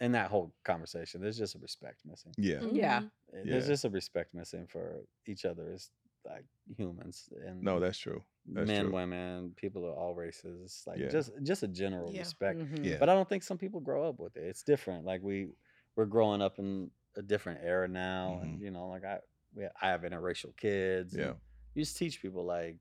in 0.00 0.12
that 0.12 0.28
whole 0.30 0.52
conversation. 0.64 1.20
There's 1.22 1.38
just 1.38 1.54
a 1.54 1.58
respect 1.58 2.00
missing. 2.04 2.32
Yeah, 2.36 2.60
Yeah. 2.70 3.00
Mhm. 3.00 3.04
Uh, 3.06 3.08
There's 3.44 3.64
Yeah. 3.64 3.72
just 3.72 3.84
a 3.84 3.90
respect 3.90 4.34
missing 4.34 4.66
for 4.68 5.00
each 5.26 5.44
other 5.44 5.70
as 5.72 5.90
like 6.26 6.44
humans 6.76 7.28
and 7.46 7.62
no, 7.62 7.80
that's 7.80 7.98
true. 7.98 8.22
That's 8.46 8.66
men, 8.68 8.84
true. 8.86 8.92
women, 8.94 9.52
people 9.56 9.84
of 9.88 9.96
all 9.96 10.14
races. 10.14 10.82
Like 10.86 10.98
Yeah. 10.98 11.08
just 11.08 11.30
just 11.42 11.62
a 11.62 11.68
general 11.68 12.12
Yeah. 12.12 12.20
respect. 12.20 12.58
Mhm. 12.60 12.84
Yeah, 12.84 12.96
But 12.98 13.08
I 13.08 13.14
don't 13.14 13.28
think 13.28 13.42
some 13.42 13.58
people 13.58 13.80
grow 13.80 14.08
up 14.08 14.18
with 14.18 14.36
it. 14.36 14.44
It's 14.44 14.62
different. 14.62 15.04
Like 15.04 15.22
we 15.22 15.48
we're 15.96 16.06
growing 16.06 16.42
up 16.42 16.58
in 16.58 16.90
a 17.16 17.22
different 17.22 17.60
era 17.62 17.88
now, 17.88 18.40
and 18.42 18.58
Mhm. 18.60 18.64
you 18.64 18.70
know, 18.70 18.88
like 18.88 19.04
I 19.04 19.20
we, 19.54 19.64
I 19.80 19.88
have 19.90 20.02
interracial 20.02 20.54
kids. 20.56 21.14
Yeah. 21.16 21.34
you 21.74 21.82
just 21.82 21.96
teach 21.96 22.20
people 22.22 22.44
like 22.44 22.78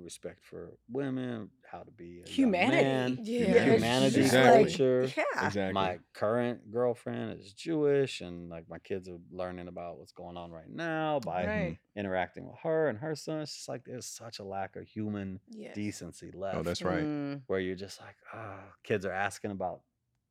respect 0.00 0.44
for 0.44 0.72
women, 0.90 1.50
how 1.70 1.80
to 1.82 1.90
be 1.90 2.04
a 2.18 2.28
young 2.28 2.30
Humanity. 2.30 2.82
man, 2.82 3.18
Yeah. 3.20 3.64
humanity 3.64 4.20
Exactly. 4.20 4.64
culture. 4.64 5.12
Yeah. 5.16 5.46
Exactly. 5.46 5.72
My 5.74 5.98
current 6.14 6.70
girlfriend 6.70 7.40
is 7.40 7.52
Jewish, 7.52 8.20
and 8.20 8.48
like 8.48 8.68
my 8.68 8.78
kids 8.78 9.08
are 9.08 9.18
learning 9.30 9.68
about 9.68 9.98
what's 9.98 10.12
going 10.12 10.36
on 10.36 10.50
right 10.50 10.70
now 10.70 11.20
by 11.20 11.44
Right. 11.46 11.78
interacting 11.96 12.46
with 12.46 12.58
her 12.60 12.88
and 12.88 12.98
her 12.98 13.14
son. 13.14 13.40
It's 13.40 13.54
just 13.54 13.68
like 13.68 13.84
there's 13.84 14.06
such 14.06 14.38
a 14.38 14.44
lack 14.44 14.76
of 14.76 14.86
human 14.86 15.40
Yes. 15.48 15.74
decency 15.74 16.30
left. 16.30 16.56
oh, 16.58 16.62
that's 16.62 16.84
right. 16.84 17.04
Mm, 17.04 17.42
where 17.46 17.60
you're 17.60 17.74
just 17.76 18.00
like, 18.00 18.16
ah, 18.32 18.72
kids 18.84 19.04
are 19.04 19.12
asking 19.12 19.50
about 19.50 19.82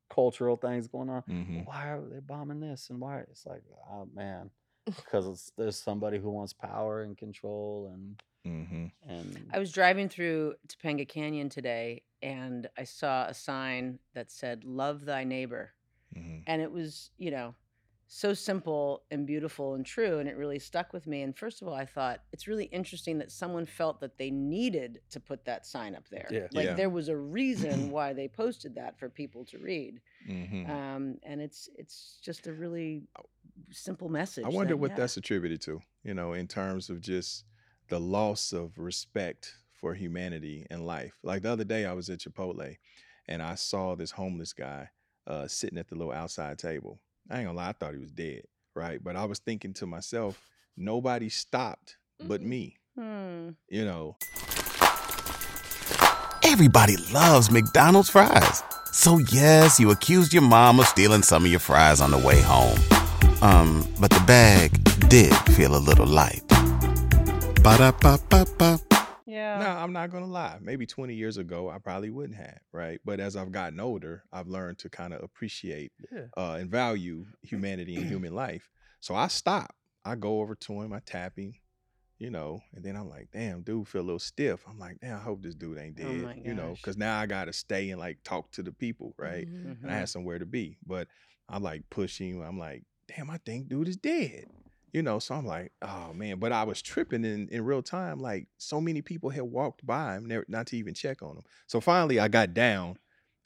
cultural 0.10 0.58
things 0.58 0.88
going 0.88 1.10
on. 1.10 1.22
hmm 1.24 1.62
Why 1.62 1.90
are 1.92 2.02
they 2.02 2.20
bombing 2.20 2.60
this 2.60 2.90
and 2.90 3.00
why? 3.00 3.20
It's 3.22 3.46
like, 3.46 3.64
oh 3.90 4.08
man, 4.14 4.50
because 4.86 5.28
it's, 5.28 5.52
there's 5.58 5.78
somebody 5.78 6.18
who 6.20 6.32
wants 6.32 6.54
power 6.54 7.02
and 7.04 7.18
control 7.18 7.90
and 7.94 8.22
hmm 8.44 8.86
and 9.08 9.38
I 9.52 9.60
was 9.60 9.72
driving 9.72 10.10
through 10.10 10.56
Topanga 10.68 11.08
Canyon 11.08 11.50
today 11.50 12.04
and 12.22 12.70
I 12.78 12.84
saw 12.84 13.26
a 13.26 13.34
sign 13.34 14.00
that 14.14 14.32
said, 14.32 14.64
Love 14.64 15.06
thy 15.06 15.24
neighbor. 15.24 15.74
hmm 16.14 16.40
And 16.48 16.62
it 16.62 16.72
was, 16.72 17.12
you 17.18 17.32
know, 17.32 17.56
so 18.08 18.34
simple 18.34 19.04
and 19.10 19.26
beautiful 19.26 19.74
and 19.74 19.86
true. 19.86 20.20
And 20.20 20.28
it 20.28 20.36
really 20.38 20.60
stuck 20.60 20.92
with 20.94 21.08
me. 21.08 21.22
And 21.22 21.36
first 21.36 21.62
of 21.62 21.68
all, 21.68 21.74
I 21.74 21.86
thought 21.86 22.22
it's 22.34 22.48
really 22.48 22.66
interesting 22.66 23.18
that 23.20 23.32
someone 23.32 23.66
felt 23.66 24.02
that 24.02 24.18
they 24.18 24.30
needed 24.30 25.00
to 25.12 25.20
put 25.20 25.46
that 25.46 25.66
sign 25.66 25.96
up 25.96 26.08
there. 26.10 26.28
Yeah. 26.30 26.48
Like 26.52 26.66
Yeah. 26.66 26.74
there 26.76 26.90
was 26.90 27.08
a 27.08 27.16
reason 27.18 27.90
why 27.92 28.14
they 28.14 28.28
posted 28.28 28.76
that 28.76 29.00
for 29.00 29.10
people 29.10 29.46
to 29.46 29.58
read. 29.60 30.02
hmm 30.26 30.70
Um, 30.70 31.18
and 31.24 31.42
it's 31.42 31.70
it's 31.78 32.20
just 32.22 32.48
a 32.48 32.54
really 32.54 33.04
simple 33.72 34.10
message. 34.10 34.46
I 34.46 34.50
wonder 34.50 34.74
that, 34.74 34.78
what 34.78 34.92
yeah. 34.92 34.98
that's 34.98 35.18
attributed 35.18 35.62
to, 35.62 35.82
you 36.04 36.14
know, 36.14 36.34
in 36.34 36.48
terms 36.48 36.90
of 36.90 37.02
just 37.02 37.46
the 37.92 38.00
loss 38.00 38.54
of 38.54 38.80
respect 38.80 39.54
for 39.74 39.94
humanity 39.94 40.66
and 40.72 40.88
life. 40.88 41.12
Like 41.24 41.42
the 41.42 41.52
other 41.52 41.66
day, 41.66 41.86
I 41.86 41.92
was 41.92 42.10
at 42.10 42.20
Chipotle 42.20 42.78
and 43.28 43.42
I 43.42 43.56
saw 43.56 43.96
this 43.96 44.12
homeless 44.12 44.54
guy 44.54 44.88
uh, 45.28 45.46
sitting 45.50 45.78
at 45.78 45.90
the 45.90 45.96
little 45.96 46.14
outside 46.14 46.58
table. 46.58 47.02
I 47.30 47.40
ain't 47.40 47.48
gonna 47.48 47.58
lie, 47.58 47.68
I 47.68 47.74
thought 47.74 47.94
he 47.94 48.00
was 48.00 48.14
dead, 48.14 48.44
right? 48.76 49.04
But 49.04 49.18
I 49.18 49.26
was 49.26 49.40
thinking 49.40 49.74
to 49.74 49.86
myself, 49.86 50.40
nobody 50.78 51.28
stopped 51.28 51.98
but 52.24 52.40
Mhm. 52.40 52.46
me, 52.46 52.78
Hmm. 52.96 53.50
you 53.68 53.84
know. 53.84 54.16
Everybody 56.44 56.96
loves 57.14 57.52
McDonald's 57.52 58.10
fries. 58.10 58.64
So 58.94 59.18
yes, 59.18 59.82
you 59.82 59.92
accused 59.92 60.32
your 60.34 60.44
mom 60.44 60.80
of 60.80 60.88
stealing 60.88 61.24
some 61.24 61.44
of 61.44 61.52
your 61.52 61.60
fries 61.60 62.00
on 62.00 62.12
the 62.12 62.18
way 62.18 62.42
home. 62.42 62.80
Um, 63.42 63.86
but 64.00 64.12
the 64.12 64.24
bag 64.26 64.72
did 65.10 65.34
feel 65.56 65.76
a 65.76 65.80
little 65.90 66.08
light. 66.08 66.42
Ba-da-ba-ba-ba. 67.64 68.80
Yeah. 69.28 69.60
No, 69.60 69.68
I'm 69.68 69.94
not 69.94 70.10
gonna 70.10 70.26
lie. 70.26 70.58
Maybe 70.62 70.88
20 70.88 71.14
years 71.14 71.38
ago, 71.38 71.70
I 71.70 71.78
probably 71.78 72.10
wouldn't 72.10 72.36
have, 72.38 72.58
right? 72.72 73.00
But 73.06 73.20
as 73.20 73.36
I've 73.36 73.52
gotten 73.52 73.80
older, 73.80 74.24
I've 74.34 74.48
learned 74.48 74.80
to 74.80 74.90
kind 74.90 75.14
of 75.14 75.22
appreciate 75.22 75.92
yeah. 76.12 76.26
uh, 76.36 76.58
and 76.60 76.72
value 76.72 77.26
humanity 77.44 77.98
and 77.98 78.08
human 78.08 78.34
life. 78.34 78.68
So 79.00 79.14
I 79.14 79.28
stop. 79.28 79.76
I 80.04 80.16
go 80.16 80.42
over 80.42 80.56
to 80.56 80.82
him. 80.82 80.92
I 80.92 81.02
tap 81.06 81.38
him, 81.38 81.54
you 82.18 82.32
know, 82.32 82.62
and 82.74 82.84
then 82.84 82.96
I'm 82.96 83.08
like, 83.08 83.28
damn, 83.32 83.62
dude, 83.62 83.88
feel 83.88 84.02
a 84.02 84.04
little 84.04 84.18
stiff. 84.18 84.66
I'm 84.68 84.80
like, 84.80 84.98
damn, 85.00 85.18
I 85.18 85.22
hope 85.22 85.44
this 85.44 85.54
dude 85.54 85.78
ain't 85.78 86.00
Oh 86.00 86.04
dead, 86.04 86.24
my 86.24 86.42
you 86.44 86.56
know, 86.56 86.74
because 86.76 86.98
now 86.98 87.20
I 87.20 87.28
gotta 87.28 87.54
stay 87.54 87.92
and 87.92 88.00
like 88.00 88.18
talk 88.24 88.52
to 88.54 88.64
the 88.64 88.72
people, 88.72 89.14
right? 89.20 89.48
Mhm. 89.48 89.84
And 89.84 89.92
I 89.92 90.00
had 90.00 90.10
somewhere 90.10 90.40
to 90.40 90.48
be, 90.48 90.80
but 90.84 91.08
I 91.48 91.60
like 91.60 91.84
pushing. 91.92 92.44
I'm 92.44 92.58
like, 92.58 92.86
damn, 93.08 93.30
I 93.30 93.38
think 93.46 93.70
dude 93.70 93.88
is 93.88 93.98
dead. 93.98 94.46
You 94.94 95.02
know, 95.02 95.20
so 95.20 95.36
I'm 95.36 95.46
like, 95.46 95.72
oh 95.82 96.12
man. 96.14 96.40
But 96.40 96.52
I 96.52 96.64
was 96.64 96.82
tripping 96.82 97.24
in, 97.26 97.48
in 97.50 97.64
real 97.64 97.82
time. 97.82 98.20
Like 98.20 98.48
so 98.58 98.82
many 98.82 99.02
people 99.02 99.30
had 99.30 99.44
walked 99.44 99.86
by 99.86 100.16
him, 100.18 100.26
never, 100.26 100.46
not 100.48 100.68
to 100.68 100.78
even 100.78 100.94
check 100.94 101.22
on 101.22 101.38
him. 101.38 101.44
So 101.68 101.80
finally 101.80 102.20
I 102.20 102.28
got 102.28 102.54
down 102.54 102.98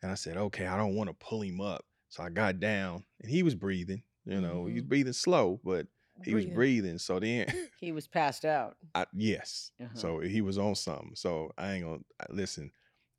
and 0.01 0.11
I 0.11 0.15
said, 0.15 0.37
okay, 0.37 0.65
I 0.67 0.77
don't 0.77 0.95
want 0.95 1.09
to 1.09 1.13
pull 1.25 1.41
him 1.41 1.61
up. 1.61 1.85
So 2.09 2.23
I 2.23 2.29
got 2.29 2.59
down 2.59 3.03
and 3.21 3.29
he 3.29 3.43
was 3.43 3.55
breathing, 3.55 4.01
you 4.25 4.39
know, 4.41 4.65
he 4.65 4.73
was 4.75 4.83
Mhm. 4.83 4.87
breathing 4.87 5.13
slow, 5.13 5.59
but 5.63 5.87
he 6.23 6.33
was 6.33 6.45
Breathing. 6.45 6.53
breathing. 6.55 6.97
So 6.97 7.19
then 7.19 7.47
He 7.79 7.91
was 7.91 8.07
passed 8.07 8.45
out. 8.45 8.77
I, 8.95 9.05
yes. 9.13 9.71
Uh-huh. 9.81 9.89
So 9.93 10.19
he 10.21 10.41
was 10.41 10.57
on 10.57 10.75
something. 10.75 11.11
So 11.15 11.51
I 11.57 11.73
ain't 11.73 11.83
gonna 11.83 11.99
I- 12.19 12.25
listen. 12.31 12.71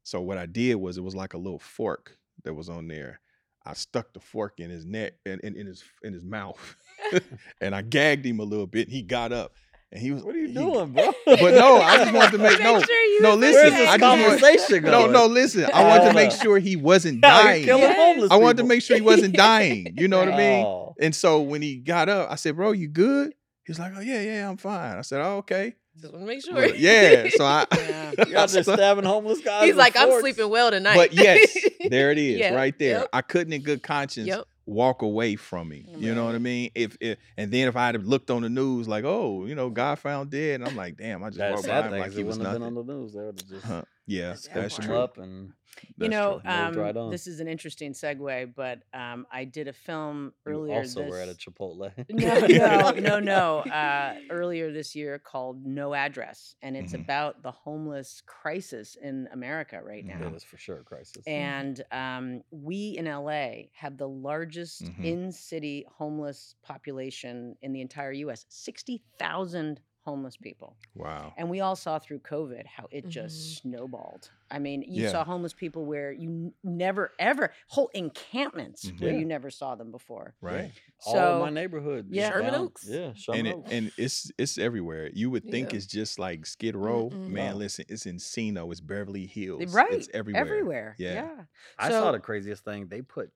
So 0.03 0.21
what 0.21 0.39
I 0.39 0.47
did 0.47 0.77
was 0.77 0.97
it 0.99 1.03
was 1.05 1.15
like 1.15 1.35
a 1.35 1.39
little 1.39 1.59
fork 1.59 2.17
that 2.45 2.55
was 2.55 2.69
on 2.69 2.89
there. 2.89 3.21
I 3.65 3.75
stuck 3.75 4.12
the 4.15 4.21
fork 4.21 4.61
in 4.61 4.71
his 4.71 4.85
neck 4.87 5.15
and 5.27 5.41
in, 5.43 5.57
in 5.57 5.67
his 5.67 5.83
in 6.03 6.12
his 6.12 6.25
mouth, 6.25 6.77
and 7.61 7.75
I 7.75 7.83
gagged 7.83 8.25
him 8.27 8.41
a 8.41 8.45
little 8.45 8.67
bit. 8.67 8.89
And 8.89 8.93
he 8.97 9.03
got 9.03 9.33
up, 9.33 9.53
and 9.93 10.01
he 10.01 10.11
was. 10.13 10.23
What 10.23 10.35
are 10.35 10.39
you 10.39 10.49
he- 10.49 10.55
doing, 10.55 10.93
bro? 10.93 11.13
But 11.27 11.55
no, 11.55 11.77
I 11.81 11.99
just 11.99 12.13
wanted 12.13 12.33
to 12.33 12.39
make 12.39 12.53
Make 12.59 12.63
no. 12.63 12.81
sure 12.81 13.03
you 13.05 13.23
no, 13.23 13.31
was 13.31 13.39
listen. 13.41 13.67
okay. 13.75 13.87
I 13.87 13.99
just 13.99 14.03
want, 14.03 14.21
conversation 14.41 14.83
no, 14.85 14.91
going. 14.91 15.13
no, 15.13 15.27
no, 15.27 15.33
listen. 15.33 15.67
I 15.73 15.85
wanted 15.85 16.09
to 16.09 16.15
make 16.15 16.31
sure 16.33 16.59
he 16.59 16.77
wasn't 16.77 17.21
dying. 17.21 17.65
killing 17.65 17.83
Yes. 17.83 17.97
homeless 17.97 18.31
I 18.31 18.37
wanted 18.37 18.59
to 18.59 18.65
make 18.65 18.83
sure 18.83 18.97
he 18.97 19.03
wasn't 19.03 19.35
dying. 19.35 19.95
You 19.97 20.09
know 20.09 20.19
what 20.19 20.29
I 20.29 20.37
mean? 20.37 20.65
Oh. 20.67 20.95
And 21.01 21.15
so 21.15 21.41
when 21.43 21.63
he 21.63 21.77
got 21.77 22.09
up, 22.09 22.31
I 22.31 22.37
said, 22.37 22.57
"Bro, 22.57 22.73
you 22.73 22.89
good?" 22.89 23.35
He's 23.65 23.79
like, 23.79 23.93
"Oh 23.97 24.01
yeah, 24.01 24.21
yeah, 24.23 24.49
I'm 24.49 24.57
fine." 24.57 24.97
I 24.97 25.03
said, 25.03 25.21
"Oh 25.21 25.39
okay." 25.39 25.75
Just 26.01 26.13
want 26.13 26.25
to 26.25 26.27
make 26.27 26.45
sure. 26.45 26.55
But 26.55 26.79
yeah, 26.79 27.29
so 27.35 27.45
I, 27.45 27.65
Yeah. 27.73 28.13
You 28.29 28.37
out 28.37 28.51
there 28.51 28.63
stabbing 28.63 29.05
homeless 29.05 29.41
guys. 29.41 29.63
He's 29.65 29.73
with 29.73 29.79
like, 29.79 29.97
I'm 29.99 30.21
sleeping 30.21 30.51
well 30.51 30.71
tonight. 30.71 30.95
But 30.95 31.15
yes, 31.15 31.57
there 31.89 32.11
it 32.13 32.19
is, 32.19 32.39
Yeah, 32.39 32.55
right 32.55 32.79
there. 32.79 32.99
yep. 33.01 33.09
I 33.15 33.23
couldn't, 33.23 33.55
in 33.55 33.63
good 33.63 33.83
conscience, 33.83 34.27
Yep. 34.27 34.45
Walk 34.66 35.02
away 35.02 35.37
from 35.37 35.70
him. 35.72 35.87
You 35.96 36.14
know 36.14 36.24
what 36.26 36.35
I 36.35 36.38
mean? 36.38 36.70
If, 36.74 36.96
if 37.00 37.18
and 37.37 37.50
then 37.50 37.68
if 37.68 37.76
I 37.76 37.87
had 37.87 38.05
looked 38.05 38.31
on 38.31 38.42
the 38.42 38.48
news, 38.50 38.87
like, 38.88 39.05
oh, 39.05 39.46
you 39.46 39.55
know, 39.55 39.70
God 39.70 39.98
found 39.98 40.31
dead, 40.31 40.61
and 40.61 40.68
I'm 40.68 40.76
like, 40.76 40.96
damn, 40.96 41.22
I 41.24 41.29
just 41.29 41.38
That 41.38 41.52
walked 41.52 41.66
by 41.66 41.83
sad 41.83 41.85
him 41.87 41.98
like 41.98 42.09
is 42.11 42.16
he 42.16 42.24
was 42.24 42.38
wouldn't 42.38 42.52
have 42.52 42.61
been 42.61 42.62
nothing. 42.62 42.79
on 42.79 42.87
the 42.87 42.92
news. 42.94 43.12
They 43.14 43.20
would 43.20 43.37
have 43.38 43.48
just 43.48 43.64
Huh. 43.64 43.83
Yeah, 44.07 44.29
That's 44.31 44.48
that's 44.48 44.76
true. 44.76 44.96
up 44.96 45.18
and 45.18 45.52
you 45.99 46.09
know, 46.09 46.41
um, 46.45 47.11
this 47.11 47.27
is 47.27 47.41
an 47.41 47.49
interesting 47.49 47.93
segue, 47.93 48.55
but 48.55 48.81
um, 48.95 49.27
I 49.31 49.45
did 49.45 49.69
a 49.69 49.73
film 49.73 50.33
you 50.47 50.53
earlier. 50.53 50.75
also 50.77 51.03
this... 51.03 51.11
were 51.11 51.21
at 51.21 51.29
a 51.29 51.35
Chipotle. 51.35 51.93
no, 52.11 52.91
no, 52.91 52.91
no, 52.91 53.21
no. 53.21 53.59
Uh, 53.61 54.15
earlier 54.31 54.73
this 54.73 54.95
year, 54.95 55.19
called 55.19 55.65
No 55.65 55.95
Address, 55.95 56.55
and 56.62 56.77
it's 56.77 56.93
Mhm. 56.93 57.03
about 57.03 57.43
the 57.43 57.51
homeless 57.51 58.23
crisis 58.27 58.97
in 59.01 59.29
America 59.33 59.81
right 59.83 60.05
now. 60.05 60.19
Mhm. 60.19 60.33
It 60.33 60.37
is 60.37 60.45
for 60.45 60.57
sure 60.57 60.81
a 60.81 60.85
crisis. 60.85 61.27
And 61.27 61.83
um, 61.93 62.43
we 62.51 62.97
in 62.99 63.07
LA 63.07 63.71
have 63.75 63.97
the 63.97 64.09
largest 64.09 64.85
Mhm. 64.85 65.05
in 65.05 65.33
city 65.33 65.87
homeless 65.91 66.55
population 66.62 67.57
in 67.62 67.73
the 67.73 67.81
entire 67.81 68.12
US 68.12 68.45
60,000 68.49 69.81
homeless 70.07 70.37
people. 70.37 70.77
Wow. 70.95 71.35
And 71.37 71.51
we 71.51 71.61
all 71.61 71.77
saw 71.77 71.99
through 71.99 72.21
COVID 72.21 72.64
how 72.66 72.87
it 72.90 73.09
just 73.09 73.59
snowballed. 73.59 74.31
I 74.51 74.61
mean, 74.61 74.83
you 74.83 75.03
Yeah. 75.03 75.11
saw 75.11 75.25
homeless 75.25 75.53
people 75.53 75.85
where 75.85 76.12
you 76.12 76.55
never, 76.62 77.12
ever, 77.19 77.53
whole 77.66 77.88
encampments 77.88 78.90
where 79.01 79.12
Mhm. 79.12 79.19
you 79.19 79.25
never 79.27 79.51
saw 79.51 79.75
them 79.75 79.90
before. 79.90 80.35
Right. 80.40 80.71
All 81.05 81.16
of 81.19 81.40
my 81.42 81.51
neighborhood. 81.51 82.07
Yeah. 82.09 82.29
just 82.29 82.33
Sherman 82.37 82.53
down- 82.53 82.62
Oaks. 82.62 82.88
Yeah, 82.88 83.12
Sherman 83.14 83.38
And 83.40 83.49
it, 83.49 83.55
Oaks. 83.57 83.73
and 83.73 83.92
it's 83.99 84.31
it's 84.38 84.57
everywhere. 84.59 85.11
You 85.12 85.29
would 85.31 85.45
think 85.51 85.73
Yeah. 85.73 85.77
it's 85.79 85.87
just 85.87 86.19
like 86.19 86.47
Skid 86.47 86.77
Row. 86.77 87.11
Mm-mm. 87.11 87.29
Man, 87.29 87.53
No. 87.53 87.59
listen, 87.59 87.85
it's 87.88 88.05
Encino, 88.07 88.71
it's 88.71 88.81
Beverly 88.81 89.27
Hills. 89.27 89.75
Right. 89.75 89.92
It's 89.92 90.09
everywhere. 90.14 90.40
Everywhere. 90.40 90.95
Yeah. 90.99 91.14
Yeah. 91.14 91.45
I 91.79 91.90
saw 91.90 92.12
the 92.12 92.21
craziest 92.21 92.64
thing. 92.64 92.87
They 92.88 93.03
put 93.03 93.33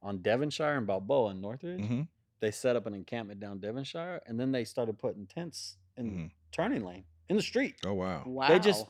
on 0.00 0.22
Devonshire 0.22 0.76
and 0.78 0.86
Balboa 0.86 1.32
in 1.32 1.40
Northridge. 1.40 1.84
hmm 1.84 2.02
They 2.40 2.52
set 2.52 2.76
up 2.76 2.86
an 2.86 2.94
encampment 2.94 3.40
down 3.40 3.58
Devonshire, 3.58 4.22
and 4.24 4.38
then 4.38 4.52
they 4.52 4.62
started 4.64 4.96
putting 4.96 5.26
tents 5.26 5.76
in 5.98 6.10
Mhm. 6.10 6.30
turning 6.52 6.84
lane 6.84 7.04
in 7.28 7.36
the 7.36 7.42
street. 7.42 7.76
Oh 7.84 7.94
wow. 7.94 8.22
Wow. 8.26 8.48
They 8.48 8.58
just 8.58 8.86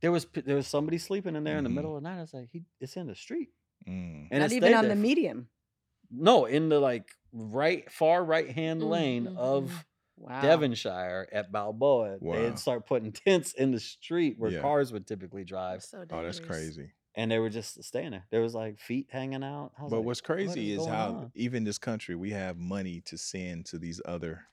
there 0.00 0.12
was 0.12 0.26
there 0.44 0.56
was 0.56 0.66
somebody 0.66 0.98
sleeping 0.98 1.34
in 1.36 1.44
there 1.44 1.56
in 1.58 1.64
the 1.64 1.70
middle 1.70 1.96
of 1.96 2.02
the 2.02 2.08
night. 2.08 2.18
I 2.18 2.20
was 2.22 2.34
like, 2.34 2.48
he 2.52 2.64
it's 2.80 2.96
in 2.96 3.06
the 3.06 3.14
street, 3.14 3.50
Mm. 3.86 4.28
and 4.30 4.40
not 4.40 4.52
even 4.52 4.74
on 4.74 4.82
there 4.84 4.90
the 4.90 4.96
for- 4.96 5.00
medium. 5.00 5.48
No, 6.10 6.44
in 6.46 6.68
the 6.68 6.78
like 6.80 7.10
right 7.32 7.90
far 7.90 8.24
right 8.24 8.48
hand 8.50 8.80
Mm, 8.82 8.88
lane 8.90 9.26
of 9.36 9.84
Wow. 10.16 10.40
Devonshire 10.42 11.28
at 11.30 11.52
Balboa. 11.52 12.18
Wow. 12.20 12.34
They'd 12.34 12.58
start 12.58 12.86
putting 12.86 13.12
tents 13.12 13.52
in 13.52 13.70
the 13.70 13.78
street 13.78 14.36
where 14.38 14.50
Yeah. 14.50 14.60
cars 14.62 14.92
would 14.92 15.06
typically 15.06 15.44
drive, 15.44 15.82
So 15.84 16.04
Oh, 16.10 16.22
that's 16.24 16.40
crazy. 16.40 16.90
and 17.14 17.30
they 17.30 17.38
were 17.38 17.50
just 17.50 17.82
staying 17.84 18.10
there. 18.12 18.26
There 18.30 18.40
was 18.42 18.52
like 18.54 18.80
feet 18.80 19.08
hanging 19.10 19.44
out. 19.44 19.72
But 19.78 19.92
like, 19.92 20.04
what's 20.04 20.20
"What 20.20 20.24
crazy 20.24 20.72
is, 20.72 20.84
how 20.86 21.08
on?" 21.10 21.32
even 21.36 21.62
this 21.64 21.78
country 21.78 22.16
we 22.16 22.30
have 22.30 22.56
money 22.56 23.00
to 23.02 23.16
send 23.18 23.66
to 23.66 23.78
these 23.78 24.00
other 24.04 24.48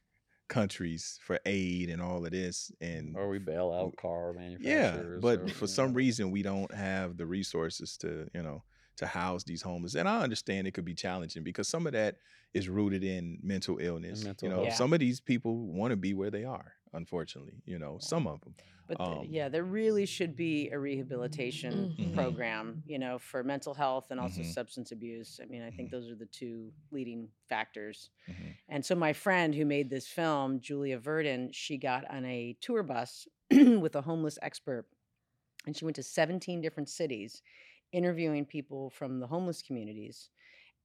countries 0.48 1.20
for 1.22 1.40
aid 1.46 1.90
and 1.90 2.02
all 2.02 2.26
of 2.26 2.32
this, 2.32 2.72
and 2.82 3.16
or 3.16 3.30
we 3.30 3.40
bail 3.40 3.72
out 3.72 3.96
car 3.98 4.34
manufacturers 4.34 4.64
yeah, 4.64 5.20
but 5.20 5.42
or, 5.42 5.48
for 5.50 5.68
some 5.68 5.90
know, 5.90 5.96
reason 5.96 6.32
we 6.32 6.42
don't 6.42 6.74
have 6.74 7.18
the 7.18 7.26
resources 7.26 7.98
to 7.98 8.30
you 8.34 8.44
know 8.44 8.64
to 8.98 9.06
house 9.06 9.44
these 9.44 9.62
homeless. 9.62 9.96
And 9.96 10.08
I 10.08 10.22
understand 10.22 10.68
it 10.68 10.72
could 10.74 10.86
be 10.86 10.94
challenging 10.96 11.44
because 11.44 11.68
some 11.68 11.86
of 11.88 11.94
that 11.94 12.18
is 12.54 12.70
rooted 12.70 13.04
in 13.04 13.38
mental 13.44 13.78
illness. 13.80 14.24
mental 14.24 14.48
you 14.50 14.56
know. 14.56 14.64
Yeah. 14.64 14.74
some 14.74 14.94
of 14.94 15.00
these 15.00 15.20
people 15.20 15.58
want 15.68 15.92
to 15.92 15.98
be 15.98 16.14
where 16.14 16.32
they 16.32 16.46
are. 16.46 16.74
Unfortunately, 16.94 17.62
you 17.66 17.78
know, 17.78 17.98
some 18.00 18.26
of 18.28 18.40
them. 18.42 18.56
But 18.88 18.98
the- 19.00 19.04
Um, 19.04 19.26
yeah, 19.30 19.50
there 19.50 19.64
really 19.64 20.06
should 20.06 20.36
be 20.36 20.70
a 20.70 20.80
rehabilitation 20.80 21.94
Mhm. 21.98 22.14
program, 22.14 22.84
you 22.86 23.00
know, 23.00 23.18
for 23.20 23.44
mental 23.44 23.74
health 23.74 24.12
and 24.12 24.20
also 24.20 24.42
Mhm. 24.42 24.54
substance 24.54 24.92
abuse. 24.92 25.40
I 25.42 25.46
mean, 25.48 25.62
I 25.64 25.72
think 25.72 25.90
Mhm. 25.90 25.92
those 25.92 26.10
are 26.10 26.16
the 26.16 26.28
two 26.28 26.72
leading 26.92 27.30
factors. 27.50 28.12
Mhm. 28.30 28.56
And 28.70 28.86
so 28.86 28.96
my 28.96 29.12
friend 29.12 29.54
who 29.56 29.66
made 29.66 29.90
this 29.90 30.08
film, 30.08 30.62
Julia 30.62 30.98
Verdin, 31.00 31.52
she 31.52 31.78
got 31.78 32.06
on 32.10 32.24
a 32.26 32.54
tour 32.62 32.84
bus 32.84 33.28
with 33.52 33.96
a 33.96 34.02
homeless 34.04 34.38
expert, 34.42 34.88
and 35.66 35.76
she 35.76 35.84
went 35.84 35.96
to 35.96 36.04
17 36.04 36.62
different 36.62 36.88
cities 36.88 37.42
interviewing 37.92 38.46
people 38.46 38.90
from 38.90 39.20
the 39.20 39.28
homeless 39.28 39.62
communities. 39.62 40.30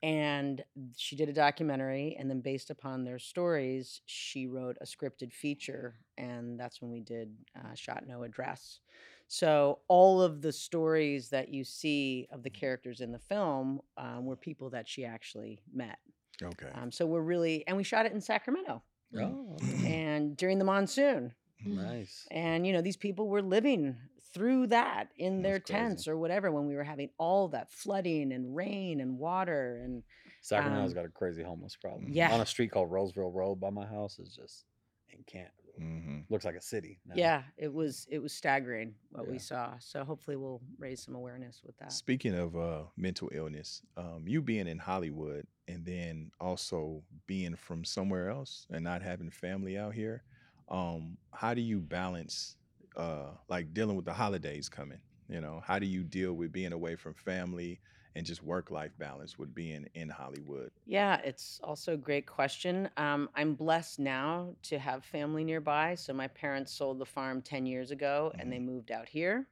And 0.02 0.64
she 0.96 1.14
did 1.14 1.28
a 1.28 1.32
documentary, 1.34 2.16
and 2.18 2.30
then 2.30 2.40
based 2.40 2.70
upon 2.70 3.04
their 3.04 3.18
stories, 3.18 4.00
she 4.06 4.46
wrote 4.46 4.78
a 4.80 4.86
scripted 4.86 5.30
feature, 5.30 5.96
and 6.16 6.58
that's 6.58 6.80
when 6.80 6.90
we 6.90 7.00
did 7.00 7.34
uh, 7.54 7.74
Shot 7.74 8.04
No 8.06 8.22
Address. 8.22 8.80
So 9.28 9.80
all 9.88 10.22
of 10.22 10.40
the 10.40 10.52
stories 10.52 11.28
that 11.28 11.50
you 11.50 11.64
see 11.64 12.26
of 12.32 12.42
the 12.42 12.48
characters 12.50 13.00
in 13.00 13.12
the 13.12 13.18
film 13.18 13.80
um, 13.98 14.24
were 14.24 14.36
people 14.36 14.70
that 14.70 14.88
she 14.88 15.04
actually 15.04 15.60
met. 15.72 15.98
Okay. 16.42 16.68
Um, 16.74 16.90
so 16.90 17.04
we're 17.04 17.20
really, 17.20 17.62
and 17.68 17.76
we 17.76 17.84
shot 17.84 18.06
it 18.06 18.12
in 18.12 18.20
Sacramento, 18.22 18.82
Oh, 19.14 19.56
and 19.84 20.34
during 20.36 20.58
the 20.58 20.64
monsoon, 20.64 21.34
nice. 21.64 22.26
and 22.30 22.66
you 22.66 22.72
know 22.72 22.80
these 22.80 22.96
people 22.96 23.28
were 23.28 23.42
living 23.42 23.96
through 24.32 24.68
that 24.68 25.08
in 25.16 25.42
their 25.42 25.54
That's 25.58 25.70
crazy. 25.70 25.82
tents 25.84 26.08
or 26.08 26.16
whatever 26.16 26.50
when 26.50 26.66
we 26.66 26.76
were 26.76 26.84
having 26.84 27.10
all 27.18 27.48
that 27.48 27.70
flooding 27.72 28.32
and 28.32 28.54
rain 28.54 29.00
and 29.00 29.18
water 29.18 29.80
and 29.84 30.02
Sacramento's 30.42 30.92
Um, 30.92 30.94
got 30.94 31.04
a 31.04 31.08
crazy 31.10 31.42
homeless 31.42 31.76
problem. 31.76 32.06
yeah. 32.12 32.32
On 32.32 32.40
a 32.40 32.46
street 32.46 32.70
called 32.70 32.90
Roseville 32.90 33.30
Road 33.30 33.56
by 33.60 33.70
my 33.70 33.86
house 33.86 34.18
is 34.18 34.34
just 34.34 34.64
it 35.08 35.26
can't 35.26 35.50
hmm 35.78 36.18
looks 36.28 36.44
like 36.44 36.54
a 36.56 36.60
city. 36.60 36.98
now. 37.06 37.14
yeah 37.16 37.42
it 37.56 37.72
was 37.72 38.06
it 38.10 38.18
was 38.18 38.32
staggering 38.32 38.94
what 39.10 39.26
we 39.26 39.38
saw 39.38 39.72
so 39.78 40.04
hopefully 40.04 40.36
we'll 40.36 40.60
raise 40.78 41.02
some 41.02 41.14
awareness 41.14 41.62
with 41.64 41.76
that 41.78 41.90
Speaking 41.92 42.34
of 42.34 42.54
uh, 42.56 42.82
mental 42.96 43.30
illness, 43.32 43.82
um, 43.96 44.24
you 44.26 44.42
being 44.42 44.66
in 44.68 44.78
Hollywood 44.78 45.46
and 45.68 45.84
then 45.84 46.30
also 46.40 47.02
being 47.26 47.56
from 47.56 47.84
somewhere 47.84 48.28
else 48.30 48.66
and 48.70 48.84
not 48.84 49.00
having 49.02 49.30
family 49.30 49.78
out 49.78 49.94
here, 49.94 50.22
um, 50.68 51.16
how 51.32 51.54
do 51.54 51.60
you 51.62 51.80
balance 51.80 52.56
uh, 52.96 53.32
like 53.48 53.72
dealing 53.74 53.96
with 53.96 54.04
the 54.04 54.14
holidays 54.14 54.68
coming? 54.68 55.00
You 55.28 55.40
know, 55.40 55.62
how 55.64 55.78
do 55.78 55.86
you 55.86 56.02
deal 56.04 56.34
with 56.34 56.52
being 56.52 56.72
away 56.72 56.96
from 56.96 57.14
family 57.14 57.80
and 58.14 58.26
just 58.26 58.42
work 58.42 58.70
life 58.70 58.96
balance 58.98 59.38
with 59.38 59.54
being 59.54 59.88
in 59.94 60.08
Hollywood? 60.10 60.72
Yeah, 60.86 61.16
it's 61.22 61.60
also 61.62 61.94
a 61.94 61.98
great 61.98 62.26
question. 62.26 62.90
Um, 62.96 63.30
I'm 63.34 63.54
blessed 63.54 63.98
now 64.00 64.56
to 64.62 64.78
have 64.78 65.04
family 65.04 65.44
nearby. 65.44 65.94
So 65.94 66.12
my 66.12 66.28
parents 66.28 66.72
sold 66.72 66.98
the 66.98 67.06
farm 67.06 67.42
10 67.42 67.66
years 67.66 67.90
ago 67.90 68.32
and 68.38 68.50
they 68.52 68.58
moved 68.58 68.90
out 68.90 69.08
here. 69.08 69.48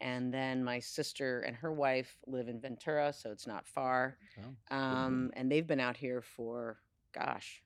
And 0.00 0.34
then 0.34 0.64
my 0.64 0.80
sister 0.80 1.40
and 1.40 1.56
her 1.56 1.72
wife 1.72 2.18
live 2.26 2.48
in 2.48 2.60
Ventura, 2.60 3.12
so 3.12 3.32
it's 3.32 3.46
not 3.46 3.66
far. 3.66 4.18
Oh, 4.38 4.56
Um, 4.70 5.32
and 5.34 5.50
they've 5.50 5.66
been 5.66 5.80
out 5.80 5.96
here 5.96 6.22
for, 6.22 6.80
gosh, 7.12 7.64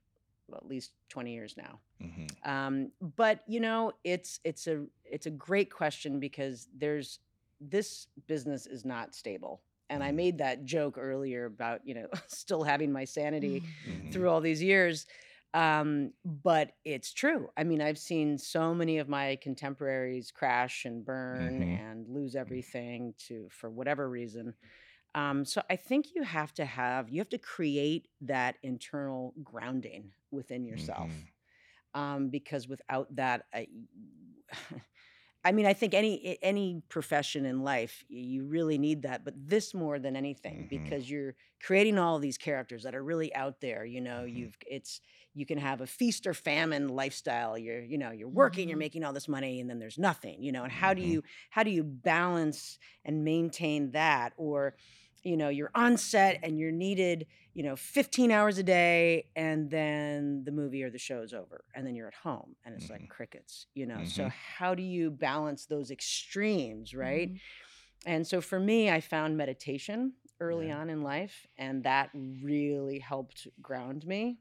well, 0.48 0.59
at 0.62 0.66
least 0.68 0.92
20 1.09 1.32
years 1.34 1.56
now. 1.56 1.80
hmm 2.00 2.28
Um, 2.44 2.92
but 3.00 3.42
you 3.48 3.61
know, 3.61 3.92
it's 4.04 4.40
it's 4.44 4.66
a 4.66 4.86
it's 5.11 5.26
a 5.26 5.30
great 5.30 5.70
question 5.70 6.20
because 6.20 6.68
there's 6.76 7.20
this 7.61 8.06
business 8.26 8.66
is 8.66 8.84
not 8.84 9.14
stable. 9.14 9.62
And 9.90 10.02
I 10.04 10.11
Mhm. 10.11 10.12
made 10.12 10.38
that 10.38 10.64
joke 10.64 10.96
earlier 10.98 11.46
about 11.46 11.80
you 11.84 11.94
know 11.94 12.09
still 12.28 12.62
having 12.62 12.92
my 12.92 13.04
sanity 13.04 13.62
Mhm. 13.86 14.12
through 14.12 14.30
all 14.30 14.40
these 14.40 14.62
years. 14.62 15.06
Um, 15.54 16.12
but 16.24 16.72
it's 16.84 17.12
true. 17.12 17.48
I 17.56 17.64
mean, 17.64 17.80
I've 17.80 17.98
seen 17.98 18.38
so 18.38 18.74
many 18.74 18.98
of 18.98 19.09
my 19.09 19.38
contemporaries 19.42 20.30
crash 20.30 20.84
and 20.84 21.04
burn 21.04 21.62
Mhm. 21.62 21.64
and 21.64 22.06
lose 22.09 22.36
everything 22.36 23.14
to 23.28 23.48
for 23.50 23.70
whatever 23.70 24.09
reason. 24.09 24.54
Um, 25.14 25.44
so 25.44 25.62
I 25.70 25.76
think 25.76 26.06
you 26.14 26.22
have 26.22 26.52
to 26.54 26.64
have 26.64 27.09
you 27.11 27.20
have 27.20 27.28
to 27.30 27.38
create 27.38 28.09
that 28.22 28.56
internal 28.62 29.34
grounding 29.42 30.12
within 30.30 30.64
yourself 30.64 31.12
Mhm. 31.12 31.28
um, 31.94 32.28
because 32.28 32.68
without 32.68 33.14
that, 33.16 33.46
I, 33.54 33.68
I 35.45 35.53
mean, 35.53 35.66
I 35.66 35.72
think 35.72 35.95
any 35.95 36.36
any 36.43 36.82
profession 36.89 37.47
in 37.47 37.62
life 37.62 38.05
you 38.09 38.45
really 38.45 38.76
need 38.76 39.03
that, 39.03 39.24
but 39.24 39.34
this 39.36 39.72
more 39.72 39.99
than 39.99 40.16
anything 40.16 40.66
Mhm. 40.66 40.68
because 40.68 41.09
you're 41.09 41.36
creating 41.62 41.97
all 41.97 42.18
these 42.18 42.36
characters 42.36 42.82
that 42.82 42.95
are 42.95 43.03
really 43.05 43.32
out 43.34 43.61
there. 43.61 43.84
You 43.84 44.01
know, 44.01 44.24
Mhm. 44.32 44.51
you've 44.51 44.57
it's 44.66 45.01
you 45.34 45.47
can 45.47 45.57
have 45.59 45.80
a 45.80 45.86
feast 45.86 46.26
or 46.26 46.34
famine 46.34 46.89
lifestyle. 46.89 47.57
You're 47.57 47.82
you 47.84 47.99
know 47.99 48.11
you're 48.11 48.28
working, 48.28 48.68
you're 48.68 48.76
Mhm. 48.76 48.86
making 48.86 49.05
all 49.05 49.12
this 49.12 49.28
money, 49.28 49.61
and 49.61 49.70
then 49.70 49.78
there's 49.78 49.99
nothing. 49.99 50.43
You 50.43 50.51
know, 50.53 50.64
and 50.64 50.72
how 50.72 50.93
do 50.93 51.03
Mhm. 51.03 51.03
you 51.03 51.22
how 51.51 51.62
do 51.62 51.70
you 51.70 51.84
balance 51.84 52.78
and 53.05 53.24
maintain 53.24 53.93
that 53.93 54.32
or 54.36 54.74
you 55.23 55.37
know 55.37 55.49
you're 55.49 55.71
on 55.75 55.97
set 55.97 56.39
and 56.43 56.59
you're 56.59 56.73
needed 56.73 57.27
you 57.55 57.62
know 57.62 57.77
15 57.77 58.31
hours 58.31 58.59
a 58.59 58.62
day 58.62 59.27
and 59.37 59.71
then 59.71 60.45
the 60.45 60.53
movie 60.53 60.83
or 60.83 60.91
the 60.91 60.99
show's 60.99 61.33
over 61.33 61.64
and 61.75 61.87
then 61.87 61.95
you're 61.95 62.09
at 62.09 62.14
home 62.14 62.57
and 62.64 62.75
it's 62.75 62.89
like 62.91 63.03
Mhm. 63.03 63.09
crickets 63.09 63.66
you 63.75 63.87
know 63.87 64.05
so 64.05 64.25
Mhm. 64.25 64.33
how 64.59 64.75
do 64.75 64.83
you 64.83 65.11
balance 65.11 65.66
those 65.66 65.91
extremes 65.91 66.95
right 66.95 67.31
Mhm. 67.31 67.41
and 68.07 68.27
so 68.27 68.41
for 68.41 68.61
me 68.61 68.91
i 68.91 69.01
found 69.01 69.37
meditation 69.37 70.12
early 70.41 70.69
Yeah. 70.69 70.79
on 70.81 70.91
in 70.91 71.03
life 71.03 71.47
and 71.57 71.83
that 71.85 72.11
really 72.14 72.99
helped 73.01 73.49
ground 73.61 74.07
me 74.07 74.39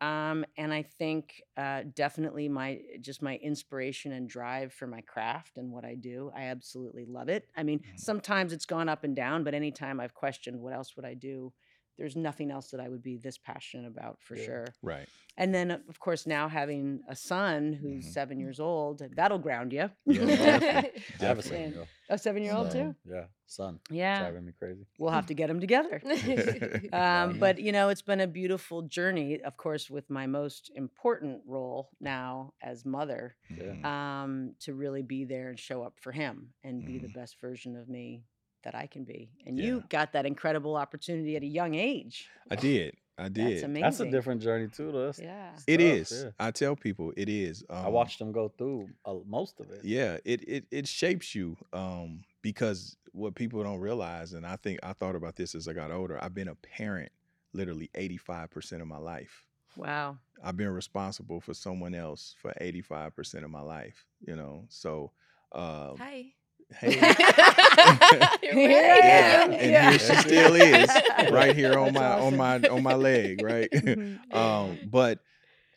um, 0.00 0.44
and 0.56 0.72
i 0.72 0.82
think 0.82 1.42
uh, 1.56 1.82
definitely 1.94 2.48
my 2.48 2.80
just 3.00 3.22
my 3.22 3.36
inspiration 3.36 4.12
and 4.12 4.28
drive 4.28 4.72
for 4.72 4.86
my 4.86 5.00
craft 5.02 5.56
and 5.58 5.70
what 5.72 5.84
i 5.84 5.94
do 5.94 6.30
i 6.34 6.44
absolutely 6.44 7.04
love 7.06 7.28
it 7.28 7.48
i 7.56 7.62
mean 7.62 7.80
Mhm. 7.80 7.96
sometimes 7.96 8.52
it's 8.52 8.66
gone 8.66 8.88
up 8.88 9.04
and 9.04 9.16
down 9.16 9.44
but 9.44 9.54
anytime 9.54 10.00
i've 10.00 10.14
questioned 10.14 10.60
what 10.60 10.72
else 10.72 10.96
would 10.96 11.04
i 11.06 11.14
do 11.14 11.52
there's 11.98 12.16
nothing 12.16 12.50
else 12.50 12.70
that 12.70 12.80
i 12.80 12.88
would 12.88 13.02
be 13.02 13.16
this 13.16 13.38
passionate 13.38 13.86
about 13.86 14.20
for 14.20 14.36
Yeah. 14.36 14.44
sure 14.44 14.66
Right. 14.82 15.08
and 15.36 15.54
then 15.54 15.70
of 15.70 15.98
course 16.00 16.26
now 16.26 16.48
having 16.48 17.00
a 17.08 17.16
son 17.16 17.72
who's 17.72 18.06
Mhm. 18.06 18.12
seven 18.12 18.38
years 18.40 18.60
old 18.60 19.02
that'll 19.14 19.38
ground 19.38 19.72
you 19.72 19.90
Yeah, 20.06 20.26
definitely. 20.60 21.02
I 21.20 21.24
have 21.24 21.38
a 21.38 21.42
seven 21.42 21.70
year 21.70 21.78
old. 21.80 21.88
a 22.08 22.18
seven 22.18 22.42
year 22.42 22.54
old 22.54 22.70
too 22.70 22.94
Yeah, 23.04 23.24
son. 23.46 23.80
yeah 23.90 24.18
Driving 24.20 24.46
me 24.46 24.52
crazy. 24.58 24.86
we'll 24.98 25.10
have 25.12 25.26
to 25.26 25.34
get 25.34 25.48
them 25.48 25.60
together 25.60 26.00
um, 26.92 27.38
but 27.38 27.58
you 27.58 27.72
know 27.72 27.88
it's 27.88 28.02
been 28.02 28.20
a 28.20 28.26
beautiful 28.26 28.82
journey 28.82 29.40
of 29.42 29.56
course 29.56 29.90
with 29.90 30.08
my 30.10 30.26
most 30.26 30.70
important 30.74 31.42
role 31.46 31.90
now 32.00 32.52
as 32.62 32.84
mother 32.84 33.36
Yeah. 33.56 33.74
Um, 34.22 34.54
to 34.60 34.74
really 34.74 35.02
be 35.02 35.24
there 35.24 35.48
and 35.48 35.58
show 35.58 35.82
up 35.82 35.94
for 35.98 36.12
him 36.12 36.52
and 36.62 36.84
be 36.84 36.98
the 36.98 37.08
Mhm. 37.08 37.14
best 37.14 37.40
version 37.40 37.76
of 37.76 37.88
me 37.88 38.24
that 38.66 38.74
i 38.74 38.86
can 38.94 39.04
be 39.04 39.30
and 39.46 39.56
Yeah. 39.58 39.66
you 39.66 39.84
got 39.88 40.12
that 40.12 40.26
incredible 40.26 40.74
opportunity 40.76 41.36
at 41.36 41.42
a 41.42 41.46
young 41.60 41.74
age 41.74 42.28
I 42.50 42.56
did. 42.56 42.94
I 43.18 43.28
did. 43.28 43.46
that's 43.46 43.62
amazing 43.62 43.82
That's 43.82 44.00
a 44.00 44.10
different 44.10 44.40
journey 44.42 44.68
too. 44.68 44.92
Though. 44.92 45.06
That's, 45.06 45.18
yeah 45.20 45.50
It 45.66 45.78
tough, 45.78 45.86
is. 46.00 46.08
yeah. 46.24 46.30
I 46.46 46.50
tell 46.50 46.74
people 46.76 47.12
it 47.16 47.28
is. 47.28 47.64
Um, 47.70 47.86
I 47.86 47.88
watched 47.88 48.18
them 48.20 48.30
go 48.30 48.46
through 48.58 48.88
uh, 49.06 49.14
most 49.26 49.58
of 49.60 49.70
it. 49.70 49.80
Yeah, 49.84 50.18
it 50.32 50.40
it 50.54 50.64
it 50.78 50.86
shapes 50.86 51.34
you 51.34 51.56
um 51.72 52.24
because 52.42 52.96
what 53.12 53.34
people 53.34 53.62
don't 53.62 53.80
realize 53.80 54.32
and 54.34 54.44
I 54.46 54.56
think 54.56 54.76
I 54.82 54.92
thought 54.92 55.16
about 55.16 55.34
this 55.36 55.54
as 55.54 55.66
I 55.66 55.72
got 55.72 55.90
older. 55.90 56.16
I've 56.22 56.34
been 56.34 56.48
a 56.48 56.54
parent 56.56 57.10
literally 57.54 57.88
85% 57.96 58.82
of 58.82 58.86
my 58.86 58.98
life. 58.98 59.34
wow 59.76 60.18
I've 60.44 60.56
been 60.62 60.74
responsible 60.82 61.40
for 61.40 61.54
someone 61.54 61.94
else 61.94 62.34
for 62.42 62.52
85% 62.60 63.44
of 63.44 63.50
my 63.50 63.62
life, 63.62 64.04
you 64.28 64.36
know. 64.36 64.66
So 64.68 65.12
uh 65.52 65.94
Hi. 65.96 66.26
Hey 66.70 67.16
You're 68.42 68.58
Here 68.70 68.82
I. 68.84 69.00
Yeah, 69.00 69.44
am. 69.44 69.52
and 69.58 69.76
Yeah. 69.76 69.76
here 69.76 69.98
she 69.98 70.16
still 70.16 70.54
is, 70.54 71.02
right 71.26 71.54
here 71.54 71.76
on 71.78 71.92
That's 71.92 71.92
my 71.92 72.14
on 72.16 72.36
my 72.36 72.56
on 72.68 72.82
my 72.82 72.94
leg, 72.94 73.40
right? 73.40 73.70
Mhm. 73.82 74.20
um, 74.32 74.78
but 74.82 75.20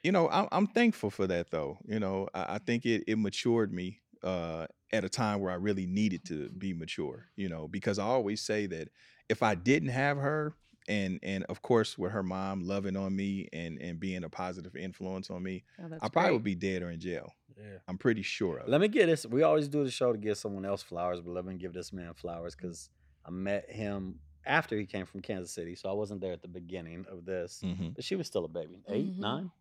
you 0.04 0.12
know, 0.12 0.30
I'm 0.30 0.48
I'm 0.52 0.68
thankful 0.68 1.10
for 1.10 1.28
that 1.28 1.52
though. 1.52 1.78
You 1.88 2.00
know, 2.00 2.28
I, 2.34 2.56
I 2.56 2.58
think 2.60 2.86
it 2.86 3.04
it 3.08 3.18
matured 3.18 3.74
me 3.74 4.02
uh 4.24 4.68
at 4.92 5.04
a 5.04 5.10
time 5.10 5.40
where 5.42 5.52
I 5.52 5.56
really 5.56 5.86
needed 5.86 6.26
to 6.26 6.50
be 6.50 6.74
mature, 6.74 7.28
you 7.36 7.50
know, 7.50 7.68
because 7.68 8.00
I 8.00 8.06
always 8.06 8.42
say 8.42 8.66
that 8.68 8.90
if 9.30 9.42
I 9.44 9.56
didn't 9.56 9.90
have 9.90 10.18
her 10.18 10.54
and 10.90 11.20
and 11.24 11.44
of 11.46 11.62
course 11.62 11.98
with 11.98 12.12
her 12.12 12.24
mom 12.24 12.64
loving 12.64 12.98
on 12.98 13.16
me 13.16 13.48
and 13.54 13.78
and 13.80 14.00
being 14.00 14.24
a 14.26 14.30
positive 14.30 14.76
influence 14.76 15.30
on 15.30 15.42
me, 15.44 15.64
Oh, 15.82 15.86
I 16.02 16.10
probably 16.10 16.10
great. 16.30 16.34
would 16.34 16.44
be 16.44 16.56
dead 16.56 16.82
or 16.82 16.90
in 16.92 17.00
jail. 17.00 17.34
Yeah. 17.58 17.78
I'm 17.88 17.98
pretty 17.98 18.22
sure 18.24 18.58
of 18.58 18.68
it. 18.68 18.70
Let 18.72 18.82
me 18.82 18.88
get 18.88 19.06
this. 19.08 19.26
We 19.26 19.44
always 19.44 19.68
do 19.68 19.84
the 19.84 19.92
show 19.92 20.12
to 20.12 20.18
give 20.18 20.38
someone 20.38 20.66
else 20.66 20.82
flowers, 20.82 21.22
but 21.22 21.32
let 21.32 21.46
me 21.46 21.56
give 21.56 21.74
this 21.74 21.92
man 21.94 22.14
flowers 22.14 22.56
because 22.56 22.90
I 23.26 23.32
met 23.32 23.70
him 23.70 24.20
after 24.46 24.78
he 24.78 24.86
came 24.86 25.06
from 25.06 25.22
Kansas 25.22 25.52
City, 25.54 25.76
so 25.76 25.90
I 25.90 25.94
wasn't 25.94 26.22
there 26.22 26.32
at 26.34 26.42
the 26.42 26.48
beginning 26.48 27.06
of 27.12 27.26
this. 27.26 27.62
Mhm, 27.64 27.94
But 27.96 28.04
she 28.04 28.16
was 28.16 28.28
still 28.28 28.46
a 28.46 28.48
baby, 28.48 28.82
8 28.88 29.08
Mhm. 29.14 29.20
nine. 29.20 29.52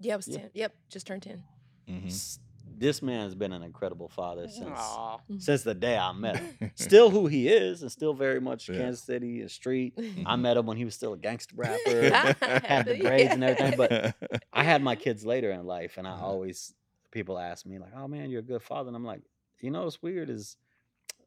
Yeah, 0.00 0.14
I 0.14 0.16
was 0.16 0.26
Yeah. 0.28 0.38
10. 0.38 0.50
Yep, 0.54 0.74
just 0.88 1.06
turned 1.06 1.22
10. 1.22 1.44
mhm. 1.88 2.10
S- 2.66 2.74
This 2.78 3.02
man's 3.02 3.34
been 3.34 3.52
an 3.52 3.62
incredible 3.62 4.08
father 4.08 4.48
since 4.48 4.70
Aw. 4.78 5.18
since 5.38 5.62
the 5.62 5.74
day 5.74 5.96
I 5.96 6.12
met 6.12 6.36
him. 6.36 6.58
Still 6.74 7.10
who 7.10 7.26
he 7.26 7.48
is, 7.48 7.82
and 7.82 7.90
still 7.92 8.14
very 8.14 8.40
much 8.40 8.68
Yeah. 8.68 8.76
Kansas 8.76 9.04
City 9.04 9.40
and 9.40 9.50
street. 9.50 9.94
I 10.26 10.36
Mhm. 10.36 10.40
met 10.40 10.56
him 10.56 10.66
when 10.66 10.76
he 10.76 10.84
was 10.84 10.94
still 10.94 11.12
a 11.12 11.18
gangster 11.18 11.54
rapper. 11.56 12.10
had 12.64 12.84
the 12.86 12.94
braids 12.94 13.34
and 13.34 13.44
everything, 13.44 13.74
but 13.76 14.14
I 14.52 14.64
had 14.64 14.82
my 14.82 14.96
kids 15.04 15.24
later 15.24 15.50
in 15.52 15.66
life, 15.66 15.98
and 15.98 16.06
I 16.06 16.12
Uh-huh. 16.12 16.24
always 16.26 16.74
people 17.10 17.38
ask 17.38 17.64
me 17.66 17.78
like, 17.78 17.92
"Oh 17.94 18.08
man, 18.08 18.30
you're 18.30 18.40
a 18.40 18.42
good 18.42 18.62
father," 18.62 18.88
and 18.88 18.96
I'm 18.96 19.04
like, 19.04 19.22
you 19.60 19.70
know, 19.70 19.84
what's 19.84 20.02
weird 20.02 20.30
is, 20.30 20.56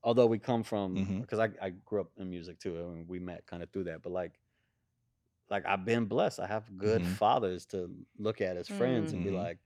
although 0.03 0.27
we 0.27 0.39
come 0.39 0.63
from 0.63 1.17
because 1.21 1.39
I, 1.39 1.49
I 1.61 1.69
grew 1.71 2.01
up 2.01 2.11
in 2.17 2.29
music 2.29 2.59
too, 2.59 2.75
and 2.77 3.07
we 3.07 3.19
met 3.19 3.45
kind 3.45 3.63
of 3.63 3.69
through 3.71 3.85
that, 3.85 4.01
but 4.03 4.11
like, 4.11 4.39
like 5.49 5.65
I've 5.65 5.85
been 5.85 6.05
blessed. 6.05 6.39
I 6.39 6.47
have 6.47 6.77
good 6.77 7.03
Mhm. 7.03 7.05
fathers 7.05 7.65
to 7.67 7.89
look 8.17 8.41
at 8.41 8.57
as 8.57 8.67
friends 8.67 9.13
and 9.13 9.23
be 9.23 9.31
like, 9.31 9.59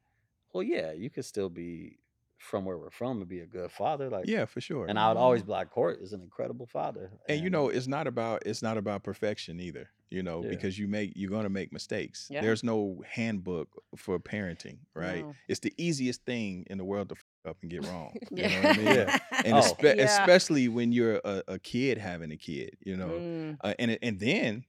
well, 0.53 0.63
yeah, 0.63 0.91
you 0.91 1.09
could 1.09 1.25
still 1.25 1.49
be 1.49 1.97
from 2.37 2.65
where 2.65 2.77
we're 2.77 2.89
from 2.89 3.19
and 3.19 3.27
be 3.29 3.41
a 3.41 3.45
good 3.45 3.71
father. 3.71 4.09
Like 4.09 4.25
Yeah, 4.27 4.45
for 4.45 4.61
sure. 4.61 4.87
And 4.87 4.97
I 4.97 5.09
would 5.09 5.17
always 5.17 5.43
be 5.43 5.51
like, 5.51 5.69
Court 5.69 5.99
is 6.01 6.11
an 6.13 6.21
incredible 6.21 6.65
father. 6.65 7.11
and 7.29 7.39
you 7.41 7.49
know 7.51 7.69
it's 7.69 7.87
not 7.87 8.07
about 8.07 8.41
it's 8.47 8.63
not 8.63 8.77
about 8.77 9.03
perfection 9.03 9.59
either 9.59 9.89
you 10.09 10.23
know 10.23 10.43
Yeah. 10.43 10.49
because 10.49 10.77
you 10.79 10.87
make 10.87 11.13
you're 11.15 11.29
going 11.29 11.43
to 11.43 11.49
make 11.49 11.71
mistakes 11.71 12.27
Yeah. 12.31 12.41
there's 12.41 12.63
no 12.63 13.01
handbook 13.07 13.69
for 13.95 14.19
parenting 14.19 14.79
right 14.95 15.23
No. 15.23 15.35
it's 15.47 15.59
the 15.61 15.71
easiest 15.77 16.25
thing 16.25 16.65
in 16.69 16.77
the 16.79 16.83
world 16.83 17.09
to 17.09 17.15
f- 17.15 17.23
up 17.51 17.57
and 17.61 17.69
get 17.71 17.85
wrong 17.85 18.11
you 18.31 18.41
Yeah. 18.43 18.47
know 18.61 18.67
what 18.69 18.77
I 18.77 18.81
mean? 18.81 18.85
Yeah. 18.87 19.17
and 19.45 19.53
Oh. 19.53 19.59
espe- 19.61 19.95
Yeah. 19.97 20.03
especially 20.03 20.67
when 20.67 20.91
you're 20.91 21.21
a, 21.23 21.43
a 21.47 21.59
kid 21.59 21.97
having 21.99 22.31
a 22.31 22.37
kid 22.37 22.75
you 22.83 22.97
know 22.97 23.09
Mm, 23.09 23.57
uh, 23.63 23.73
and 23.79 23.97
and 24.01 24.19
then 24.19 24.65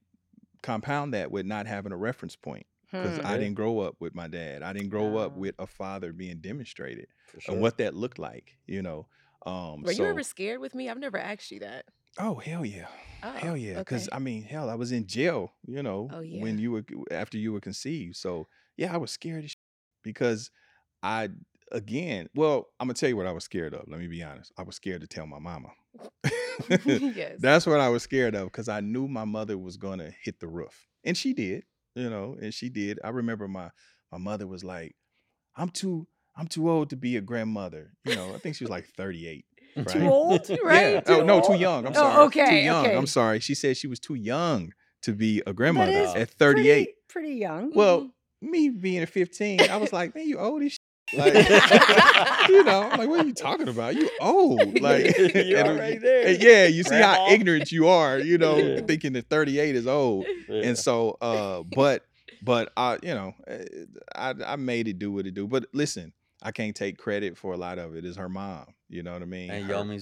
compound 0.63 1.15
that 1.15 1.31
with 1.33 1.47
not 1.47 1.67
having 1.67 1.91
a 1.93 1.97
reference 1.97 2.37
point 2.37 2.67
because 2.93 3.19
hmm. 3.19 3.27
I 3.27 3.39
didn't 3.39 3.55
grow 3.55 3.81
up 3.81 3.97
with 4.01 4.15
my 4.15 4.29
dad. 4.29 4.63
I 4.63 4.73
didn't 4.73 4.91
grow 4.91 5.17
up 5.17 5.37
with 5.37 5.55
a 5.59 5.67
father 5.67 6.13
being 6.13 6.39
demonstrated 6.39 7.07
sure. 7.39 7.55
and 7.55 7.63
what 7.63 7.79
that 7.79 7.95
looked 7.95 8.19
like, 8.19 8.59
you 8.67 8.83
know. 8.83 9.07
Um, 9.47 9.83
Were 9.83 9.95
so, 9.95 10.05
you 10.05 10.09
ever 10.09 10.23
scared 10.23 10.61
with 10.61 10.75
me? 10.75 10.89
I've 10.89 10.99
never 10.99 11.19
asked 11.19 11.51
you 11.51 11.61
that. 11.61 11.87
Oh 12.19 12.35
hell 12.35 12.65
yeah, 12.65 12.87
Oh, 13.23 13.33
hell 13.33 13.57
yeah. 13.57 13.79
Because 13.79 14.09
okay. 14.09 14.17
I 14.17 14.19
mean, 14.19 14.43
hell, 14.43 14.69
I 14.69 14.75
was 14.75 14.93
in 14.93 15.07
jail, 15.07 15.53
you 15.67 15.83
know, 15.83 16.11
Oh, 16.13 16.21
when 16.21 16.59
you 16.59 16.73
were 16.73 16.85
after 17.11 17.39
you 17.39 17.53
were 17.53 17.61
conceived. 17.61 18.17
So 18.17 18.47
yeah, 18.77 18.93
I 18.93 18.99
was 18.99 19.11
scared 19.11 19.45
as 19.45 19.57
because 20.03 20.51
I 21.03 21.31
again. 21.71 22.29
Well, 22.35 22.69
I'm 22.79 22.89
gonna 22.89 22.95
tell 22.95 23.09
you 23.09 23.17
what 23.17 23.27
I 23.27 23.33
was 23.33 23.45
scared 23.45 23.75
of. 23.75 23.89
Let 23.89 24.01
me 24.01 24.09
be 24.09 24.23
honest. 24.23 24.53
I 24.59 24.63
was 24.63 24.77
scared 24.77 25.01
to 25.01 25.07
tell 25.07 25.27
my 25.27 25.39
mama. 25.39 25.69
yes. 26.69 27.37
That's 27.39 27.67
what 27.67 27.81
I 27.81 27.89
was 27.89 28.03
scared 28.03 28.35
of 28.35 28.47
because 28.47 28.69
I 28.69 28.81
knew 28.81 29.09
my 29.09 29.25
mother 29.25 29.57
was 29.57 29.77
gonna 29.77 30.13
hit 30.23 30.41
the 30.41 30.49
roof, 30.49 30.87
and 31.05 31.17
she 31.17 31.33
did. 31.33 31.65
You 31.95 32.09
know, 32.11 32.37
and 32.41 32.53
she 32.55 32.69
did. 32.69 32.99
I 33.05 33.11
remember 33.11 33.49
my 33.49 33.71
my 34.11 34.19
mother 34.19 34.47
was 34.47 34.65
like, 34.65 34.95
"I'm 35.57 35.69
too 35.69 36.07
I'm 36.37 36.47
too 36.49 36.71
old 36.71 36.91
to 36.91 36.97
be 36.97 37.17
a 37.17 37.21
grandmother." 37.21 37.93
You 38.05 38.15
know, 38.15 38.35
I 38.35 38.39
think 38.39 38.57
she 38.57 38.65
was 38.65 38.71
like 38.71 38.87
38. 38.97 39.45
Right? 39.77 39.87
Too 40.01 40.01
old, 40.07 40.49
Yeah. 40.51 40.57
right? 40.65 41.03
Oh 41.07 41.21
Too 41.21 41.25
no, 41.25 41.41
too 41.41 41.55
young. 41.55 41.87
I'm 41.87 41.93
Oh, 41.95 42.01
sorry. 42.01 42.27
okay, 42.27 42.47
Too 42.61 42.65
young. 42.67 42.85
okay. 42.87 42.95
I'm 42.97 43.07
sorry. 43.07 43.41
She 43.41 43.55
said 43.55 43.77
she 43.79 43.87
was 43.87 43.99
too 43.99 44.15
young 44.17 44.73
to 45.03 45.15
be 45.15 45.43
a 45.47 45.55
grandmother 45.55 46.13
at 46.15 46.29
38. 46.31 46.65
Pretty, 46.85 46.95
pretty 47.09 47.35
young. 47.37 47.73
Well, 47.75 48.01
Mm-hmm. 48.43 48.51
me 48.51 48.69
being 48.69 49.03
a 49.03 49.07
15, 49.07 49.71
I 49.71 49.77
was 49.79 49.91
like, 49.93 50.15
man, 50.15 50.29
you 50.29 50.39
old 50.39 50.63
as. 50.63 50.77
Like, 51.15 51.35
you 52.49 52.65
know, 52.65 52.89
I'm 52.91 52.99
like, 52.99 53.09
what 53.09 53.21
are 53.21 53.27
you 53.27 53.35
talking 53.35 53.69
about? 53.69 53.95
You 53.95 54.09
old. 54.21 54.81
Like, 54.81 55.17
You're 55.19 55.59
and- 55.59 55.69
already 55.69 55.99
there. 55.99 56.27
and 56.29 56.43
yeah, 56.43 56.67
you 56.67 56.83
see 56.83 56.95
how 56.97 57.29
ignorant 57.31 57.71
you 57.73 57.87
are, 57.89 58.19
you 58.19 58.39
know, 58.39 58.57
Yeah. 58.57 58.81
thinking 58.81 59.13
that 59.15 59.29
38 59.29 59.77
is 59.77 59.87
old. 59.87 60.27
Yeah. 60.49 60.63
And 60.69 60.79
so, 60.79 61.17
uh, 61.21 61.63
but, 61.63 62.05
but 62.43 62.73
I, 62.77 62.99
you 63.03 63.15
know, 63.15 63.35
eh, 63.47 63.65
I, 64.15 64.35
I 64.47 64.57
made 64.57 64.89
it 64.89 64.99
do 64.99 65.13
what 65.13 65.27
it 65.27 65.35
do. 65.35 65.47
But 65.47 65.67
listen, 65.73 66.13
I 66.43 66.51
can't 66.51 66.75
take 66.75 66.99
credit 66.99 67.37
for 67.39 67.53
a 67.53 67.57
lot 67.57 67.79
of 67.79 67.95
it. 67.95 68.05
It's 68.05 68.17
her 68.17 68.29
mom. 68.29 68.67
You 68.89 69.03
know 69.03 69.13
what 69.13 69.23
I 69.23 69.27
mean? 69.27 69.51
and 69.51 69.65
Her- 69.67 69.75
Yomi's 69.75 70.02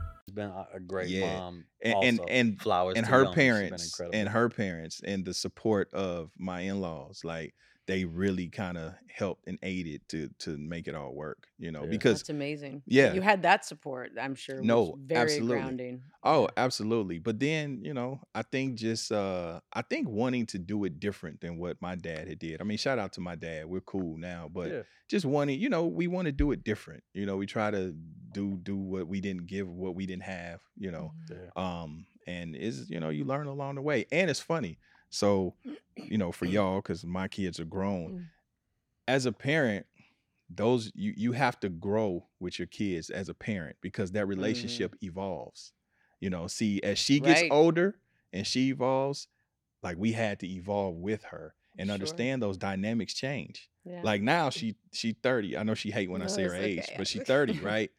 Been 0.33 0.49
a, 0.49 0.79
great 0.79 1.09
Yeah. 1.09 1.19
mom. 1.19 1.65
and 1.83 1.93
and, 2.03 2.19
also. 2.19 2.31
and 2.31 2.61
flowers 2.61 2.97
and 2.97 3.05
her 3.05 3.25
parents 3.27 3.99
and 4.13 4.29
her 4.29 4.49
parents 4.49 5.01
and 5.03 5.25
the 5.25 5.33
support 5.33 5.93
of 5.93 6.31
my 6.37 6.61
in-laws 6.61 7.21
like 7.23 7.55
they 7.91 8.05
really 8.05 8.47
kind 8.47 8.77
of 8.77 8.93
helped 9.21 9.45
and 9.49 9.57
aided 9.61 10.01
to 10.07 10.29
to 10.39 10.57
make 10.57 10.87
it 10.87 10.95
all 10.95 11.13
work 11.13 11.39
you 11.59 11.71
know 11.73 11.83
Yeah. 11.83 11.89
because 11.95 12.19
That's 12.21 12.29
amazing. 12.29 12.81
yeah. 12.85 13.11
You 13.13 13.21
had 13.21 13.41
that 13.43 13.65
support, 13.65 14.11
I'm 14.25 14.35
sure. 14.35 14.61
No, 14.73 14.97
very 15.15 15.21
absolutely. 15.23 15.57
grounding. 15.57 16.01
oh 16.23 16.47
absolutely 16.55 17.19
but 17.19 17.37
then 17.39 17.65
you 17.83 17.93
know 17.93 18.11
i 18.33 18.43
think 18.53 18.75
just 18.87 19.11
uh 19.11 19.59
i 19.73 19.81
think 19.81 20.07
wanting 20.21 20.45
to 20.53 20.57
do 20.71 20.77
it 20.87 20.93
different 20.99 21.41
than 21.41 21.57
what 21.57 21.75
my 21.81 21.95
dad 21.95 22.27
had 22.29 22.39
did 22.39 22.61
i 22.61 22.63
mean 22.63 22.77
shout 22.77 22.99
out 22.99 23.11
to 23.13 23.21
my 23.29 23.35
dad 23.35 23.65
we're 23.65 23.81
cool 23.95 24.17
now 24.17 24.41
but 24.57 24.67
Yeah. 24.71 24.81
just 25.09 25.25
wanting 25.25 25.59
you 25.59 25.69
know 25.69 25.83
we 25.87 26.05
want 26.07 26.25
to 26.27 26.31
do 26.43 26.51
it 26.53 26.63
different 26.63 27.03
you 27.19 27.25
know 27.25 27.35
we 27.37 27.45
try 27.57 27.69
to 27.77 27.83
do 28.39 28.57
do 28.71 28.77
what 28.77 29.05
we 29.07 29.19
didn't 29.19 29.45
give 29.47 29.67
what 29.67 29.93
we 29.95 30.05
didn't 30.05 30.23
have 30.39 30.59
you 30.77 30.91
know 30.95 31.07
Yeah. 31.29 31.49
um 31.57 32.05
and 32.27 32.55
is 32.55 32.89
you 32.93 32.99
know 33.01 33.09
you 33.09 33.23
learn 33.25 33.47
along 33.47 33.75
the 33.75 33.81
way 33.81 34.05
and 34.11 34.29
it's 34.31 34.39
funny 34.53 34.77
so 35.11 35.55
you 36.09 36.17
know 36.17 36.31
for 36.33 36.45
y'all 36.47 36.77
because 36.81 37.05
my 37.05 37.27
kids 37.29 37.59
are 37.59 37.65
grown 37.65 38.13
Mm. 38.13 38.27
as 39.07 39.25
a 39.25 39.31
parent 39.33 39.85
those 40.49 40.91
you 40.95 41.13
you 41.17 41.31
have 41.33 41.59
to 41.59 41.69
grow 41.69 42.27
with 42.39 42.59
your 42.59 42.67
kids 42.67 43.09
as 43.09 43.29
a 43.29 43.33
parent 43.33 43.77
because 43.81 44.11
that 44.11 44.27
relationship 44.27 44.95
evolves 45.01 45.73
you 46.21 46.29
know 46.29 46.47
see 46.47 46.81
as 46.83 46.99
she 46.99 47.19
gets 47.19 47.41
Right. 47.41 47.51
older 47.51 47.99
and 48.33 48.45
she 48.47 48.69
evolves 48.69 49.27
like 49.83 49.97
we 49.97 50.13
had 50.13 50.39
to 50.41 50.47
evolve 50.49 50.95
with 50.97 51.23
her 51.25 51.55
and 51.77 51.89
Sure. 51.89 51.93
understand 51.93 52.41
those 52.43 52.57
dynamics 52.57 53.13
change 53.13 53.69
Yeah. 53.85 54.01
like 54.03 54.21
now 54.21 54.49
she 54.49 54.75
she 54.93 55.13
30 55.13 55.57
i 55.57 55.63
know 55.63 55.75
she 55.75 55.91
hate 55.91 56.09
when 56.11 56.21
i 56.21 56.27
say 56.27 56.43
her 56.43 56.55
it's 56.55 56.89
age 56.89 56.93
but 56.97 57.07
she 57.07 57.19
30 57.19 57.59
right 57.61 57.91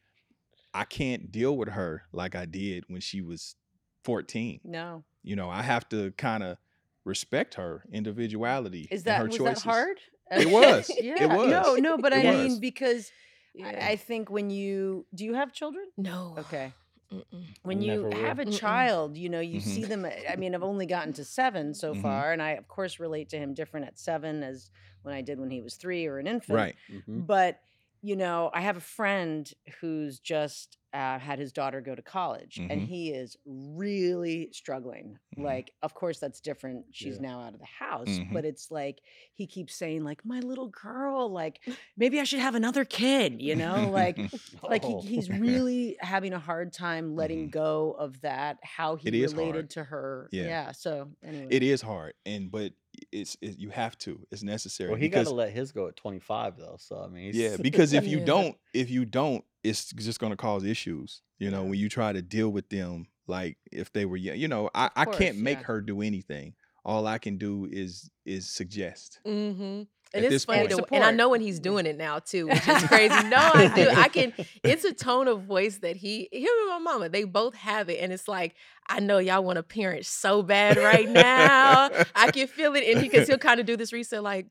i 0.75 0.85
can't 0.85 1.31
deal 1.33 1.57
with 1.57 1.69
her 1.71 2.05
like 2.13 2.35
i 2.35 2.45
did 2.47 2.85
when 2.89 3.01
she 3.01 3.23
was 3.23 3.57
14 4.05 4.61
no. 4.65 5.05
you 5.23 5.37
know 5.37 5.51
i 5.51 5.63
have 5.63 5.89
to 5.89 6.13
kind 6.13 6.43
of 6.43 6.59
respect 7.05 7.55
her 7.55 7.85
individuality 7.93 8.91
Is 8.91 9.05
and 9.07 9.17
that 9.17 9.19
her 9.19 9.29
was 9.29 9.39
choices. 9.39 9.63
that 9.63 9.63
hard? 9.63 10.01
It 10.37 10.51
was. 10.51 10.99
It 11.19 11.31
was. 11.31 11.51
No, 11.51 11.77
no, 11.77 11.99
but 11.99 12.13
It 12.13 12.19
I 12.19 12.23
was. 12.23 12.25
mean 12.25 12.61
because 12.61 13.13
Yeah. 13.55 13.67
I, 13.81 13.93
I 13.93 13.97
think 13.97 14.31
when 14.31 14.51
you 14.51 15.07
do 15.15 15.25
you 15.25 15.35
have 15.35 15.53
children? 15.53 15.87
no. 15.97 16.37
Okay. 16.39 16.75
Mm-mm. 17.13 17.55
When 17.63 17.81
Never 17.87 18.09
you 18.09 18.09
will. 18.09 18.13
have 18.13 18.39
a 18.41 18.47
Mm-mm. 18.47 18.47
child, 18.47 19.17
you 19.17 19.29
know, 19.29 19.41
you 19.41 19.61
Mhm. 19.61 19.61
see 19.61 19.85
them. 19.87 20.07
I 20.07 20.37
mean, 20.37 20.55
I've 20.55 20.63
only 20.65 20.87
gotten 20.87 21.13
to 21.15 21.25
seven 21.25 21.75
so 21.75 21.95
Mhm. 21.95 21.95
far, 21.95 22.33
and 22.33 22.43
I 22.43 22.53
of 22.53 22.69
course 22.69 23.01
relate 23.01 23.29
to 23.31 23.39
him 23.39 23.55
different 23.55 23.87
at 23.87 23.99
seven 23.99 24.43
as 24.43 24.71
when 25.03 25.15
I 25.15 25.23
did 25.23 25.39
when 25.41 25.51
he 25.51 25.63
was 25.63 25.77
three 25.77 26.07
or 26.07 26.19
an 26.19 26.27
infant. 26.27 26.67
right 26.67 26.77
Mhm. 26.91 27.27
But 27.27 27.61
you 28.03 28.17
know, 28.17 28.51
I 28.53 28.63
have 28.63 28.77
a 28.77 28.81
friend 28.81 29.51
who's 29.81 30.19
just 30.19 30.77
uh, 30.93 31.19
had 31.19 31.39
his 31.39 31.53
daughter 31.55 31.81
go 31.81 31.95
to 31.95 32.03
college, 32.03 32.61
and 32.69 32.83
Mhm. 32.83 32.87
he 32.87 33.13
is 33.13 33.35
really 33.47 34.51
struggling. 34.53 35.19
Mhm. 35.39 35.45
Like, 35.45 35.73
of 35.83 35.95
course, 35.95 36.19
that's 36.19 36.41
different. 36.43 36.85
She's 36.93 37.17
Yeah. 37.17 37.23
now 37.23 37.41
out 37.41 37.55
of 37.55 37.61
the 37.61 37.65
house, 37.67 38.09
Mhm. 38.09 38.33
but 38.35 38.45
it's 38.45 38.71
like 38.71 39.01
he 39.33 39.47
keeps 39.47 39.75
saying, 39.75 40.05
like, 40.05 40.23
my 40.27 40.41
little 40.41 40.69
girl, 40.69 41.31
like 41.31 41.61
maybe 41.97 42.21
I 42.21 42.25
should 42.25 42.41
have 42.41 42.55
another 42.55 42.85
kid. 42.85 43.41
You 43.41 43.57
know, 43.57 43.89
like 43.91 44.19
like 44.69 44.85
he, 44.85 44.95
Oh. 44.95 45.01
he's 45.01 45.31
really 45.31 45.97
having 46.01 46.35
a 46.35 46.39
hard 46.39 46.73
time 46.75 47.15
letting 47.17 47.49
Mhm. 47.49 47.51
go 47.51 47.93
of 47.93 48.21
that 48.23 48.59
how 48.63 48.97
he 48.97 49.11
related 49.11 49.55
hard. 49.55 49.71
to 49.71 49.85
her 49.85 50.29
Yeah. 50.33 50.73
so 50.73 51.11
anyway 51.23 51.47
it 51.51 51.63
is 51.63 51.81
hard 51.81 52.15
and 52.27 52.51
but 52.51 52.75
it's 53.11 53.37
it, 53.41 53.59
you 53.59 53.71
have 53.71 53.97
to 53.99 54.21
it's 54.31 54.43
necessary 54.43 54.91
well, 54.91 54.99
he 54.99 55.09
got 55.09 55.25
to 55.27 55.33
let 55.35 55.51
his 55.51 55.73
go 55.73 55.89
at 55.89 55.97
25 55.97 56.57
though. 56.59 56.77
So 56.79 57.03
I 57.03 57.09
mean, 57.09 57.25
he's, 57.27 57.37
yeah 57.37 57.57
because 57.61 57.93
if 57.93 58.07
you 58.07 58.19
Yeah. 58.19 58.25
don't 58.25 58.57
if 58.75 58.91
you 58.91 59.05
don't 59.05 59.45
it's 59.65 59.93
just 59.93 60.19
going 60.21 60.33
to 60.33 60.37
cause 60.37 60.65
issues 60.65 61.23
you 61.39 61.51
know 61.51 61.63
Yeah. 61.63 61.71
when 61.71 61.79
you 61.79 61.89
try 61.89 62.13
to 62.13 62.21
deal 62.23 62.51
with 62.51 62.69
them 62.69 63.07
like 63.27 63.57
if 63.71 63.93
they 63.93 64.05
were 64.05 64.17
young 64.17 64.37
you 64.37 64.49
know 64.49 64.69
i, 64.75 64.91
I 64.97 65.05
can't 65.05 65.39
make 65.39 65.59
yeah. 65.59 65.65
her 65.65 65.81
do 65.81 66.03
anything 66.03 66.55
all 66.85 67.07
i 67.07 67.19
can 67.19 67.39
do 67.39 67.69
is 67.71 68.11
is 68.27 68.49
suggest 68.49 69.21
Mm-hmm. 69.27 69.83
At 70.15 70.25
And 70.25 70.33
it's 70.33 70.45
funny, 70.45 70.69
to, 70.69 70.85
and 70.93 71.03
I 71.03 71.11
know 71.11 71.29
when 71.31 71.41
he's 71.41 71.59
doing 71.59 71.87
it 71.87 71.97
now 71.97 72.19
too, 72.19 72.47
which 72.47 72.69
is 72.69 72.83
crazy. 72.89 73.15
no, 73.29 73.37
I 73.39 73.73
do. 73.75 73.89
I 73.89 74.09
can. 74.09 74.35
It's 74.63 74.85
a 74.85 74.93
tone 74.93 75.27
of 75.29 75.43
voice 75.45 75.79
that 75.79 75.97
he, 75.97 76.29
him 76.33 76.49
and 76.63 76.69
my 76.71 76.79
mama, 76.79 77.09
they 77.09 77.25
both 77.25 77.55
have 77.55 77.89
it, 77.89 77.99
and 78.01 78.13
it's 78.13 78.29
like 78.29 78.55
I 78.89 79.01
know 79.01 79.19
y'all 79.19 79.43
want 79.43 79.57
to 79.57 79.63
parent 79.63 80.05
so 80.05 80.43
bad 80.43 80.77
right 80.77 81.09
now. 81.09 81.89
I 82.15 82.31
can 82.31 82.47
feel 82.47 82.75
it, 82.75 82.85
and 82.85 83.03
he 83.03 83.09
can 83.09 83.25
still 83.25 83.39
kind 83.49 83.59
of 83.61 83.67
do 83.67 83.77
this 83.77 83.93
reset, 83.93 84.23
like. 84.23 84.47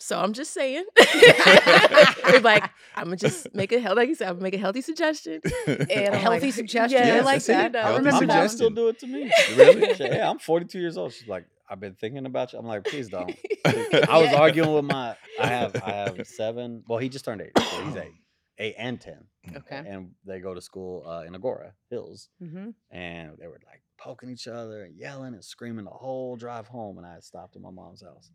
So 0.00 0.16
I'm 0.16 0.32
just 0.32 0.54
saying, 0.54 0.84
He's 1.00 2.42
like 2.42 2.62
I'm 2.94 3.06
gonna 3.06 3.16
just 3.16 3.52
make 3.52 3.72
a 3.72 3.80
healthy, 3.80 3.96
like 3.96 4.08
you 4.08 4.14
said, 4.14 4.28
I'm 4.28 4.34
gonna 4.34 4.44
make 4.44 4.54
a 4.54 4.58
healthy 4.58 4.80
suggestion, 4.80 5.40
and 5.66 5.80
a 5.90 6.12
I'm 6.12 6.20
healthy 6.20 6.46
like, 6.46 6.54
suggestion 6.54 7.00
yes, 7.00 7.22
i 7.22 7.24
like 7.24 7.44
that 7.46 7.74
i 7.74 7.80
Healthy 7.82 7.98
remember 7.98 8.26
my 8.26 8.34
that 8.42 8.50
still 8.52 8.70
do 8.70 8.86
it 8.88 9.00
to 9.00 9.08
me. 9.08 9.28
Really? 9.56 9.94
She- 9.96 10.04
yeah, 10.04 10.30
I'm 10.30 10.38
42 10.38 10.78
years 10.78 10.96
old. 10.96 11.12
She's 11.12 11.26
like, 11.26 11.46
I've 11.70 11.80
been 11.80 11.94
thinking 11.94 12.26
about 12.26 12.52
you. 12.52 12.58
I'm 12.58 12.66
like, 12.66 12.84
please 12.84 13.08
don't. 13.08 13.34
I 13.64 14.18
was 14.18 14.32
arguing 14.32 14.72
with 14.72 14.84
my. 14.84 15.16
I 15.38 15.46
have. 15.46 15.76
I 15.76 15.90
have 15.92 16.26
seven. 16.26 16.82
Well, 16.88 16.98
he 16.98 17.08
just 17.08 17.24
turned 17.24 17.42
eight. 17.42 17.52
So 17.58 17.84
he's 17.84 17.96
eight, 17.96 18.12
eight 18.58 18.74
and 18.78 19.00
ten, 19.00 19.24
okay 19.56 19.82
and 19.86 20.12
they 20.24 20.40
go 20.40 20.54
to 20.54 20.60
school 20.60 21.06
uh, 21.06 21.24
in 21.26 21.34
Agoura 21.34 21.72
Hills, 21.90 22.28
mm-hmm. 22.42 22.70
and 22.90 23.32
they 23.38 23.46
were 23.46 23.60
like 23.66 23.82
poking 23.98 24.30
each 24.30 24.46
other 24.48 24.84
and 24.84 24.96
yelling 24.96 25.34
and 25.34 25.44
screaming 25.44 25.84
the 25.84 25.90
whole 25.90 26.36
drive 26.36 26.66
home. 26.68 26.98
And 26.98 27.06
I 27.06 27.14
had 27.14 27.24
stopped 27.24 27.56
at 27.56 27.62
my 27.62 27.70
mom's 27.70 28.02
house, 28.02 28.30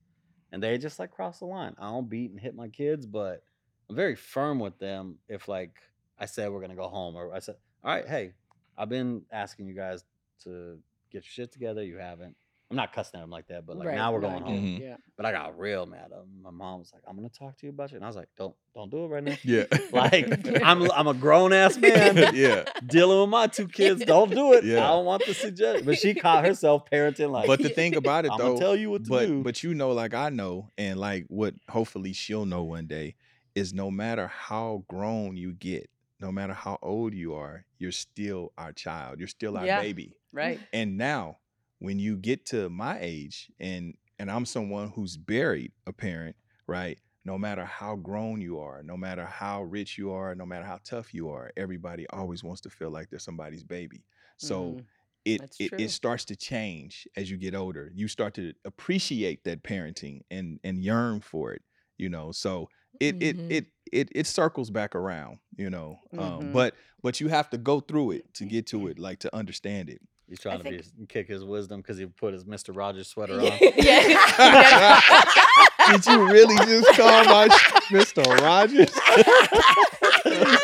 and 0.51 0.61
they 0.61 0.77
just 0.77 0.99
like 0.99 1.11
crossed 1.11 1.39
the 1.39 1.45
line. 1.45 1.75
I 1.79 1.89
don't 1.89 2.09
beat 2.09 2.31
and 2.31 2.39
hit 2.39 2.55
my 2.55 2.67
kids, 2.67 3.05
but 3.05 3.43
I'm 3.89 3.95
very 3.95 4.15
firm 4.15 4.59
with 4.59 4.77
them 4.79 5.17
if 5.27 5.47
like 5.47 5.71
I 6.19 6.25
said 6.25 6.51
we're 6.51 6.61
gonna 6.61 6.75
go 6.75 6.87
home 6.87 7.15
or 7.15 7.33
I 7.33 7.39
said, 7.39 7.55
all 7.83 7.93
right, 7.93 8.07
hey, 8.07 8.33
I've 8.77 8.89
been 8.89 9.23
asking 9.31 9.67
you 9.67 9.73
guys 9.73 10.03
to 10.43 10.77
get 11.11 11.23
your 11.23 11.31
shit 11.31 11.51
together. 11.51 11.83
You 11.83 11.97
haven't. 11.97 12.35
I'm 12.73 12.77
not 12.77 12.91
cussing 12.91 13.19
at 13.19 13.21
them 13.23 13.29
like 13.29 13.47
that, 13.49 13.67
but 13.67 13.77
like 13.77 13.89
Right, 13.89 13.95
now 13.95 14.11
we're 14.11 14.19
going 14.19 14.39
get 14.39 14.41
it, 14.41 14.45
home. 14.45 14.65
Mhm. 14.77 14.79
Yeah. 14.79 14.95
But 15.15 15.27
I 15.27 15.31
got 15.31 15.59
real 15.59 15.85
mad. 15.85 16.05
at 16.11 16.17
'em. 16.17 16.41
My 16.41 16.49
mom 16.49 16.79
was 16.79 16.91
like, 16.91 17.03
"I'm 17.07 17.15
gonna 17.15 17.29
talk 17.29 17.55
to 17.57 17.67
you 17.67 17.69
about 17.71 17.91
you," 17.91 17.97
and 17.97 18.03
I 18.03 18.07
was 18.07 18.15
like, 18.15 18.29
"Don't, 18.35 18.55
don't 18.73 18.89
do 18.89 19.03
it 19.05 19.07
right 19.09 19.23
now." 19.23 19.37
Yeah. 19.43 19.65
Like 19.93 20.25
I'm, 20.63 20.89
I'm 20.91 21.07
a 21.07 21.13
grown 21.13 21.53
ass 21.53 21.77
man 21.77 22.17
yeah. 22.33 22.63
dealing 22.87 23.21
with 23.21 23.29
my 23.29 23.45
two 23.45 23.67
kids. 23.67 24.03
Don't 24.03 24.31
do 24.31 24.53
it. 24.53 24.63
Yeah. 24.63 24.83
I 24.85 24.87
don't 24.89 25.05
want 25.05 25.23
the 25.27 25.35
suggestion. 25.35 25.85
But 25.85 25.99
she 25.99 26.15
caught 26.15 26.45
herself 26.45 26.89
parenting 26.91 27.29
like. 27.29 27.45
But 27.45 27.61
the 27.61 27.69
thing 27.69 27.95
about 27.95 28.25
it 28.25 28.31
I'm 28.31 28.39
though, 28.39 28.47
gonna 28.53 28.59
tell 28.59 28.75
you 28.75 28.89
what 28.89 29.03
to 29.03 29.09
but 29.11 29.25
do. 29.27 29.43
but 29.43 29.61
you 29.63 29.75
know, 29.75 29.91
like 29.91 30.15
I 30.15 30.29
know, 30.29 30.71
and 30.79 30.99
like 30.99 31.25
what 31.27 31.53
hopefully 31.69 32.13
she'll 32.13 32.47
know 32.47 32.63
one 32.63 32.87
day 32.87 33.15
is 33.53 33.71
no 33.71 33.91
matter 33.91 34.25
how 34.27 34.83
grown 34.87 35.37
you 35.37 35.53
get, 35.53 35.87
no 36.19 36.31
matter 36.31 36.53
how 36.53 36.79
old 36.81 37.13
you 37.13 37.35
are, 37.35 37.65
you're 37.77 37.91
still 37.91 38.51
our 38.57 38.71
child. 38.73 39.19
You're 39.19 39.27
still 39.27 39.57
our 39.57 39.65
Yeah. 39.65 39.79
baby. 39.81 40.15
Right. 40.31 40.59
And 40.73 40.97
now, 40.97 41.37
when 41.83 41.99
you 41.99 42.17
get 42.17 42.45
to 42.47 42.69
my 42.69 42.97
age, 43.01 43.51
and 43.59 43.95
and 44.19 44.31
I'm 44.31 44.45
someone 44.45 44.89
who's 44.91 45.17
buried 45.17 45.73
a 45.87 45.93
parent, 45.93 46.37
right? 46.67 46.99
No 47.25 47.37
matter 47.37 47.65
how 47.65 47.97
grown 47.97 48.41
you 48.41 48.59
are, 48.59 48.83
no 48.83 48.97
matter 48.97 49.25
how 49.25 49.63
rich 49.63 49.97
you 49.97 50.11
are, 50.11 50.35
no 50.35 50.45
matter 50.45 50.65
how 50.65 50.79
tough 50.85 51.13
you 51.13 51.29
are, 51.29 51.51
everybody 51.57 52.07
always 52.09 52.43
wants 52.43 52.61
to 52.63 52.71
feel 52.71 52.91
like 52.91 53.09
they're 53.09 53.19
somebody's 53.19 53.65
baby. 53.65 54.05
So 54.37 54.77
Mhm. 54.77 54.87
it, 55.25 55.43
it 55.59 55.73
it 55.77 55.91
starts 55.91 56.25
to 56.25 56.35
change 56.35 57.07
as 57.17 57.31
you 57.31 57.37
get 57.37 57.55
older. 57.55 57.91
You 57.95 58.07
start 58.07 58.33
to 58.35 58.53
appreciate 58.65 59.43
that 59.45 59.63
parenting 59.63 60.21
and 60.31 60.59
and 60.63 60.83
yearn 60.83 61.21
for 61.21 61.53
it. 61.53 61.63
You 61.97 62.09
know, 62.09 62.31
so 62.31 62.69
it 62.99 63.15
Mhm. 63.15 63.21
it 63.21 63.43
it 63.49 63.67
it 63.91 64.09
it 64.15 64.27
circles 64.27 64.69
back 64.71 64.95
around. 64.95 65.39
You 65.57 65.69
know, 65.69 65.99
um, 66.17 66.49
Mhm. 66.49 66.51
but 66.51 66.75
but 67.01 67.19
you 67.19 67.29
have 67.29 67.49
to 67.51 67.57
go 67.57 67.79
through 67.81 68.11
it 68.11 68.33
to 68.35 68.45
get 68.45 68.67
to 68.67 68.87
it, 68.87 68.99
like 68.99 69.19
to 69.19 69.35
understand 69.35 69.89
it. 69.89 70.01
He's 70.33 70.39
trying 70.39 70.57
to 70.57 70.63
think- 70.63 70.97
be, 70.97 71.05
kick 71.05 71.27
his 71.27 71.43
wisdom 71.43 71.81
because 71.81 71.99
he 71.99 72.07
put 72.07 72.33
his 72.33 72.43
Mister 72.43 72.71
Rogers 72.71 73.07
sweater 73.07 73.39
on. 73.39 73.51
Yeah. 73.77 74.99
Did 75.91 76.05
you 76.05 76.25
really 76.31 76.55
just 76.65 76.87
call 76.97 77.25
my 77.25 77.47
sh- 77.49 77.71
Mr. 77.91 78.23
Rogers? 78.41 78.91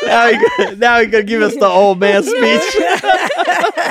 now 0.04 0.28
he 0.28 0.38
go- 0.38 0.74
now 0.76 1.00
he 1.00 1.06
gonna 1.06 1.24
give 1.24 1.42
us 1.42 1.54
the 1.56 1.66
old 1.66 1.98
man 2.00 2.22
speech. 2.22 2.76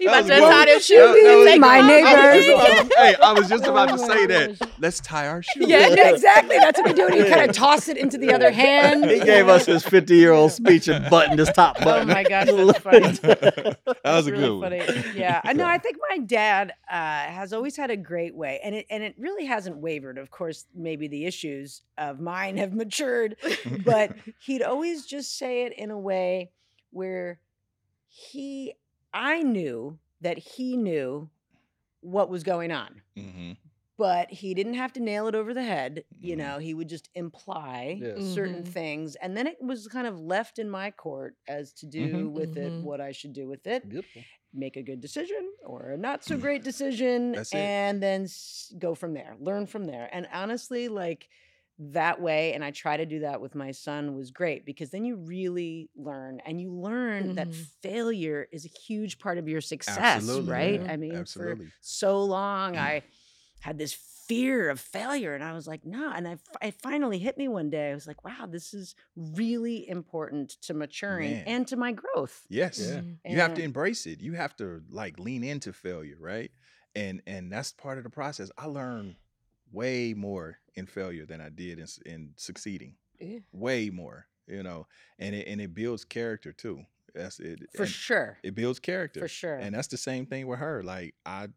You 0.00 0.08
about 0.08 0.22
to 0.22 0.28
That 0.28 0.40
was 0.40 0.50
tie 0.50 0.64
them 0.64 0.66
good. 0.66 0.82
shoes? 0.82 0.98
That- 0.98 1.22
that 1.24 1.36
was 1.36 1.58
my 1.58 1.82
them 1.82 1.90
off. 2.06 2.14
I 2.14 2.36
was 2.36 2.46
neighbors. 2.46 2.46
just 2.46 2.48
about 2.50 2.90
to- 2.90 2.96
hey, 2.96 3.14
I 3.22 3.32
was 3.32 3.48
just 3.48 3.66
about 3.66 3.86
to 3.88 3.94
Oh 3.94 4.08
say 4.08 4.26
that. 4.26 4.70
Let's 4.78 5.00
tie 5.00 5.26
our 5.28 5.42
shoes. 5.42 5.68
Yeah, 5.68 5.88
yeah, 5.88 6.08
exactly. 6.10 6.56
That's 6.56 6.78
what 6.78 6.86
we 6.88 6.92
do. 6.94 7.14
You 7.16 7.24
kind 7.26 7.48
of 7.50 7.54
toss 7.56 7.88
it 7.88 7.96
into 7.98 8.16
the 8.18 8.32
other 8.32 8.50
hand. 8.50 9.04
he 9.10 9.20
gave 9.20 9.48
us 9.48 9.66
his 9.66 9.82
50 9.84 10.16
year 10.16 10.32
old 10.32 10.52
speech 10.52 10.88
and 10.88 11.08
buttoned 11.10 11.38
his 11.38 11.50
top 11.50 11.78
button. 11.80 12.10
Oh 12.10 12.14
my 12.14 12.22
gosh, 12.22 12.46
that's 12.46 12.78
funny. 12.78 13.00
that 13.22 13.78
was 13.86 13.96
That's 14.02 14.26
a 14.26 14.30
really 14.32 14.42
good 14.42 14.60
one. 14.60 14.70
funny. 14.94 15.04
Yeah, 15.16 15.40
I 15.44 15.52
know. 15.52 15.66
I 15.66 15.78
think 15.78 15.96
my 16.10 16.18
dad 16.18 16.72
uh, 16.90 16.94
has 16.94 17.52
always 17.52 17.76
had 17.76 17.90
a 17.90 17.96
great 17.96 18.34
way, 18.34 18.60
and 18.64 18.74
it 18.74 18.86
and 18.90 19.02
it 19.02 19.14
really 19.18 19.44
hasn't 19.60 19.76
wavered. 19.76 20.16
Of 20.16 20.30
course, 20.30 20.64
maybe 20.74 21.06
the 21.06 21.26
issues 21.26 21.82
of 21.98 22.18
mine 22.18 22.56
have 22.56 22.72
matured, 22.72 23.36
but 23.84 24.14
he'd 24.46 24.62
always 24.62 25.04
just 25.04 25.36
say 25.36 25.64
it 25.66 25.74
in 25.74 25.90
a 25.90 25.98
way 25.98 26.50
where 26.92 27.40
he, 28.08 28.72
I 29.12 29.42
knew 29.42 29.98
that 30.22 30.38
he 30.38 30.78
knew 30.78 31.28
what 32.00 32.30
was 32.30 32.42
going 32.42 32.72
on. 32.72 33.02
Mhm. 33.18 33.58
But 34.00 34.30
he 34.32 34.54
didn't 34.54 34.74
have 34.74 34.94
to 34.94 35.00
nail 35.00 35.26
it 35.28 35.34
over 35.34 35.52
the 35.54 35.62
head. 35.62 36.04
You 36.20 36.34
Mhm. 36.34 36.40
know, 36.42 36.58
he 36.58 36.74
would 36.74 36.88
just 36.88 37.10
imply 37.14 38.04
Yeah. 38.04 38.14
certain 38.18 38.64
Mhm. 38.64 38.64
things. 38.64 39.16
And 39.16 39.36
then 39.36 39.46
it 39.46 39.58
was 39.60 39.88
kind 39.88 40.06
of 40.06 40.18
left 40.18 40.58
in 40.58 40.70
my 40.70 40.90
court 40.90 41.36
as 41.48 41.72
to 41.74 41.86
do 41.86 42.28
Mhm. 42.28 42.30
with 42.30 42.56
it 42.56 42.74
Mhm. 42.74 42.80
what 42.80 43.00
I 43.00 43.12
should 43.12 43.34
do 43.34 43.48
with 43.48 43.66
it 43.66 43.84
Beautiful. 43.86 44.26
make 44.52 44.76
a 44.76 44.82
good 44.82 45.00
decision 45.00 45.52
or 45.64 45.90
a 45.90 45.96
not 45.96 46.24
so 46.24 46.36
great 46.38 46.64
decision 46.64 47.36
That's 47.36 47.54
it. 47.54 47.72
and 47.72 48.02
then 48.02 48.24
s- 48.24 48.72
go 48.78 48.94
from 48.94 49.14
there 49.14 49.36
learn 49.38 49.66
from 49.66 49.84
there 49.86 50.08
and 50.12 50.26
honestly 50.32 50.88
like 50.88 51.28
that 51.78 52.20
way 52.20 52.52
and 52.52 52.64
i 52.64 52.70
try 52.70 52.96
to 52.96 53.06
do 53.06 53.20
that 53.20 53.40
with 53.40 53.54
my 53.54 53.70
son 53.70 54.14
was 54.16 54.30
great 54.30 54.66
because 54.66 54.90
then 54.90 55.04
you 55.04 55.16
really 55.16 55.88
learn 55.94 56.40
and 56.44 56.60
you 56.60 56.70
learn 56.72 57.32
that 57.36 57.54
Mhm. 57.54 57.70
failure 57.82 58.46
is 58.52 58.66
a 58.66 58.68
huge 58.68 59.18
part 59.18 59.38
of 59.38 59.48
your 59.48 59.60
success 59.62 60.40
Absolutely. 60.40 60.44
right 60.44 60.82
Yeah. 60.82 60.88
i 60.88 60.96
mean 60.96 61.24
for 61.24 61.58
Absolutely. 61.58 61.72
so 61.80 62.22
long 62.22 62.76
i 62.76 63.02
had 63.60 63.78
this 63.78 63.92
fear 63.92 64.70
of 64.70 64.78
failure 64.78 65.34
and 65.34 65.42
i 65.42 65.52
was 65.52 65.66
like 65.66 65.84
no 65.84 66.10
and 66.14 66.28
I, 66.28 66.36
it 66.62 66.74
finally 66.80 67.18
hit 67.18 67.36
me 67.36 67.48
one 67.48 67.68
day 67.68 67.90
i 67.90 67.94
was 67.94 68.06
like 68.06 68.24
wow 68.24 68.46
this 68.48 68.72
is 68.72 68.94
really 69.16 69.88
important 69.88 70.50
to 70.62 70.74
maturing 70.74 71.32
Man. 71.32 71.44
and 71.48 71.66
to 71.68 71.76
my 71.76 71.92
growth 71.92 72.46
Yes. 72.48 72.78
Yeah. 72.78 73.00
Mhm. 73.00 73.16
You 73.28 73.40
have 73.40 73.54
to 73.54 73.62
embrace 73.62 74.06
it. 74.06 74.20
You 74.20 74.34
have 74.34 74.54
to 74.56 74.82
like 74.90 75.18
lean 75.18 75.42
into 75.44 75.72
failure, 75.72 76.16
right? 76.20 76.50
And 76.94 77.22
and 77.26 77.52
that's 77.52 77.72
part 77.72 77.98
of 77.98 78.04
the 78.04 78.10
process. 78.10 78.50
I 78.56 78.66
learned 78.66 79.16
way 79.72 80.14
more 80.14 80.58
in 80.74 80.86
failure 80.86 81.26
than 81.26 81.40
I 81.40 81.48
did 81.48 81.78
in 81.78 81.86
in 82.06 82.30
succeeding. 82.36 82.94
Yeah. 83.18 83.38
Way 83.52 83.90
more, 83.90 84.26
you 84.46 84.62
know. 84.62 84.86
And 85.18 85.34
it 85.34 85.46
and 85.48 85.60
it 85.60 85.74
builds 85.74 86.04
character 86.04 86.52
too. 86.52 86.84
That's 87.14 87.40
it. 87.40 87.58
for 87.74 87.86
sure 87.86 88.38
It 88.44 88.54
builds 88.54 88.78
character. 88.78 89.18
for 89.20 89.26
sure 89.28 89.56
And 89.56 89.74
that's 89.74 89.88
the 89.88 89.96
same 89.96 90.26
thing 90.26 90.46
with 90.46 90.60
her. 90.60 90.82
Like 90.84 91.14
I, 91.26 91.48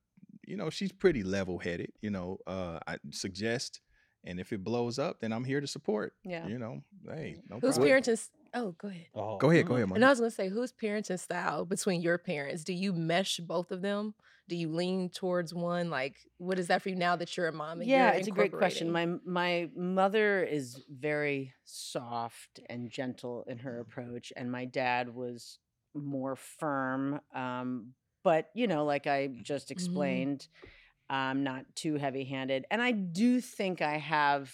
you 0.48 0.56
know, 0.58 0.70
she's 0.70 0.92
pretty 0.92 1.24
level 1.24 1.58
headed. 1.60 1.92
You 2.02 2.10
know, 2.12 2.38
uh, 2.48 2.80
I 2.88 2.98
suggest, 3.12 3.82
and 4.24 4.40
if 4.40 4.52
it 4.54 4.64
blows 4.64 5.00
up, 5.00 5.20
then 5.20 5.32
I'm 5.34 5.44
here 5.44 5.62
to 5.62 5.68
support. 5.68 6.14
Yeah. 6.24 6.48
You 6.48 6.60
know, 6.60 6.82
hey, 7.08 7.38
no 7.50 7.60
Who's 7.60 7.76
problem. 7.78 7.88
parenting? 8.02 8.14
s- 8.14 8.32
Oh, 8.56 8.76
go 8.78 8.88
ahead. 8.88 9.08
Oh, 9.16 9.38
Go 9.38 9.50
ahead, 9.50 9.66
go 9.66 9.74
mm. 9.74 9.78
ahead, 9.84 9.96
And 9.96 10.06
I 10.06 10.10
was 10.10 10.20
gonna 10.20 10.30
say, 10.30 10.48
who's 10.48 10.72
parenting 10.72 11.20
style 11.20 11.66
between 11.66 12.02
your 12.04 12.20
parents? 12.20 12.64
Do 12.64 12.72
you 12.74 12.94
mesh 12.94 13.38
both 13.40 13.72
of 13.72 13.82
them? 13.82 14.14
Do 14.48 14.56
you 14.56 14.70
lean 14.70 15.10
towards 15.10 15.56
one? 15.56 15.90
Like, 15.90 16.18
what 16.38 16.60
is 16.60 16.68
that 16.68 16.84
for 16.84 16.90
you 16.90 16.96
now 16.96 17.16
that 17.16 17.36
you're 17.36 17.48
a 17.48 17.52
mom? 17.52 17.80
And 17.82 17.90
yeah 17.90 18.12
you're 18.12 18.20
it's 18.20 18.28
a 18.28 18.32
great 18.32 18.52
question 18.52 18.92
my 18.92 19.08
my 19.26 19.70
mother 19.76 20.44
is 20.44 20.84
very 20.88 21.52
soft 21.66 22.60
and 22.70 22.92
gentle 22.92 23.44
in 23.48 23.58
her 23.58 23.80
approach 23.80 24.32
and 24.36 24.52
my 24.52 24.66
dad 24.66 25.14
was 25.16 25.58
more 25.96 26.36
firm 26.36 27.20
um 27.34 27.94
but 28.24 28.50
you 28.54 28.68
know 28.68 28.86
like 28.86 29.08
i 29.08 29.28
just 29.42 29.72
explained 29.72 30.48
um 31.10 31.44
not 31.44 31.66
too 31.76 31.96
heavy 31.96 32.24
handed 32.24 32.66
and 32.72 32.82
i 32.82 32.92
do 32.92 33.40
think 33.42 33.82
i 33.82 33.98
have 33.98 34.54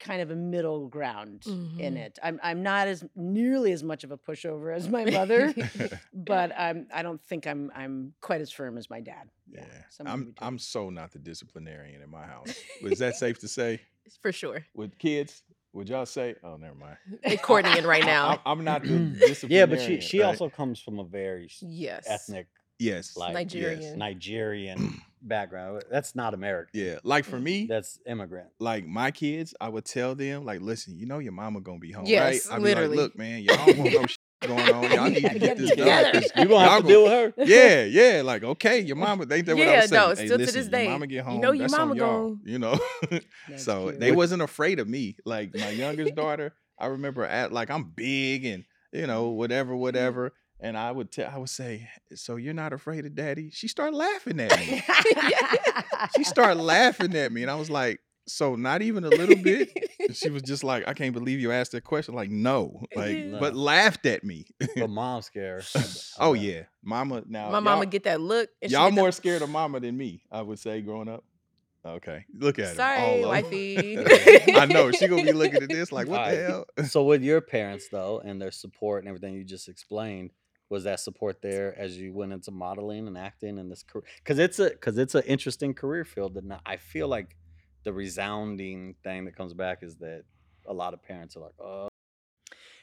kind 0.00 0.20
of 0.22 0.30
a 0.30 0.36
middle 0.36 0.88
ground 0.88 1.44
in 1.78 1.94
Mhm. 1.94 1.98
it 1.98 2.18
i'm 2.22 2.38
i'm 2.42 2.62
not 2.62 2.86
as 2.86 3.04
nearly 3.16 3.72
as 3.72 3.82
much 3.82 4.04
of 4.04 4.12
a 4.12 4.18
pushover 4.18 4.74
as 4.74 4.88
my 4.88 5.04
mother 5.04 5.52
but 6.12 6.52
i'm 6.58 6.86
i 6.92 7.02
don't 7.02 7.20
think 7.24 7.46
i'm 7.46 7.70
i'm 7.74 8.12
quite 8.20 8.40
as 8.40 8.50
firm 8.52 8.78
as 8.78 8.88
my 8.90 9.00
dad 9.00 9.28
Yeah, 9.50 9.62
somewhere 9.90 10.14
in 10.14 10.20
I'm 10.20 10.26
between. 10.26 10.46
I'm 10.48 10.58
so 10.58 10.90
not 10.90 11.10
the 11.12 11.18
disciplinarian 11.18 12.02
in 12.02 12.10
my 12.10 12.26
house. 12.26 12.52
Is 12.82 12.98
that 12.98 13.16
safe 13.16 13.38
to 13.40 13.48
say? 13.48 13.80
for 14.22 14.30
sure. 14.32 14.64
With 14.74 14.98
kids, 14.98 15.42
would 15.72 15.88
y'all 15.88 16.06
say? 16.06 16.34
Oh, 16.44 16.56
never 16.56 16.74
mind. 16.74 16.96
Accordion 17.24 17.86
right 17.86 18.04
now. 18.04 18.40
I, 18.44 18.52
am 18.52 18.64
not 18.64 18.82
the 18.82 18.98
Yeah, 19.48 19.66
but 19.66 19.80
she 19.80 20.00
she 20.00 20.20
right? 20.20 20.26
also 20.26 20.48
comes 20.48 20.80
from 20.80 20.98
a 20.98 21.04
very 21.04 21.50
Yes. 21.60 22.06
ethnic, 22.06 22.46
yes, 22.78 23.16
like 23.16 23.34
Nigerian. 23.34 23.82
yes. 23.82 23.96
Nigerian 23.96 25.00
background. 25.22 25.82
That's 25.90 26.14
not 26.14 26.34
American. 26.34 26.80
yeah. 26.80 26.98
Like 27.02 27.24
for 27.24 27.38
me, 27.38 27.66
That's 27.66 27.98
immigrant. 28.06 28.48
like 28.60 28.86
my 28.86 29.10
kids, 29.10 29.54
I 29.60 29.68
would 29.68 29.84
tell 29.84 30.14
them 30.14 30.44
like, 30.44 30.60
listen, 30.60 30.96
you 30.98 31.06
know 31.06 31.18
your 31.18 31.32
mama 31.32 31.60
gonna 31.60 31.78
be 31.78 31.92
home, 31.92 32.06
Yes, 32.06 32.46
right? 32.48 32.56
I'd 32.56 32.62
literally. 32.62 32.88
be 32.90 32.96
like, 32.96 33.02
look, 33.04 33.18
man, 33.18 33.42
y'all 33.42 33.56
don't 33.66 33.78
want 33.78 33.92
no 33.94 34.00
shit 34.06 34.18
going 34.46 34.72
on. 34.72 34.90
Y'all 34.92 35.10
need 35.10 35.14
to 35.16 35.20
Get 35.22 35.40
get 35.40 35.56
this 35.58 35.70
done. 35.72 36.14
You 36.36 36.44
gonna 36.48 36.48
y'all 36.48 36.58
have 36.60 36.82
to 36.82 36.88
deal 36.88 37.02
with 37.04 37.12
her. 37.36 37.44
yeah, 37.44 37.84
yeah, 37.84 38.22
like 38.22 38.44
okay, 38.44 38.80
your 38.80 38.96
mama. 38.96 39.26
Ain't 39.30 39.46
that 39.46 39.56
what 39.56 39.66
I 39.66 39.70
Yeah, 39.72 39.80
was 39.80 39.90
saying? 39.90 40.00
Yeah, 40.02 40.08
no, 40.08 40.14
hey, 40.14 40.14
still 40.26 40.28
to 40.38 40.44
listen, 40.44 40.60
this 40.60 40.68
day, 40.68 40.82
your 40.84 40.92
mama 40.92 41.06
get 41.08 41.24
home. 41.24 41.32
you 41.32 41.34
home. 41.34 41.42
know 41.42 41.52
your 41.52 41.62
that's 41.62 41.74
on 41.74 41.88
mama 41.88 41.96
y'all, 41.96 42.28
gon- 42.28 42.40
you 42.44 42.58
know. 42.58 42.78
So 43.56 43.88
cute. 43.88 44.00
they 44.00 44.12
wasn't 44.12 44.42
afraid 44.42 44.78
of 44.78 44.88
me. 44.88 45.16
Like 45.24 45.54
my 45.54 45.70
youngest 45.70 46.14
daughter, 46.14 46.54
I 46.78 46.86
remember 46.86 47.24
at 47.24 47.52
like 47.52 47.70
I'm 47.70 47.84
big 47.96 48.44
and 48.44 48.64
you 48.92 49.06
know 49.08 49.30
whatever, 49.30 49.72
mm-hmm. 49.72 49.80
whatever. 49.80 50.32
And 50.60 50.76
I 50.76 50.90
would 50.90 51.12
tell, 51.12 51.30
I 51.32 51.38
would 51.38 51.48
say, 51.50 51.88
so 52.14 52.34
you're 52.36 52.52
not 52.54 52.72
afraid 52.72 53.06
of 53.06 53.14
daddy? 53.14 53.50
She 53.52 53.68
started 53.68 53.96
laughing 53.96 54.40
at 54.40 54.58
me. 54.58 54.82
she 56.16 56.24
started 56.24 56.60
laughing 56.60 57.14
at 57.14 57.30
me, 57.32 57.42
and 57.42 57.50
I 57.50 57.54
was 57.54 57.70
like, 57.70 58.00
so 58.26 58.56
not 58.56 58.82
even 58.82 59.04
a 59.04 59.08
little 59.08 59.36
bit. 59.42 59.70
And 60.00 60.14
she 60.16 60.28
was 60.30 60.42
just 60.42 60.62
like, 60.64 60.86
I 60.86 60.94
can't 60.94 61.14
believe 61.14 61.40
you 61.40 61.50
asked 61.52 61.72
that 61.72 61.84
question. 61.84 62.14
Like, 62.14 62.28
no, 62.30 62.82
like, 62.96 63.16
No. 63.26 63.38
but 63.40 63.54
laughed 63.54 64.04
at 64.06 64.24
me. 64.24 64.46
But 64.76 64.90
mom 64.90 65.22
scared. 65.22 65.64
oh 66.18 66.34
yeah, 66.34 66.62
mama. 66.82 67.22
Now 67.26 67.50
My 67.50 67.60
mama 67.60 67.86
get 67.86 68.04
that 68.04 68.20
look. 68.20 68.50
and 68.60 68.70
Y'all 68.70 68.88
get 68.90 68.94
that- 68.96 69.00
more 69.00 69.12
scared 69.12 69.42
of 69.42 69.48
mama 69.50 69.80
than 69.80 69.96
me, 69.96 70.22
I 70.30 70.42
would 70.42 70.58
say, 70.58 70.80
growing 70.82 71.08
up. 71.08 71.24
Okay, 71.86 72.24
look 72.34 72.58
at 72.58 72.70
her. 72.70 72.74
Sorry, 72.74 72.98
all 73.00 73.14
of 73.14 73.22
'em. 73.22 73.28
wifey. 73.44 73.98
I 74.54 74.66
know 74.66 74.90
she 74.90 75.06
gonna 75.06 75.22
be 75.22 75.32
looking 75.32 75.62
at 75.62 75.68
this 75.68 75.90
like, 75.92 76.08
what 76.08 76.28
the 76.28 76.48
Alright. 76.48 76.66
hell? 76.76 76.86
so 76.86 77.04
with 77.04 77.22
your 77.22 77.40
parents 77.40 77.88
though, 77.90 78.20
and 78.22 78.42
their 78.42 78.50
support 78.50 79.04
and 79.04 79.08
everything 79.08 79.34
you 79.34 79.44
just 79.44 79.68
explained, 79.68 80.32
was 80.70 80.84
that 80.84 81.00
support 81.00 81.40
there 81.42 81.78
as 81.78 81.96
you 81.98 82.12
went 82.12 82.32
into 82.32 82.50
modeling 82.50 83.06
and 83.06 83.16
acting 83.16 83.58
and 83.58 83.70
this 83.70 83.82
career? 83.82 84.04
Because 84.18 84.38
it's 84.38 84.58
a 84.58 84.70
because 84.70 84.98
it's 84.98 85.14
an 85.14 85.22
interesting 85.26 85.74
career 85.74 86.04
field, 86.04 86.36
and 86.36 86.54
I 86.66 86.76
feel 86.76 87.08
like 87.08 87.36
the 87.84 87.92
resounding 87.92 88.94
thing 89.02 89.24
that 89.24 89.36
comes 89.36 89.54
back 89.54 89.82
is 89.82 89.96
that 89.96 90.24
a 90.66 90.72
lot 90.74 90.92
of 90.92 91.02
parents 91.02 91.36
are 91.36 91.40
like, 91.40 91.54
oh. 91.58 91.88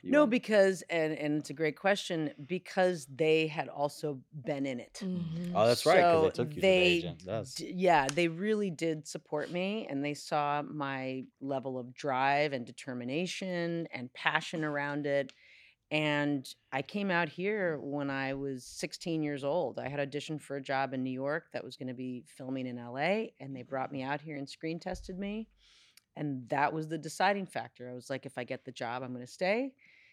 you 0.02 0.12
no, 0.12 0.22
want- 0.22 0.32
because 0.32 0.82
and 0.90 1.14
and 1.14 1.38
it's 1.40 1.52
a 1.52 1.54
great 1.54 1.78
question 1.78 2.32
because 2.48 3.06
they 3.14 3.46
had 3.46 3.68
also 3.70 4.20
been 4.46 4.66
in 4.66 4.80
it. 4.80 5.00
Mhm. 5.04 5.52
oh, 5.54 5.68
that's 5.68 5.86
right, 5.86 5.98
because 5.98 6.14
So 6.14 6.22
they 6.24 6.30
took 6.32 6.48
you 6.50 6.56
to 6.56 6.56
the 6.56 6.62
they 6.62 6.84
agent. 6.84 7.24
That's 7.26 7.54
d- 7.56 7.74
yeah, 7.76 8.08
they 8.08 8.28
really 8.28 8.72
did 8.72 9.08
support 9.08 9.52
me 9.52 9.86
and 9.90 10.04
they 10.04 10.16
saw 10.16 10.64
my 10.64 11.26
level 11.40 11.78
of 11.78 11.94
drive 11.94 12.54
and 12.54 12.66
determination 12.66 13.88
and 13.94 14.12
passion 14.14 14.64
around 14.64 15.06
it. 15.06 15.34
And 15.96 16.46
I 16.74 16.82
came 16.82 17.10
out 17.10 17.30
here 17.30 17.80
when 17.82 18.10
I 18.10 18.34
was 18.34 18.66
16 18.66 19.24
years 19.24 19.46
old. 19.46 19.80
I 19.80 19.88
had 19.88 20.02
auditioned 20.02 20.42
for 20.42 20.58
a 20.58 20.62
job 20.62 20.94
in 20.94 21.06
New 21.06 21.10
York 21.10 21.46
that 21.54 21.64
was 21.64 21.78
going 21.78 21.88
to 21.88 21.94
be 21.94 22.26
filming 22.28 22.68
in 22.68 22.76
LA, 22.76 23.28
and 23.40 23.56
they 23.56 23.62
brought 23.62 23.94
me 23.94 24.04
out 24.04 24.20
here 24.20 24.36
and 24.36 24.50
screen 24.50 24.78
tested 24.78 25.18
me. 25.18 25.48
And 26.18 26.50
that 26.50 26.74
was 26.74 26.90
the 26.90 26.98
deciding 26.98 27.46
factor. 27.46 27.90
I 27.90 27.94
was 27.94 28.10
like, 28.10 28.26
if 28.26 28.38
I 28.38 28.44
get 28.44 28.66
the 28.66 28.74
job, 28.74 29.04
I'm 29.04 29.14
going 29.14 29.26
to 29.26 29.32
stay. 29.32 29.72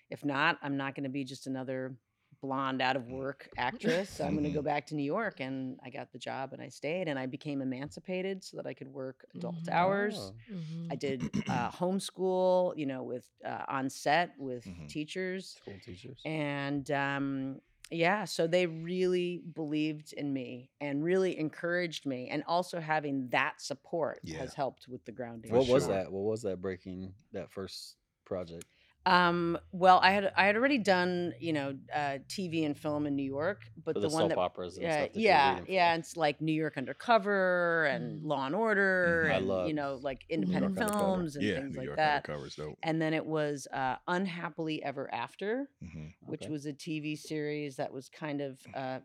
If 0.08 0.24
not, 0.24 0.56
I'm 0.62 0.76
not 0.76 0.94
going 0.94 1.02
to 1.02 1.10
be 1.10 1.24
just 1.24 1.48
another 1.48 1.96
blonde 2.42 2.82
out 2.82 2.96
of 2.96 3.06
work 3.08 3.48
actress. 3.56 4.20
I'm 4.20 4.32
going 4.32 4.44
to 4.44 4.50
go 4.50 4.60
back 4.62 4.86
to 4.88 4.94
New 4.94 5.04
York. 5.04 5.40
And 5.40 5.78
I 5.82 5.88
got 5.90 6.12
the 6.12 6.18
job 6.18 6.52
and 6.52 6.60
I 6.60 6.68
stayed 6.68 7.08
and 7.08 7.18
I 7.18 7.26
became 7.26 7.62
emancipated 7.62 8.42
so 8.44 8.56
that 8.58 8.66
I 8.66 8.74
could 8.74 8.88
work 8.88 9.24
adult 9.34 9.62
Mhm. 9.64 9.72
hours. 9.72 10.16
Oh. 10.18 10.34
Mhm. 10.52 10.88
I 10.90 10.96
did 10.96 11.22
uh, 11.48 11.70
homeschool, 11.70 12.76
you 12.76 12.86
know, 12.86 13.02
with 13.04 13.26
uh, 13.44 13.64
on 13.68 13.88
set 13.88 14.34
with 14.38 14.64
Mhm. 14.66 14.88
teachers. 14.88 15.54
school 15.62 15.78
teachers. 15.84 16.20
And 16.24 16.90
um, 16.90 17.60
yeah, 17.90 18.24
so 18.24 18.46
they 18.46 18.66
really 18.66 19.42
believed 19.54 20.12
in 20.14 20.32
me 20.32 20.70
and 20.80 21.04
really 21.04 21.38
encouraged 21.38 22.06
me. 22.06 22.28
And 22.28 22.42
also 22.48 22.80
having 22.80 23.28
that 23.28 23.60
support 23.60 24.20
Yeah. 24.24 24.38
has 24.38 24.52
helped 24.54 24.88
with 24.88 25.04
the 25.04 25.12
grounding. 25.12 25.52
what 25.52 25.68
was 25.68 25.84
sure. 25.84 25.94
that? 25.94 26.10
What 26.10 26.24
was 26.24 26.42
that 26.42 26.60
breaking 26.60 27.14
that 27.32 27.50
first 27.52 27.96
project? 28.24 28.64
Um, 29.04 29.58
well, 29.72 29.98
I 30.02 30.12
had 30.12 30.32
I 30.36 30.46
had 30.46 30.54
already 30.56 30.78
done 30.78 31.34
you 31.40 31.52
know 31.52 31.76
uh, 31.94 32.18
TV 32.28 32.64
and 32.64 32.76
film 32.78 33.06
in 33.06 33.16
New 33.16 33.24
York, 33.24 33.62
but 33.84 33.94
For 33.96 34.00
the, 34.00 34.06
the 34.08 34.12
one 34.14 34.22
soap 34.22 34.28
that 34.30 34.38
operas 34.38 34.76
and 34.76 34.84
yeah 34.84 34.96
stuff 34.98 35.12
that 35.12 35.20
you 35.20 35.28
were 35.28 35.34
yeah 35.34 35.50
reading 35.50 35.66
yeah 35.68 35.94
for. 35.94 35.98
it's 35.98 36.16
like 36.16 36.40
New 36.40 36.52
York 36.52 36.76
Undercover 36.76 37.86
and 37.86 38.22
Mm. 38.22 38.26
Law 38.26 38.46
and 38.46 38.54
Order 38.54 39.28
I 39.28 39.36
and 39.38 39.46
love 39.48 39.66
you 39.68 39.74
know 39.74 39.98
like 40.02 40.20
New 40.30 40.36
York 40.36 40.40
independent 40.44 40.78
Undercover. 40.78 40.98
films 41.16 41.36
and 41.36 41.44
yeah, 41.44 41.54
things 41.56 41.72
New 41.72 41.78
like 41.78 41.86
York 41.86 41.96
that. 41.96 42.24
Undercover's 42.26 42.54
dope. 42.54 42.78
And 42.84 43.02
then 43.02 43.12
it 43.14 43.26
was 43.26 43.66
uh, 43.72 43.96
Unhappily 44.08 44.82
Ever 44.84 45.12
After, 45.12 45.68
hmm 45.80 46.06
which 46.26 46.42
Okay. 46.42 46.52
was 46.52 46.66
a 46.66 46.72
TV 46.72 47.18
series 47.18 47.74
that 47.76 47.92
was 47.92 48.08
kind 48.08 48.40
of 48.40 48.60
uh, 48.74 49.00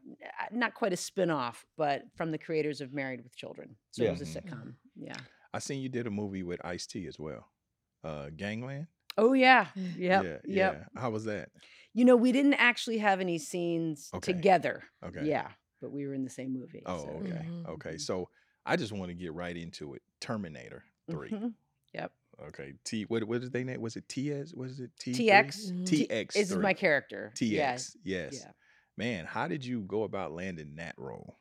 not 0.51 0.75
quite 0.75 0.93
a 0.93 0.97
spin 0.97 1.31
off, 1.31 1.65
but 1.75 2.03
from 2.15 2.31
the 2.31 2.37
creators 2.37 2.81
of 2.81 2.93
Married 2.93 3.23
with 3.23 3.35
Children. 3.35 3.75
So 3.91 4.03
Yeah. 4.03 4.09
it 4.09 4.11
was 4.19 4.21
a 4.21 4.25
Mhm. 4.25 4.43
sitcom. 4.43 4.73
Yeah. 4.95 5.17
I 5.53 5.59
seen 5.59 5.81
you 5.81 5.89
did 5.89 6.05
a 6.05 6.11
movie 6.11 6.43
with 6.43 6.63
Ice 6.63 6.85
T 6.85 7.07
as 7.07 7.17
well. 7.17 7.47
Uh, 8.03 8.29
Gangland. 8.35 8.87
Oh 9.17 9.33
yeah. 9.33 9.67
Yep. 9.75 9.97
Yeah, 9.97 10.19
Yep. 10.23 10.41
yeah. 10.45 10.83
How 11.01 11.09
was 11.09 11.25
that? 11.25 11.49
You 11.93 12.05
know, 12.05 12.15
we 12.15 12.31
didn't 12.31 12.53
actually 12.55 12.99
have 12.99 13.19
any 13.19 13.37
scenes 13.39 14.09
Okay. 14.13 14.33
together. 14.33 14.83
Okay. 15.03 15.25
Yeah, 15.25 15.49
but 15.81 15.91
we 15.91 16.05
were 16.05 16.13
in 16.13 16.23
the 16.23 16.29
same 16.29 16.53
movie. 16.53 16.83
Oh, 16.85 17.03
so- 17.03 17.09
okay. 17.21 17.45
Mhm. 17.45 17.67
Okay. 17.69 17.93
Mhm. 17.95 18.01
So 18.01 18.29
I 18.65 18.75
just 18.75 18.91
want 18.91 19.09
to 19.09 19.15
get 19.15 19.33
right 19.33 19.55
into 19.57 19.93
it. 19.95 20.01
Terminator 20.19 20.83
3 21.09 21.29
Mhm. 21.31 21.53
Yep. 21.93 22.11
Okay. 22.49 22.73
T. 22.83 23.03
What? 23.05 23.23
What 23.23 23.41
is 23.41 23.49
they 23.49 23.63
name? 23.63 23.81
Was 23.81 23.95
it 23.95 24.07
TS? 24.07 24.53
Was 24.53 24.79
it 24.79 24.91
T? 24.99 25.13
TX. 25.13 25.71
Mhm. 25.71 25.85
TX. 25.87 26.33
This 26.35 26.51
is 26.51 26.57
my 26.57 26.73
character. 26.73 27.31
Yeah, 27.39 27.73
TX. 27.73 27.97
Yes. 28.03 28.33
Yeah. 28.43 28.51
Man, 28.97 29.25
how 29.25 29.47
did 29.47 29.65
you 29.65 29.81
go 29.81 30.03
about 30.03 30.31
landing 30.33 30.75
that 30.75 30.95
role? 30.97 31.37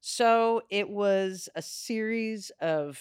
So 0.00 0.62
it 0.70 0.88
was 0.88 1.48
a 1.54 1.62
series 1.62 2.50
of, 2.60 3.00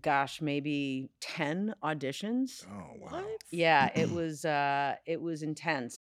gosh, 0.00 0.40
maybe 0.40 1.10
ten 1.20 1.74
auditions. 1.82 2.64
Oh 2.70 2.92
wow. 2.98 3.24
Yeah, 3.50 3.90
it 3.94 4.10
was. 4.18 4.44
uh 4.44 4.94
It 5.06 5.20
was 5.20 5.42
intense. 5.42 5.98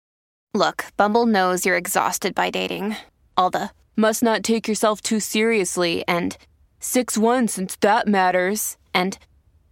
Look, 0.54 0.86
Bumble 0.96 1.26
knows 1.26 1.64
you're 1.66 1.76
exhausted 1.76 2.34
by 2.34 2.50
dating. 2.50 2.96
All 3.36 3.50
the 3.50 3.70
must 3.96 4.22
not 4.22 4.42
take 4.42 4.66
yourself 4.66 5.00
too 5.00 5.20
seriously 5.20 6.04
and 6.08 6.36
6 6.80 7.18
1 7.18 7.48
since 7.48 7.76
that 7.76 8.08
matters. 8.08 8.76
And 8.94 9.18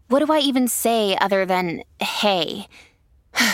what 0.09 0.25
do 0.25 0.33
I 0.33 0.39
even 0.41 0.69
say 0.69 1.17
other 1.21 1.47
than 1.47 1.83
hey? 2.01 2.67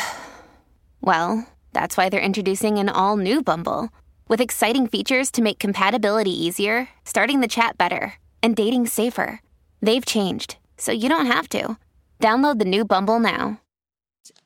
well, 1.00 1.46
that's 1.72 1.96
why 1.96 2.08
they're 2.08 2.20
introducing 2.20 2.78
an 2.78 2.88
all 2.88 3.16
new 3.16 3.42
Bumble 3.42 3.90
with 4.28 4.40
exciting 4.40 4.86
features 4.86 5.30
to 5.32 5.42
make 5.42 5.58
compatibility 5.58 6.30
easier, 6.30 6.88
starting 7.04 7.40
the 7.40 7.48
chat 7.48 7.76
better, 7.78 8.14
and 8.42 8.56
dating 8.56 8.86
safer. 8.86 9.40
They've 9.82 10.04
changed, 10.04 10.56
so 10.78 10.92
you 10.92 11.08
don't 11.08 11.26
have 11.26 11.48
to. 11.50 11.76
Download 12.20 12.58
the 12.58 12.64
new 12.64 12.84
Bumble 12.84 13.18
now. 13.18 13.58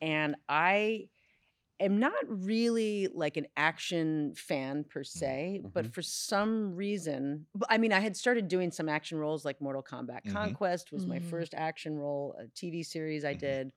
and 0.01 0.37
I 0.49 1.09
am 1.81 1.99
not 2.01 2.15
really 2.27 3.09
like 3.13 3.37
an 3.37 3.47
action 3.59 4.33
fan 4.35 4.85
per 4.85 5.05
se, 5.05 5.61
but 5.75 5.85
Mhm. 5.85 5.93
for 5.93 6.01
some 6.01 6.75
reason, 6.75 7.47
I 7.69 7.77
mean, 7.77 7.93
I 7.93 8.01
had 8.01 8.17
started 8.17 8.49
doing 8.49 8.71
some 8.71 8.89
action 8.89 9.19
roles 9.19 9.45
like 9.45 9.61
Mortal 9.61 9.83
Kombat 9.83 10.25
Mhm. 10.25 10.33
Conquest 10.33 10.93
was 10.93 11.07
my 11.07 11.19
Mhm. 11.19 11.25
first 11.29 11.53
action 11.55 11.99
role, 11.99 12.35
a 12.39 12.47
TV 12.49 12.83
series 12.83 13.23
I 13.27 13.35
Mhm. 13.35 13.39
did. 13.39 13.73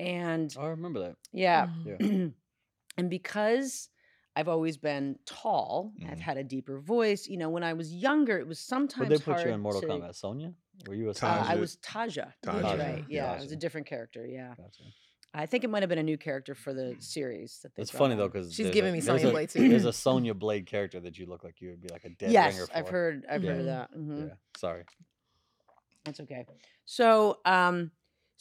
And 0.00 0.52
Oh, 0.58 0.62
I 0.62 0.68
remember 0.68 0.98
that. 1.00 1.16
yeah. 1.32 1.66
Mhm. 1.86 2.34
and 2.98 3.10
because 3.10 3.88
I've 4.36 4.48
always 4.48 4.76
been 4.76 5.18
tall, 5.26 5.92
I've 6.06 6.18
Mhm. 6.18 6.20
had 6.20 6.36
a 6.36 6.44
deeper 6.44 6.78
voice. 6.78 7.26
You 7.26 7.36
know, 7.36 7.50
when 7.50 7.64
I 7.64 7.72
was 7.72 7.92
younger, 7.92 8.38
it 8.38 8.46
was 8.46 8.58
sometimes 8.60 9.08
Would 9.10 9.18
they 9.18 9.24
put 9.24 9.44
you 9.44 9.50
in 9.50 9.60
Mortal 9.60 9.82
to, 9.82 9.88
Kombat? 9.88 10.14
Sonya? 10.14 10.54
Were 10.86 10.94
you 10.94 11.08
a 11.08 11.10
Uh, 11.10 11.44
I 11.46 11.56
was 11.56 11.76
Taja. 11.78 12.32
Taja, 12.42 12.62
That's 12.62 12.78
right. 12.78 13.04
yeah. 13.08 13.24
Yeah, 13.24 13.36
it 13.36 13.42
was 13.42 13.52
a 13.52 13.56
different 13.56 13.86
character. 13.86 14.26
Yeah. 14.26 14.54
Gotcha. 14.56 14.84
I 15.32 15.46
think 15.46 15.62
it 15.62 15.70
might 15.70 15.82
have 15.82 15.88
been 15.88 15.98
a 15.98 16.02
new 16.02 16.18
character 16.18 16.54
for 16.54 16.72
the 16.72 16.96
series 16.98 17.60
that 17.62 17.74
they 17.74 17.82
It's 17.82 17.90
brought 17.92 17.98
funny 17.98 18.16
though 18.16 18.28
because 18.28 18.52
She's 18.52 18.70
giving 18.70 18.92
me 18.92 19.00
there's 19.00 19.20
Sonya 19.20 19.28
a, 19.28 19.32
Blade 19.32 19.48
too. 19.50 19.68
There's 19.68 19.84
a 19.84 19.92
Sonya 19.92 20.34
Blade 20.34 20.66
character 20.66 20.98
that 21.00 21.18
you 21.18 21.26
look 21.26 21.44
like 21.44 21.60
you 21.60 21.70
would 21.70 21.80
be 21.80 21.88
like 21.88 22.04
a 22.04 22.08
dead 22.08 22.32
yes, 22.32 22.54
ringer 22.54 22.66
for. 22.66 22.76
I've 22.76 22.88
heard. 22.88 23.26
I've 23.28 23.42
heard 23.42 23.60
of 23.60 23.66
Yeah. 23.66 23.72
that. 23.72 23.92
mhm. 23.96 24.28
Yeah, 24.28 24.34
sorry. 24.56 24.84
That's 26.04 26.20
okay. 26.20 26.46
So, 26.86 27.40
um, 27.44 27.92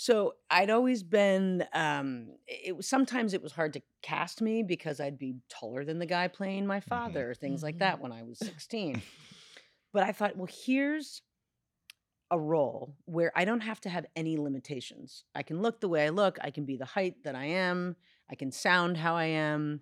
so 0.02 0.36
I'd 0.50 0.70
always 0.70 1.04
been. 1.04 1.66
Um, 1.74 2.30
it 2.48 2.74
was 2.78 2.88
sometimes 2.88 3.34
it 3.34 3.44
was 3.44 3.52
hard 3.52 3.74
to 3.74 3.82
cast 4.02 4.42
me 4.42 4.64
because 4.64 5.02
I'd 5.02 5.20
be 5.20 5.36
taller 5.50 5.84
than 5.84 6.00
the 6.00 6.06
guy 6.06 6.30
playing 6.30 6.66
my 6.66 6.80
father, 6.80 7.34
things 7.34 7.62
like 7.62 7.76
Mhm. 7.76 7.80
that 7.80 8.00
when 8.00 8.14
I 8.14 8.24
was 8.24 8.40
sixteen. 8.40 9.02
but 9.92 10.04
I 10.04 10.14
thought, 10.14 10.38
well, 10.38 10.48
here's 10.66 11.22
a 12.32 12.40
role 12.40 12.96
where 13.06 13.34
I 13.36 13.44
don't 13.44 13.60
have 13.62 13.82
to 13.82 13.90
have 13.90 14.06
any 14.16 14.38
limitations. 14.38 15.26
I 15.36 15.44
can 15.44 15.62
look 15.62 15.82
the 15.82 15.90
way 15.90 16.06
I 16.06 16.10
look. 16.10 16.38
I 16.42 16.52
can 16.52 16.64
be 16.64 16.78
the 16.78 16.86
height 16.86 17.24
that 17.26 17.36
I 17.36 17.46
am. 17.46 17.98
I 18.32 18.36
can 18.36 18.52
sound 18.54 18.96
how 18.98 19.16
I 19.18 19.26
am. 19.26 19.82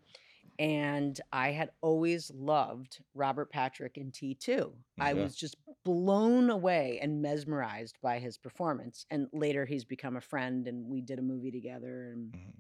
And 0.60 1.20
I 1.32 1.52
had 1.52 1.70
always 1.82 2.32
loved 2.34 3.00
Robert 3.14 3.52
Patrick 3.52 3.98
in 3.98 4.12
T2. 4.12 4.74
I 5.00 5.14
was 5.14 5.36
just 5.36 5.56
blown 5.86 6.50
away 6.50 7.00
and 7.02 7.22
mesmerized 7.22 7.98
by 8.02 8.20
his 8.20 8.38
performance. 8.38 9.06
And 9.12 9.28
later 9.32 9.66
he's 9.66 9.86
become 9.86 10.18
a 10.18 10.22
friend 10.22 10.68
and 10.68 10.88
we 10.90 11.02
did 11.02 11.20
a 11.20 11.22
movie 11.22 11.52
together 11.52 12.12
and 12.12 12.32
Mhm. 12.34 12.54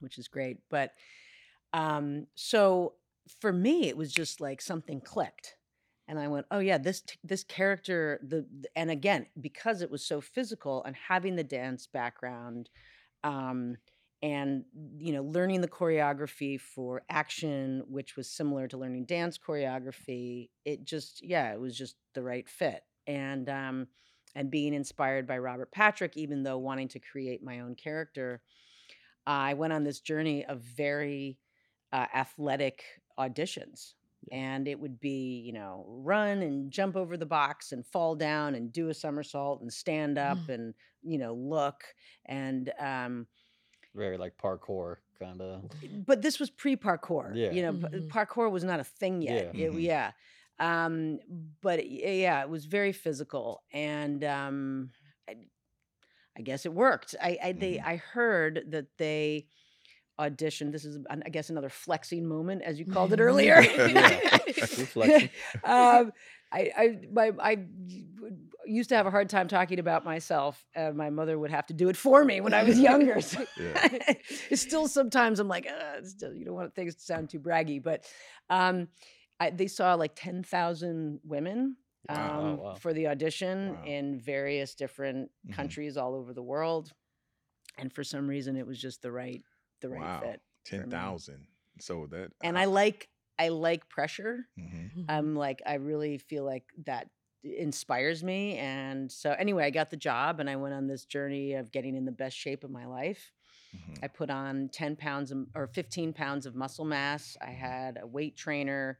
which 0.00 0.18
is 0.18 0.26
great. 0.28 0.58
But 0.70 0.92
um 1.72 2.26
so 2.34 2.94
for 3.40 3.52
me 3.52 3.88
it 3.88 3.96
was 3.96 4.12
just 4.12 4.40
like 4.40 4.60
something 4.62 5.00
clicked. 5.00 5.56
And 6.08 6.18
I 6.18 6.28
went, 6.28 6.46
"Oh 6.50 6.58
yeah, 6.58 6.78
this 6.78 7.00
t- 7.02 7.18
this 7.24 7.44
character 7.44 8.18
the 8.22 8.42
the- 8.60 8.70
and 8.76 8.90
again, 8.90 9.26
because 9.40 9.82
it 9.82 9.90
was 9.90 10.04
so 10.04 10.20
physical 10.20 10.82
and 10.84 10.96
having 10.96 11.36
the 11.36 11.44
dance 11.44 11.86
background 11.86 12.70
um 13.22 13.76
and 14.22 14.64
you 14.98 15.12
know 15.12 15.22
learning 15.22 15.60
the 15.60 15.68
choreography 15.68 16.60
for 16.60 17.02
action 17.10 17.82
which 17.88 18.16
was 18.16 18.28
similar 18.30 18.66
to 18.68 18.76
learning 18.78 19.04
dance 19.04 19.38
choreography 19.38 20.48
it 20.64 20.84
just 20.84 21.22
yeah 21.24 21.52
it 21.52 21.60
was 21.60 21.76
just 21.76 21.96
the 22.14 22.22
right 22.22 22.48
fit. 22.48 22.82
And 23.06 23.48
um 23.48 23.88
and 24.34 24.50
being 24.50 24.74
inspired 24.74 25.26
by 25.26 25.38
robert 25.38 25.70
patrick 25.72 26.16
even 26.16 26.42
though 26.42 26.58
wanting 26.58 26.88
to 26.88 26.98
create 26.98 27.42
my 27.42 27.60
own 27.60 27.74
character 27.74 28.42
i 29.26 29.54
went 29.54 29.72
on 29.72 29.84
this 29.84 30.00
journey 30.00 30.44
of 30.46 30.60
very 30.60 31.38
uh, 31.92 32.06
athletic 32.14 32.84
auditions. 33.18 33.94
And 34.32 34.66
it 34.68 34.78
would 34.80 35.00
be 35.00 35.42
you 35.46 35.52
know 35.52 35.84
run 35.88 36.42
and 36.42 36.70
jump 36.70 36.96
over 36.96 37.16
the 37.16 37.26
box 37.26 37.72
and 37.72 37.86
fall 37.86 38.16
down 38.16 38.54
and 38.54 38.72
do 38.72 38.88
a 38.88 38.94
somersault 38.94 39.62
and 39.62 39.72
stand 39.72 40.18
up 40.18 40.42
Mm. 40.42 40.48
and 40.48 40.74
you 41.02 41.18
know 41.18 41.34
look. 41.34 41.82
And 42.26 42.72
um 42.80 43.26
Very 43.94 44.16
like 44.18 44.36
parkour 44.38 44.96
kind 45.18 45.40
of. 45.40 45.62
but 46.06 46.20
this 46.22 46.38
was 46.40 46.50
pre-parkour. 46.50 47.32
Yeah. 47.34 47.52
You 47.52 47.62
know, 47.62 47.72
p- 47.74 47.96
Mhm. 47.96 48.08
parkour 48.08 48.50
was 48.50 48.64
not 48.64 48.80
a 48.80 48.84
thing 48.84 49.22
yet. 49.22 49.54
Yeah. 49.54 49.66
It- 49.66 49.72
Mhm. 49.72 49.82
yeah. 49.82 50.10
Um, 50.58 51.18
but 51.60 51.78
it- 51.80 51.86
yeah, 52.18 52.40
it 52.42 52.48
was 52.48 52.64
very 52.66 52.92
physical, 52.92 53.62
and 53.72 54.22
um, 54.24 54.90
I, 55.28 55.36
I 56.36 56.42
guess 56.42 56.66
it 56.66 56.72
worked. 56.72 57.14
I 57.20 57.38
I, 57.42 57.52
they, 57.52 57.74
Mhm. 57.76 57.84
I 57.86 57.96
heard 57.96 58.64
that 58.70 58.86
they 58.98 59.46
auditioned. 60.18 60.70
This 60.72 60.84
is, 60.84 60.98
I 61.10 61.28
guess, 61.28 61.50
another 61.50 61.68
flexing 61.68 62.26
moment, 62.26 62.62
as 62.62 62.78
you 62.78 62.86
called 62.86 63.12
it 63.12 63.20
earlier. 63.20 63.60
Yeah. 63.94 64.38
Keep 64.38 64.54
flexing. 64.94 65.30
um, 65.64 66.12
I, 66.52 66.70
I, 66.76 66.98
my, 67.12 67.32
I 67.40 67.54
would- 68.20 68.48
used 68.66 68.88
to 68.90 68.96
have 68.96 69.06
a 69.06 69.10
hard 69.10 69.28
time 69.28 69.48
talking 69.48 69.78
about 69.78 70.04
myself, 70.04 70.64
and 70.74 70.96
my 70.96 71.10
mother 71.10 71.38
would 71.38 71.50
have 71.50 71.66
to 71.66 71.74
do 71.74 71.88
it 71.88 71.96
for 71.96 72.24
me 72.24 72.40
when 72.40 72.54
I 72.54 72.62
was 72.64 72.78
younger. 72.80 73.20
So 73.20 73.44
it's 73.76 74.62
still 74.62 74.88
sometimes 74.88 75.40
I'm 75.40 75.48
like, 75.48 75.66
"Uh, 75.66 76.02
still, 76.04 76.34
you 76.34 76.44
don't 76.44 76.54
want 76.54 76.74
things 76.74 76.94
to 76.96 77.02
sound 77.02 77.30
too 77.30 77.40
braggy, 77.40 77.82
but 77.82 78.06
um, 78.50 78.88
I, 79.40 79.50
they 79.50 79.66
saw 79.66 79.94
like 79.94 80.14
ten 80.14 80.42
thousand 80.42 81.20
women 81.24 81.76
um, 82.08 82.16
Wow. 82.18 82.54
Wow. 82.56 82.74
for 82.80 82.92
the 82.92 83.08
audition 83.08 83.74
Wow. 83.74 83.84
in 83.86 84.18
various 84.20 84.74
different 84.74 85.30
Mhm. 85.46 85.54
countries 85.54 85.96
all 85.96 86.14
over 86.14 86.32
the 86.32 86.42
world, 86.42 86.92
and 87.78 87.92
for 87.92 88.04
some 88.04 88.28
reason 88.28 88.56
it 88.56 88.66
was 88.66 88.80
just 88.80 89.02
the 89.02 89.12
right, 89.12 89.42
the 89.80 89.88
right 89.88 90.00
wow, 90.00 90.20
fit. 90.20 90.40
ten 90.64 90.90
thousand. 90.90 91.46
So 91.80 92.06
that 92.06 92.30
And 92.42 92.58
I 92.58 92.66
like, 92.66 93.08
I 93.38 93.48
like 93.48 93.88
pressure. 93.88 94.46
Mhm. 94.58 95.04
I'm 95.08 95.34
like, 95.34 95.60
I 95.66 95.74
really 95.74 96.18
feel 96.18 96.44
like 96.44 96.64
that 96.84 97.08
inspires 97.44 98.24
me. 98.24 98.56
And 98.58 99.10
so, 99.12 99.32
anyway, 99.32 99.64
I 99.64 99.70
got 99.70 99.90
the 99.90 99.96
job 99.96 100.40
and 100.40 100.50
I 100.50 100.56
went 100.56 100.74
on 100.74 100.86
this 100.86 101.04
journey 101.04 101.54
of 101.54 101.70
getting 101.70 101.94
in 101.96 102.04
the 102.04 102.12
best 102.12 102.36
shape 102.36 102.64
of 102.64 102.70
my 102.70 102.86
life. 102.86 103.32
Mhm. 103.72 104.02
I 104.02 104.08
put 104.08 104.30
on 104.30 104.68
10 104.70 104.96
pounds 104.96 105.30
of, 105.30 105.46
or 105.54 105.66
15 105.66 106.12
pounds 106.12 106.46
of 106.46 106.54
muscle 106.54 106.84
mass. 106.84 107.36
I 107.40 107.50
had 107.50 107.98
a 108.00 108.06
weight 108.06 108.36
trainer. 108.36 108.98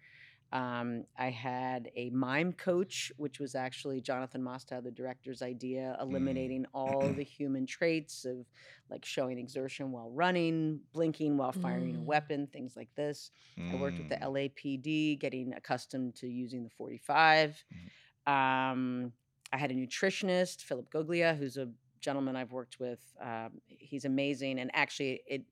Um, 0.53 1.05
I 1.19 1.31
had 1.31 1.91
a 1.97 2.11
mime 2.11 2.53
coach, 2.53 3.11
which 3.17 3.41
was 3.41 3.57
actually 3.57 4.01
Jonathan 4.01 4.41
Mostow, 4.41 4.81
the 4.83 4.93
director's 4.93 5.43
idea, 5.43 5.97
eliminating 6.01 6.65
all 6.73 7.13
the 7.13 7.25
human 7.39 7.67
traits 7.67 8.25
of 8.25 8.47
like 8.89 9.05
showing 9.05 9.39
exertion 9.39 9.91
while 9.91 10.11
running, 10.11 10.81
blinking 10.93 11.37
while 11.37 11.53
firing 11.53 11.97
a 11.97 12.01
Mm. 12.01 12.05
weapon, 12.05 12.47
things 12.47 12.77
like 12.77 12.91
this. 12.95 13.33
I 13.69 13.75
worked 13.75 13.99
with 13.99 14.09
the 14.09 14.17
Mm. 14.17 14.23
LAPD, 14.23 15.17
getting 15.19 15.55
accustomed 15.55 16.15
to 16.17 16.29
using 16.29 16.63
the 16.63 16.71
45. 16.71 17.65
Um, 18.27 19.13
I 19.53 19.57
had 19.57 19.71
a 19.71 19.75
nutritionist, 19.75 20.63
Philip 20.63 20.91
Goglia, 20.91 21.37
who's 21.37 21.57
a 21.57 21.69
gentleman 22.01 22.37
I've 22.37 22.53
worked 22.53 22.81
with. 22.81 23.01
Um, 23.21 23.61
he's 23.67 24.05
amazing, 24.05 24.59
and 24.59 24.71
actually, 24.75 25.23
it 25.27 25.43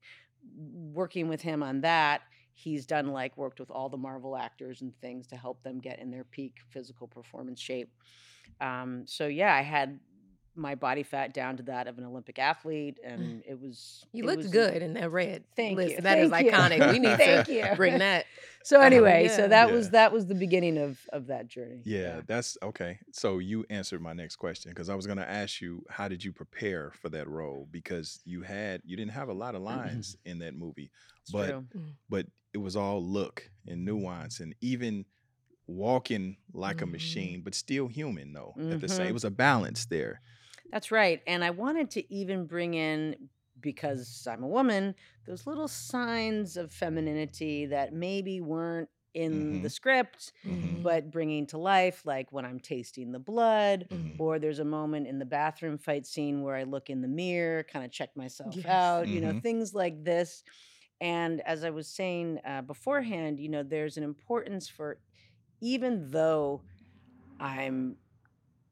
working 0.93 1.27
with 1.27 1.41
him 1.41 1.63
on 1.63 1.81
that, 1.81 2.21
he's 2.53 2.85
done 2.85 3.07
like 3.07 3.35
worked 3.37 3.59
with 3.59 3.71
all 3.71 3.89
the 3.89 3.97
Marvel 3.97 4.37
actors 4.37 4.81
and 4.81 4.93
things 4.99 5.27
to 5.27 5.35
help 5.35 5.63
them 5.63 5.79
get 5.79 5.99
in 5.99 6.11
their 6.11 6.23
peak 6.23 6.57
physical 6.69 7.07
performance 7.07 7.59
shape. 7.59 7.89
Um, 8.61 9.03
so 9.05 9.27
yeah, 9.27 9.53
I 9.53 9.61
had 9.61 9.99
my 10.55 10.75
body 10.75 11.03
fat 11.03 11.33
down 11.33 11.57
to 11.57 11.63
that 11.63 11.87
of 11.87 11.97
an 11.97 12.05
Olympic 12.05 12.37
athlete, 12.37 12.97
mm. 13.05 13.11
and 13.13 13.43
it 13.47 13.59
was 13.59 14.05
You 14.11 14.23
it 14.23 14.27
looked 14.27 14.43
was- 14.43 14.51
good 14.51 14.81
in 14.81 14.93
that 14.93 15.11
red. 15.11 15.43
Thank 15.55 15.77
list. 15.77 15.95
you. 15.95 16.01
That 16.01 16.19
is 16.19 16.29
Thank 16.29 16.45
you. 16.45 16.51
iconic. 16.51 16.91
We 16.91 16.99
need 16.99 17.17
Thank 17.17 17.47
to 17.47 17.53
you. 17.53 17.65
bring 17.75 17.99
that. 17.99 18.25
So 18.65 18.79
anyway, 18.79 19.25
yeah. 19.25 19.35
so 19.35 19.47
that 19.49 19.73
was 19.73 19.89
that 19.89 20.13
was 20.13 20.25
the 20.27 20.35
beginning 20.35 20.77
of 20.77 20.97
of 21.11 21.27
that 21.27 21.49
journey. 21.49 21.81
Yeah, 21.83 22.21
that's 22.25 22.57
okay. 22.63 22.97
So 23.11 23.39
you 23.39 23.65
answered 23.69 24.01
my 24.01 24.13
next 24.13 24.37
question 24.37 24.71
because 24.71 24.87
I 24.89 24.95
was 24.95 25.05
going 25.05 25.17
to 25.17 25.29
ask 25.29 25.59
you 25.59 25.83
how 25.89 26.07
did 26.07 26.23
you 26.23 26.31
prepare 26.31 26.93
for 27.01 27.09
that 27.09 27.27
role 27.27 27.67
because 27.71 28.21
you 28.23 28.41
had 28.41 28.81
you 28.85 28.95
didn't 28.95 29.11
have 29.11 29.27
a 29.27 29.33
lot 29.33 29.55
of 29.55 29.61
lines 29.63 30.15
mm-hmm. 30.15 30.31
in 30.31 30.39
that 30.39 30.55
movie, 30.55 30.91
It's 31.23 31.31
but 31.31 31.49
true. 31.49 31.65
Mm. 31.75 31.89
but 32.09 32.25
it 32.53 32.57
was 32.59 32.77
all 32.77 33.03
look 33.03 33.49
and 33.67 33.83
nuance 33.83 34.39
and 34.39 34.55
even 34.61 35.03
walking 35.67 36.37
like 36.53 36.81
a 36.81 36.85
Mhm. 36.85 36.91
machine 36.91 37.41
but 37.41 37.55
still 37.55 37.87
human 37.87 38.33
though 38.33 38.53
at 38.71 38.81
the 38.81 38.87
same 38.87 39.01
it 39.01 39.05
mm-hmm. 39.07 39.13
was 39.13 39.23
a 39.23 39.31
balance 39.31 39.85
there 39.85 40.21
That's 40.71 40.91
right. 40.91 41.21
And 41.27 41.43
I 41.43 41.51
wanted 41.51 41.91
to 41.91 42.13
even 42.13 42.45
bring 42.45 42.73
in, 42.73 43.29
because 43.59 44.27
I'm 44.29 44.43
a 44.43 44.47
woman, 44.47 44.95
those 45.25 45.45
little 45.45 45.67
signs 45.67 46.57
of 46.57 46.71
femininity 46.71 47.67
that 47.67 47.93
maybe 47.93 48.41
weren't 48.41 48.89
in 49.13 49.61
the 49.61 49.69
Mhm. 49.69 49.69
script, 49.69 50.33
Mhm. 50.43 50.83
but 50.83 51.11
bringing 51.11 51.45
to 51.47 51.57
life, 51.59 52.05
like 52.05 52.31
when 52.31 52.45
I'm 52.45 52.59
tasting 52.59 53.11
the 53.11 53.19
blood, 53.19 53.87
Mhm. 53.89 54.17
or 54.17 54.39
there's 54.39 54.59
a 54.59 54.65
moment 54.65 55.07
in 55.07 55.19
the 55.19 55.25
bathroom 55.25 55.77
fight 55.77 56.05
scene 56.07 56.41
where 56.41 56.55
I 56.55 56.63
look 56.63 56.89
in 56.89 57.01
the 57.01 57.07
mirror, 57.07 57.63
kind 57.63 57.85
of 57.85 57.91
check 57.91 58.15
myself 58.15 58.65
Yes. 58.65 58.65
out, 58.65 59.11
you 59.11 59.21
know, 59.21 59.33
Mhm. 59.33 59.43
things 59.43 59.73
like 59.75 60.03
this. 60.03 60.43
And 61.01 61.41
as 61.41 61.63
I 61.63 61.71
was 61.71 61.89
saying 61.89 62.39
uh, 62.45 62.61
beforehand, 62.63 63.39
you 63.39 63.49
know, 63.49 63.63
there's 63.63 63.97
an 63.97 64.03
importance 64.03 64.69
for 64.69 64.99
even 65.61 66.11
though 66.11 66.63
I'm 67.39 67.97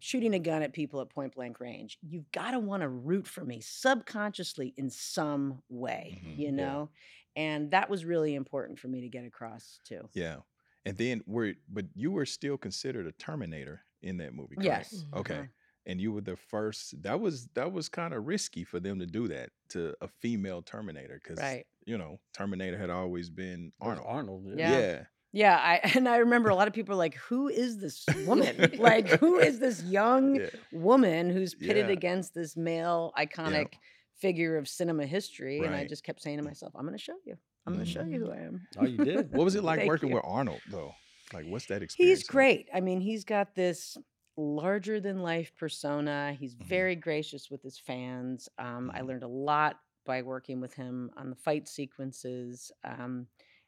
shooting 0.02 0.34
a 0.34 0.39
gun 0.39 0.64
at 0.64 0.74
people 0.74 1.02
at 1.02 1.10
point 1.10 1.36
blank 1.36 1.60
range, 1.60 1.97
you've 2.02 2.32
got 2.32 2.52
to 2.52 2.60
want 2.60 2.82
to 2.82 2.89
root 2.89 3.28
for 3.28 3.45
me 3.45 3.62
subconsciously 3.62 4.74
in 4.78 4.89
some 4.89 5.62
way, 5.70 6.22
Mhm, 6.24 6.36
you 6.36 6.52
yeah. 6.56 6.78
know? 6.78 6.91
And 7.36 7.72
that 7.72 7.89
was 7.89 8.06
really 8.06 8.36
important 8.36 8.80
for 8.80 8.88
me 8.89 9.02
to 9.02 9.10
get 9.10 9.26
across 9.26 9.80
too. 9.86 10.10
yeah 10.14 10.38
and 10.86 10.97
then 10.97 11.22
were 11.26 11.54
but 11.70 11.86
you 11.95 12.12
were 12.12 12.26
still 12.26 12.58
considered 12.58 13.08
a 13.08 13.12
terminator 13.14 13.86
in 14.02 14.18
that 14.18 14.34
movie 14.34 14.58
correct? 14.58 14.93
Yes. 14.93 15.06
okay 15.14 15.39
uh-huh. 15.39 15.47
and 15.86 16.02
you 16.02 16.12
were 16.12 16.22
the 16.22 16.36
first 16.36 17.02
that 17.04 17.20
was 17.20 17.47
that 17.54 17.72
was 17.72 17.89
kind 17.89 18.14
of 18.14 18.26
risky 18.26 18.64
for 18.64 18.80
them 18.80 18.99
to 18.99 19.06
do 19.06 19.28
that 19.28 19.49
to 19.70 19.95
a 20.02 20.08
female 20.08 20.62
terminator 20.62 21.20
because 21.22 21.38
Right. 21.38 21.66
you 21.86 21.97
know 21.97 22.20
terminator 22.34 22.78
had 22.78 22.89
always 22.89 23.30
been 23.30 23.72
arnold 23.80 24.08
Arnold. 24.08 24.47
Yeah. 24.56 24.56
yeah 24.56 24.88
Yeah, 24.88 25.06
I 25.34 25.80
and 25.96 26.08
I 26.10 26.18
remember 26.18 26.50
a 26.50 26.56
lot 26.56 26.68
of 26.68 26.74
people 26.74 26.94
are 26.94 26.98
like, 26.98 27.16
"Who 27.16 27.48
is 27.48 27.80
this 27.80 28.10
woman? 28.14 28.74
like, 28.78 29.10
who 29.10 29.38
is 29.40 29.60
this 29.60 29.82
young 29.84 30.40
Yeah. 30.40 30.50
woman 30.72 31.30
who's 31.30 31.56
pitted 31.56 31.90
Yeah. 31.90 31.92
against 31.92 32.34
this 32.34 32.56
male 32.58 33.14
iconic 33.18 33.76
figure 34.16 34.58
of 34.58 34.68
cinema 34.68 35.06
history?" 35.06 35.66
And 35.66 35.76
I 35.76 35.84
just 35.86 36.04
kept 36.04 36.22
saying 36.22 36.38
to 36.38 36.44
myself, 36.44 36.74
"I'm 36.76 36.84
going 36.86 36.98
to 36.98 37.04
show 37.04 37.18
you. 37.26 37.38
I'm 37.66 37.74
going 37.74 37.86
to 37.86 37.92
show 37.92 38.04
you 38.04 38.20
who 38.20 38.32
I 38.32 38.40
am." 38.40 38.68
Oh, 38.78 38.86
you 38.86 39.00
did? 39.00 39.32
what 39.32 39.44
was 39.44 39.56
it 39.56 39.64
like 39.64 39.82
working 39.82 40.10
you. 40.10 40.12
with 40.12 40.24
arnold 40.26 40.64
though 40.66 40.96
like 41.34 41.46
what's 41.46 41.66
that 41.68 41.82
experience 41.84 41.94
He's 41.94 42.24
like? 42.34 42.46
great. 42.46 42.70
I 42.74 42.82
mean, 42.82 43.02
he's 43.02 43.24
got 43.24 43.56
this 43.56 43.98
larger 44.38 45.00
than 45.00 45.22
life 45.22 45.56
persona. 45.56 46.34
He's 46.34 46.54
Mhm. 46.60 46.92
very 46.94 46.96
gracious 46.96 47.50
with 47.52 47.62
his 47.62 47.78
fans. 47.78 48.48
Um, 48.58 48.92
I 48.94 49.02
Mhm. 49.02 49.02
learned 49.02 49.24
a 49.24 49.28
lot 49.28 49.82
by 50.06 50.22
working 50.22 50.62
with 50.62 50.74
him 50.74 51.12
on 51.16 51.30
the 51.30 51.36
fight 51.36 51.68
sequences. 51.68 52.72
Um, 52.84 53.28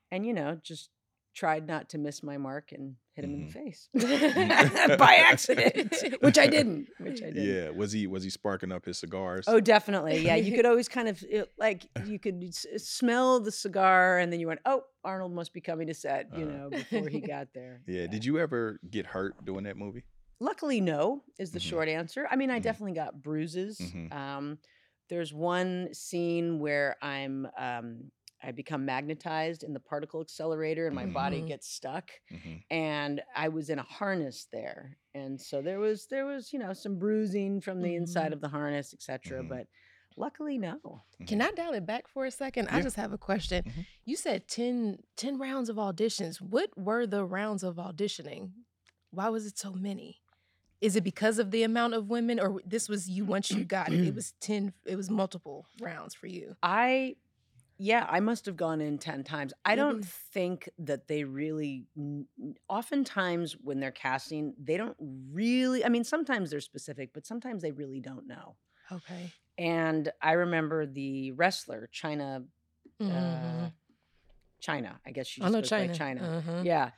and, 0.09 0.25
you 0.25 0.33
know, 0.33 0.55
just 0.55 0.89
tried 1.33 1.67
not 1.67 1.89
to 1.89 1.97
miss 1.97 2.21
my 2.23 2.37
mark 2.37 2.71
and 2.71 2.95
hit 3.13 3.25
him 3.25 3.33
in 3.33 3.45
the 3.47 3.51
face 3.51 3.89
by 4.97 5.15
accident, 5.15 5.93
which 6.21 6.37
I 6.37 6.47
didn't. 6.47 6.87
Which 6.99 7.21
I 7.21 7.31
didn't. 7.31 7.43
yeah 7.45 7.69
was 7.69 7.91
he 7.91 8.07
was 8.07 8.23
he 8.23 8.29
sparking 8.29 8.71
up 8.71 8.85
his 8.85 8.97
cigars 8.99 9.45
Oh, 9.47 9.59
definitely. 9.59 10.19
Yeah, 10.25 10.35
you 10.35 10.53
could 10.55 10.65
always 10.65 10.87
kind 10.87 11.07
of 11.07 11.23
it, 11.29 11.49
like 11.57 11.85
you 12.05 12.19
could 12.19 12.43
s- 12.43 12.65
smell 12.77 13.39
the 13.39 13.51
cigar, 13.51 14.19
and 14.19 14.31
then 14.31 14.39
you 14.39 14.47
went, 14.47 14.59
"Oh, 14.65 14.83
Arnold 15.03 15.33
must 15.33 15.53
be 15.53 15.61
coming 15.61 15.87
to 15.87 15.93
set," 15.93 16.27
you 16.37 16.45
Uh. 16.45 16.47
know, 16.49 16.69
before 16.69 17.07
he 17.09 17.19
got 17.21 17.47
there. 17.53 17.81
yeah 17.87 18.07
did 18.07 18.23
you 18.25 18.39
ever 18.39 18.79
get 18.89 19.05
hurt 19.05 19.43
doing 19.45 19.63
that 19.65 19.77
movie 19.77 20.03
Luckily, 20.39 20.81
no 20.81 21.23
is 21.39 21.51
the 21.51 21.59
Mhm. 21.59 21.69
short 21.69 21.87
answer. 21.87 22.27
I 22.29 22.35
mean, 22.35 22.49
I 22.51 22.59
Mhm. 22.59 22.63
definitely 22.63 22.93
got 22.93 23.21
bruises. 23.21 23.79
Mhm. 23.79 24.11
Um, 24.13 24.57
there's 25.09 25.31
one 25.33 25.93
scene 25.93 26.59
where 26.59 26.97
I'm 27.01 27.47
um, 27.57 28.11
I 28.43 28.51
become 28.51 28.85
magnetized 28.85 29.63
in 29.63 29.73
the 29.73 29.79
particle 29.79 30.21
accelerator, 30.21 30.87
and 30.87 30.95
my 30.95 31.05
body 31.05 31.41
Mhm. 31.41 31.47
gets 31.47 31.67
stuck. 31.69 32.11
hmm 32.29 32.57
And 32.69 33.21
I 33.35 33.49
was 33.49 33.69
in 33.69 33.79
a 33.79 33.83
harness 33.83 34.45
there, 34.51 34.97
and 35.13 35.39
so 35.39 35.61
there 35.61 35.79
was 35.79 36.07
there 36.07 36.25
was 36.25 36.51
you 36.51 36.59
know 36.59 36.73
some 36.73 36.97
bruising 36.97 37.61
from 37.61 37.81
the 37.81 37.95
inside 37.95 38.31
Mhm. 38.31 38.35
of 38.35 38.41
the 38.41 38.49
harness, 38.49 38.93
etc. 38.93 39.43
Mhm. 39.43 39.47
But 39.49 39.67
luckily, 40.17 40.57
no. 40.57 41.03
Can 41.27 41.41
I 41.41 41.51
dial 41.51 41.73
it 41.73 41.85
back 41.85 42.07
for 42.07 42.25
a 42.25 42.31
second? 42.31 42.67
I 42.69 42.81
just 42.81 42.95
have 42.97 43.13
a 43.13 43.17
question. 43.17 43.63
You 44.03 44.15
said 44.17 44.47
10, 44.47 45.03
10 45.15 45.37
rounds 45.37 45.69
of 45.69 45.77
auditions. 45.77 46.41
What 46.41 46.77
were 46.77 47.07
the 47.07 47.23
rounds 47.25 47.63
of 47.63 47.75
auditioning? 47.77 48.51
Why 49.11 49.29
was 49.29 49.45
it 49.45 49.57
so 49.57 49.71
many? 49.71 50.21
Is 50.81 50.97
it 50.97 51.03
because 51.05 51.39
of 51.39 51.51
the 51.51 51.63
amount 51.63 51.93
of 51.93 52.09
women, 52.09 52.39
or 52.41 52.61
this 52.65 52.89
was 52.89 53.07
you 53.09 53.23
once 53.23 53.49
you 53.51 53.63
got 53.63 53.93
it? 53.93 54.03
It 54.03 54.13
was 54.15 54.33
ten. 54.41 54.73
It 54.85 54.97
was 54.97 55.09
multiple 55.09 55.65
rounds 55.79 56.13
for 56.13 56.27
you. 56.27 56.57
I, 56.61 57.15
yeah, 57.83 58.05
I 58.09 58.21
must 58.21 58.45
have 58.45 58.55
gone 58.55 58.79
in 58.79 58.97
10 58.97 59.23
times. 59.25 59.53
I 59.65 59.75
don't 59.75 59.97
Really? 59.97 60.03
think 60.05 60.69
that 60.79 61.07
they 61.07 61.25
really, 61.25 61.85
oftentimes 62.69 63.57
when 63.61 63.79
they're 63.81 63.91
casting, 63.91 64.53
they 64.57 64.77
don't 64.77 64.95
really, 64.99 65.83
I 65.83 65.89
mean, 65.89 66.05
sometimes 66.05 66.49
they're 66.51 66.61
specific, 66.61 67.11
but 67.13 67.25
sometimes 67.25 67.61
they 67.61 67.71
really 67.71 67.99
don't 67.99 68.25
know. 68.27 68.55
Okay. 68.91 69.33
And 69.57 70.11
I 70.21 70.33
remember 70.33 70.85
the 70.85 71.31
wrestler, 71.31 71.89
Chyna, 71.93 72.45
uh, 73.09 73.69
Mhm. 73.69 73.73
Chyna, 74.61 74.99
I 75.05 75.11
guess 75.11 75.27
she 75.27 75.41
I 75.41 75.49
just 75.49 75.49
know 75.49 75.59
goes 75.59 75.71
by 75.73 75.87
Chyna. 75.87 75.89
Chyna. 75.89 76.31
Uh-huh. 76.37 76.63
Yeah. 76.63 76.91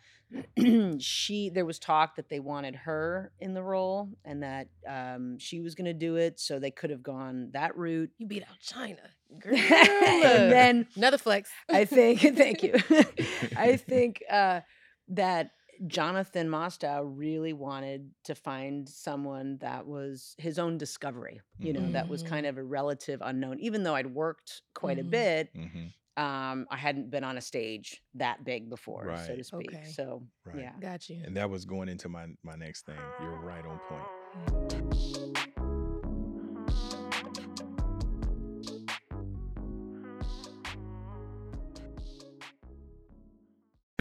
she 0.99 1.49
there 1.49 1.65
was 1.65 1.79
talk 1.79 2.15
that 2.15 2.29
they 2.29 2.39
wanted 2.39 2.75
her 2.75 3.31
in 3.39 3.53
the 3.53 3.63
role 3.63 4.09
and 4.23 4.43
that 4.43 4.67
um, 4.87 5.37
she 5.39 5.59
was 5.61 5.75
going 5.75 5.85
to 5.85 5.93
do 5.93 6.15
it 6.15 6.39
so 6.39 6.59
they 6.59 6.71
could 6.71 6.89
have 6.89 7.03
gone 7.03 7.49
that 7.53 7.75
route 7.77 8.09
You 8.17 8.27
beat 8.27 8.43
out 8.43 8.57
Chyna, 8.61 8.97
girl. 9.39 9.55
and 9.55 10.51
then 10.51 10.87
another 10.95 11.17
flex. 11.17 11.51
I 11.69 11.85
think, 11.85 12.19
thank 12.37 12.63
you. 12.63 12.73
I 13.55 13.77
think 13.77 14.23
uh, 14.29 14.61
that 15.09 15.51
Jonathan 15.87 16.47
Mostow 16.49 17.03
really 17.05 17.53
wanted 17.53 18.11
to 18.25 18.35
find 18.35 18.87
someone 18.87 19.57
that 19.61 19.85
was 19.85 20.35
his 20.37 20.57
own 20.57 20.77
discovery, 20.77 21.41
you 21.59 21.73
know, 21.73 21.91
that 21.91 22.09
was 22.09 22.23
Mhm. 22.23 22.27
kind 22.29 22.45
of 22.45 22.57
a 22.57 22.63
relative 22.63 23.21
unknown, 23.23 23.59
even 23.59 23.83
though 23.83 23.95
I'd 23.95 24.07
worked 24.13 24.61
quite 24.73 24.99
a 24.99 25.03
Mhm. 25.03 25.09
bit. 25.11 25.49
hmm 25.53 25.87
um, 26.17 26.65
I 26.71 26.77
hadn't 26.77 27.09
been 27.09 27.23
on 27.23 27.37
a 27.37 27.41
stage 27.41 28.01
that 28.15 28.45
big 28.45 28.69
before, 28.69 29.15
so 29.27 29.35
to 29.35 29.43
speak. 29.43 29.69
Okay. 29.73 29.91
So 29.91 30.23
Right. 30.45 30.59
yeah. 30.59 30.71
Got 30.79 31.09
you. 31.09 31.21
And 31.25 31.35
that 31.37 31.49
was 31.49 31.65
going 31.65 31.89
into 31.89 32.07
my 32.07 32.27
my 32.43 32.55
next 32.55 32.85
thing. 32.85 32.99
You're 33.21 33.37
right 33.37 33.65
on 33.65 33.79
point. 33.89 35.45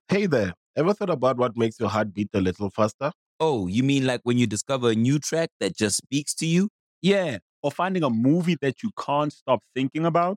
Hey 0.08 0.26
there, 0.26 0.52
ever 0.76 0.94
thought 0.94 1.10
about 1.10 1.38
what 1.38 1.56
makes 1.56 1.80
your 1.80 1.88
heart 1.88 2.14
beat 2.14 2.28
a 2.34 2.40
little 2.40 2.70
faster? 2.70 3.10
Oh, 3.40 3.66
you 3.66 3.82
mean 3.82 4.06
like 4.06 4.20
when 4.22 4.38
you 4.38 4.46
discover 4.46 4.90
a 4.90 4.94
new 4.94 5.18
track 5.18 5.50
that 5.58 5.76
just 5.76 5.96
speaks 5.96 6.34
to 6.36 6.46
you? 6.46 6.68
Yeah, 7.02 7.38
or 7.62 7.72
finding 7.72 8.04
a 8.04 8.10
movie 8.10 8.56
that 8.60 8.82
you 8.84 8.90
can't 8.96 9.32
stop 9.32 9.60
thinking 9.74 10.06
about. 10.06 10.36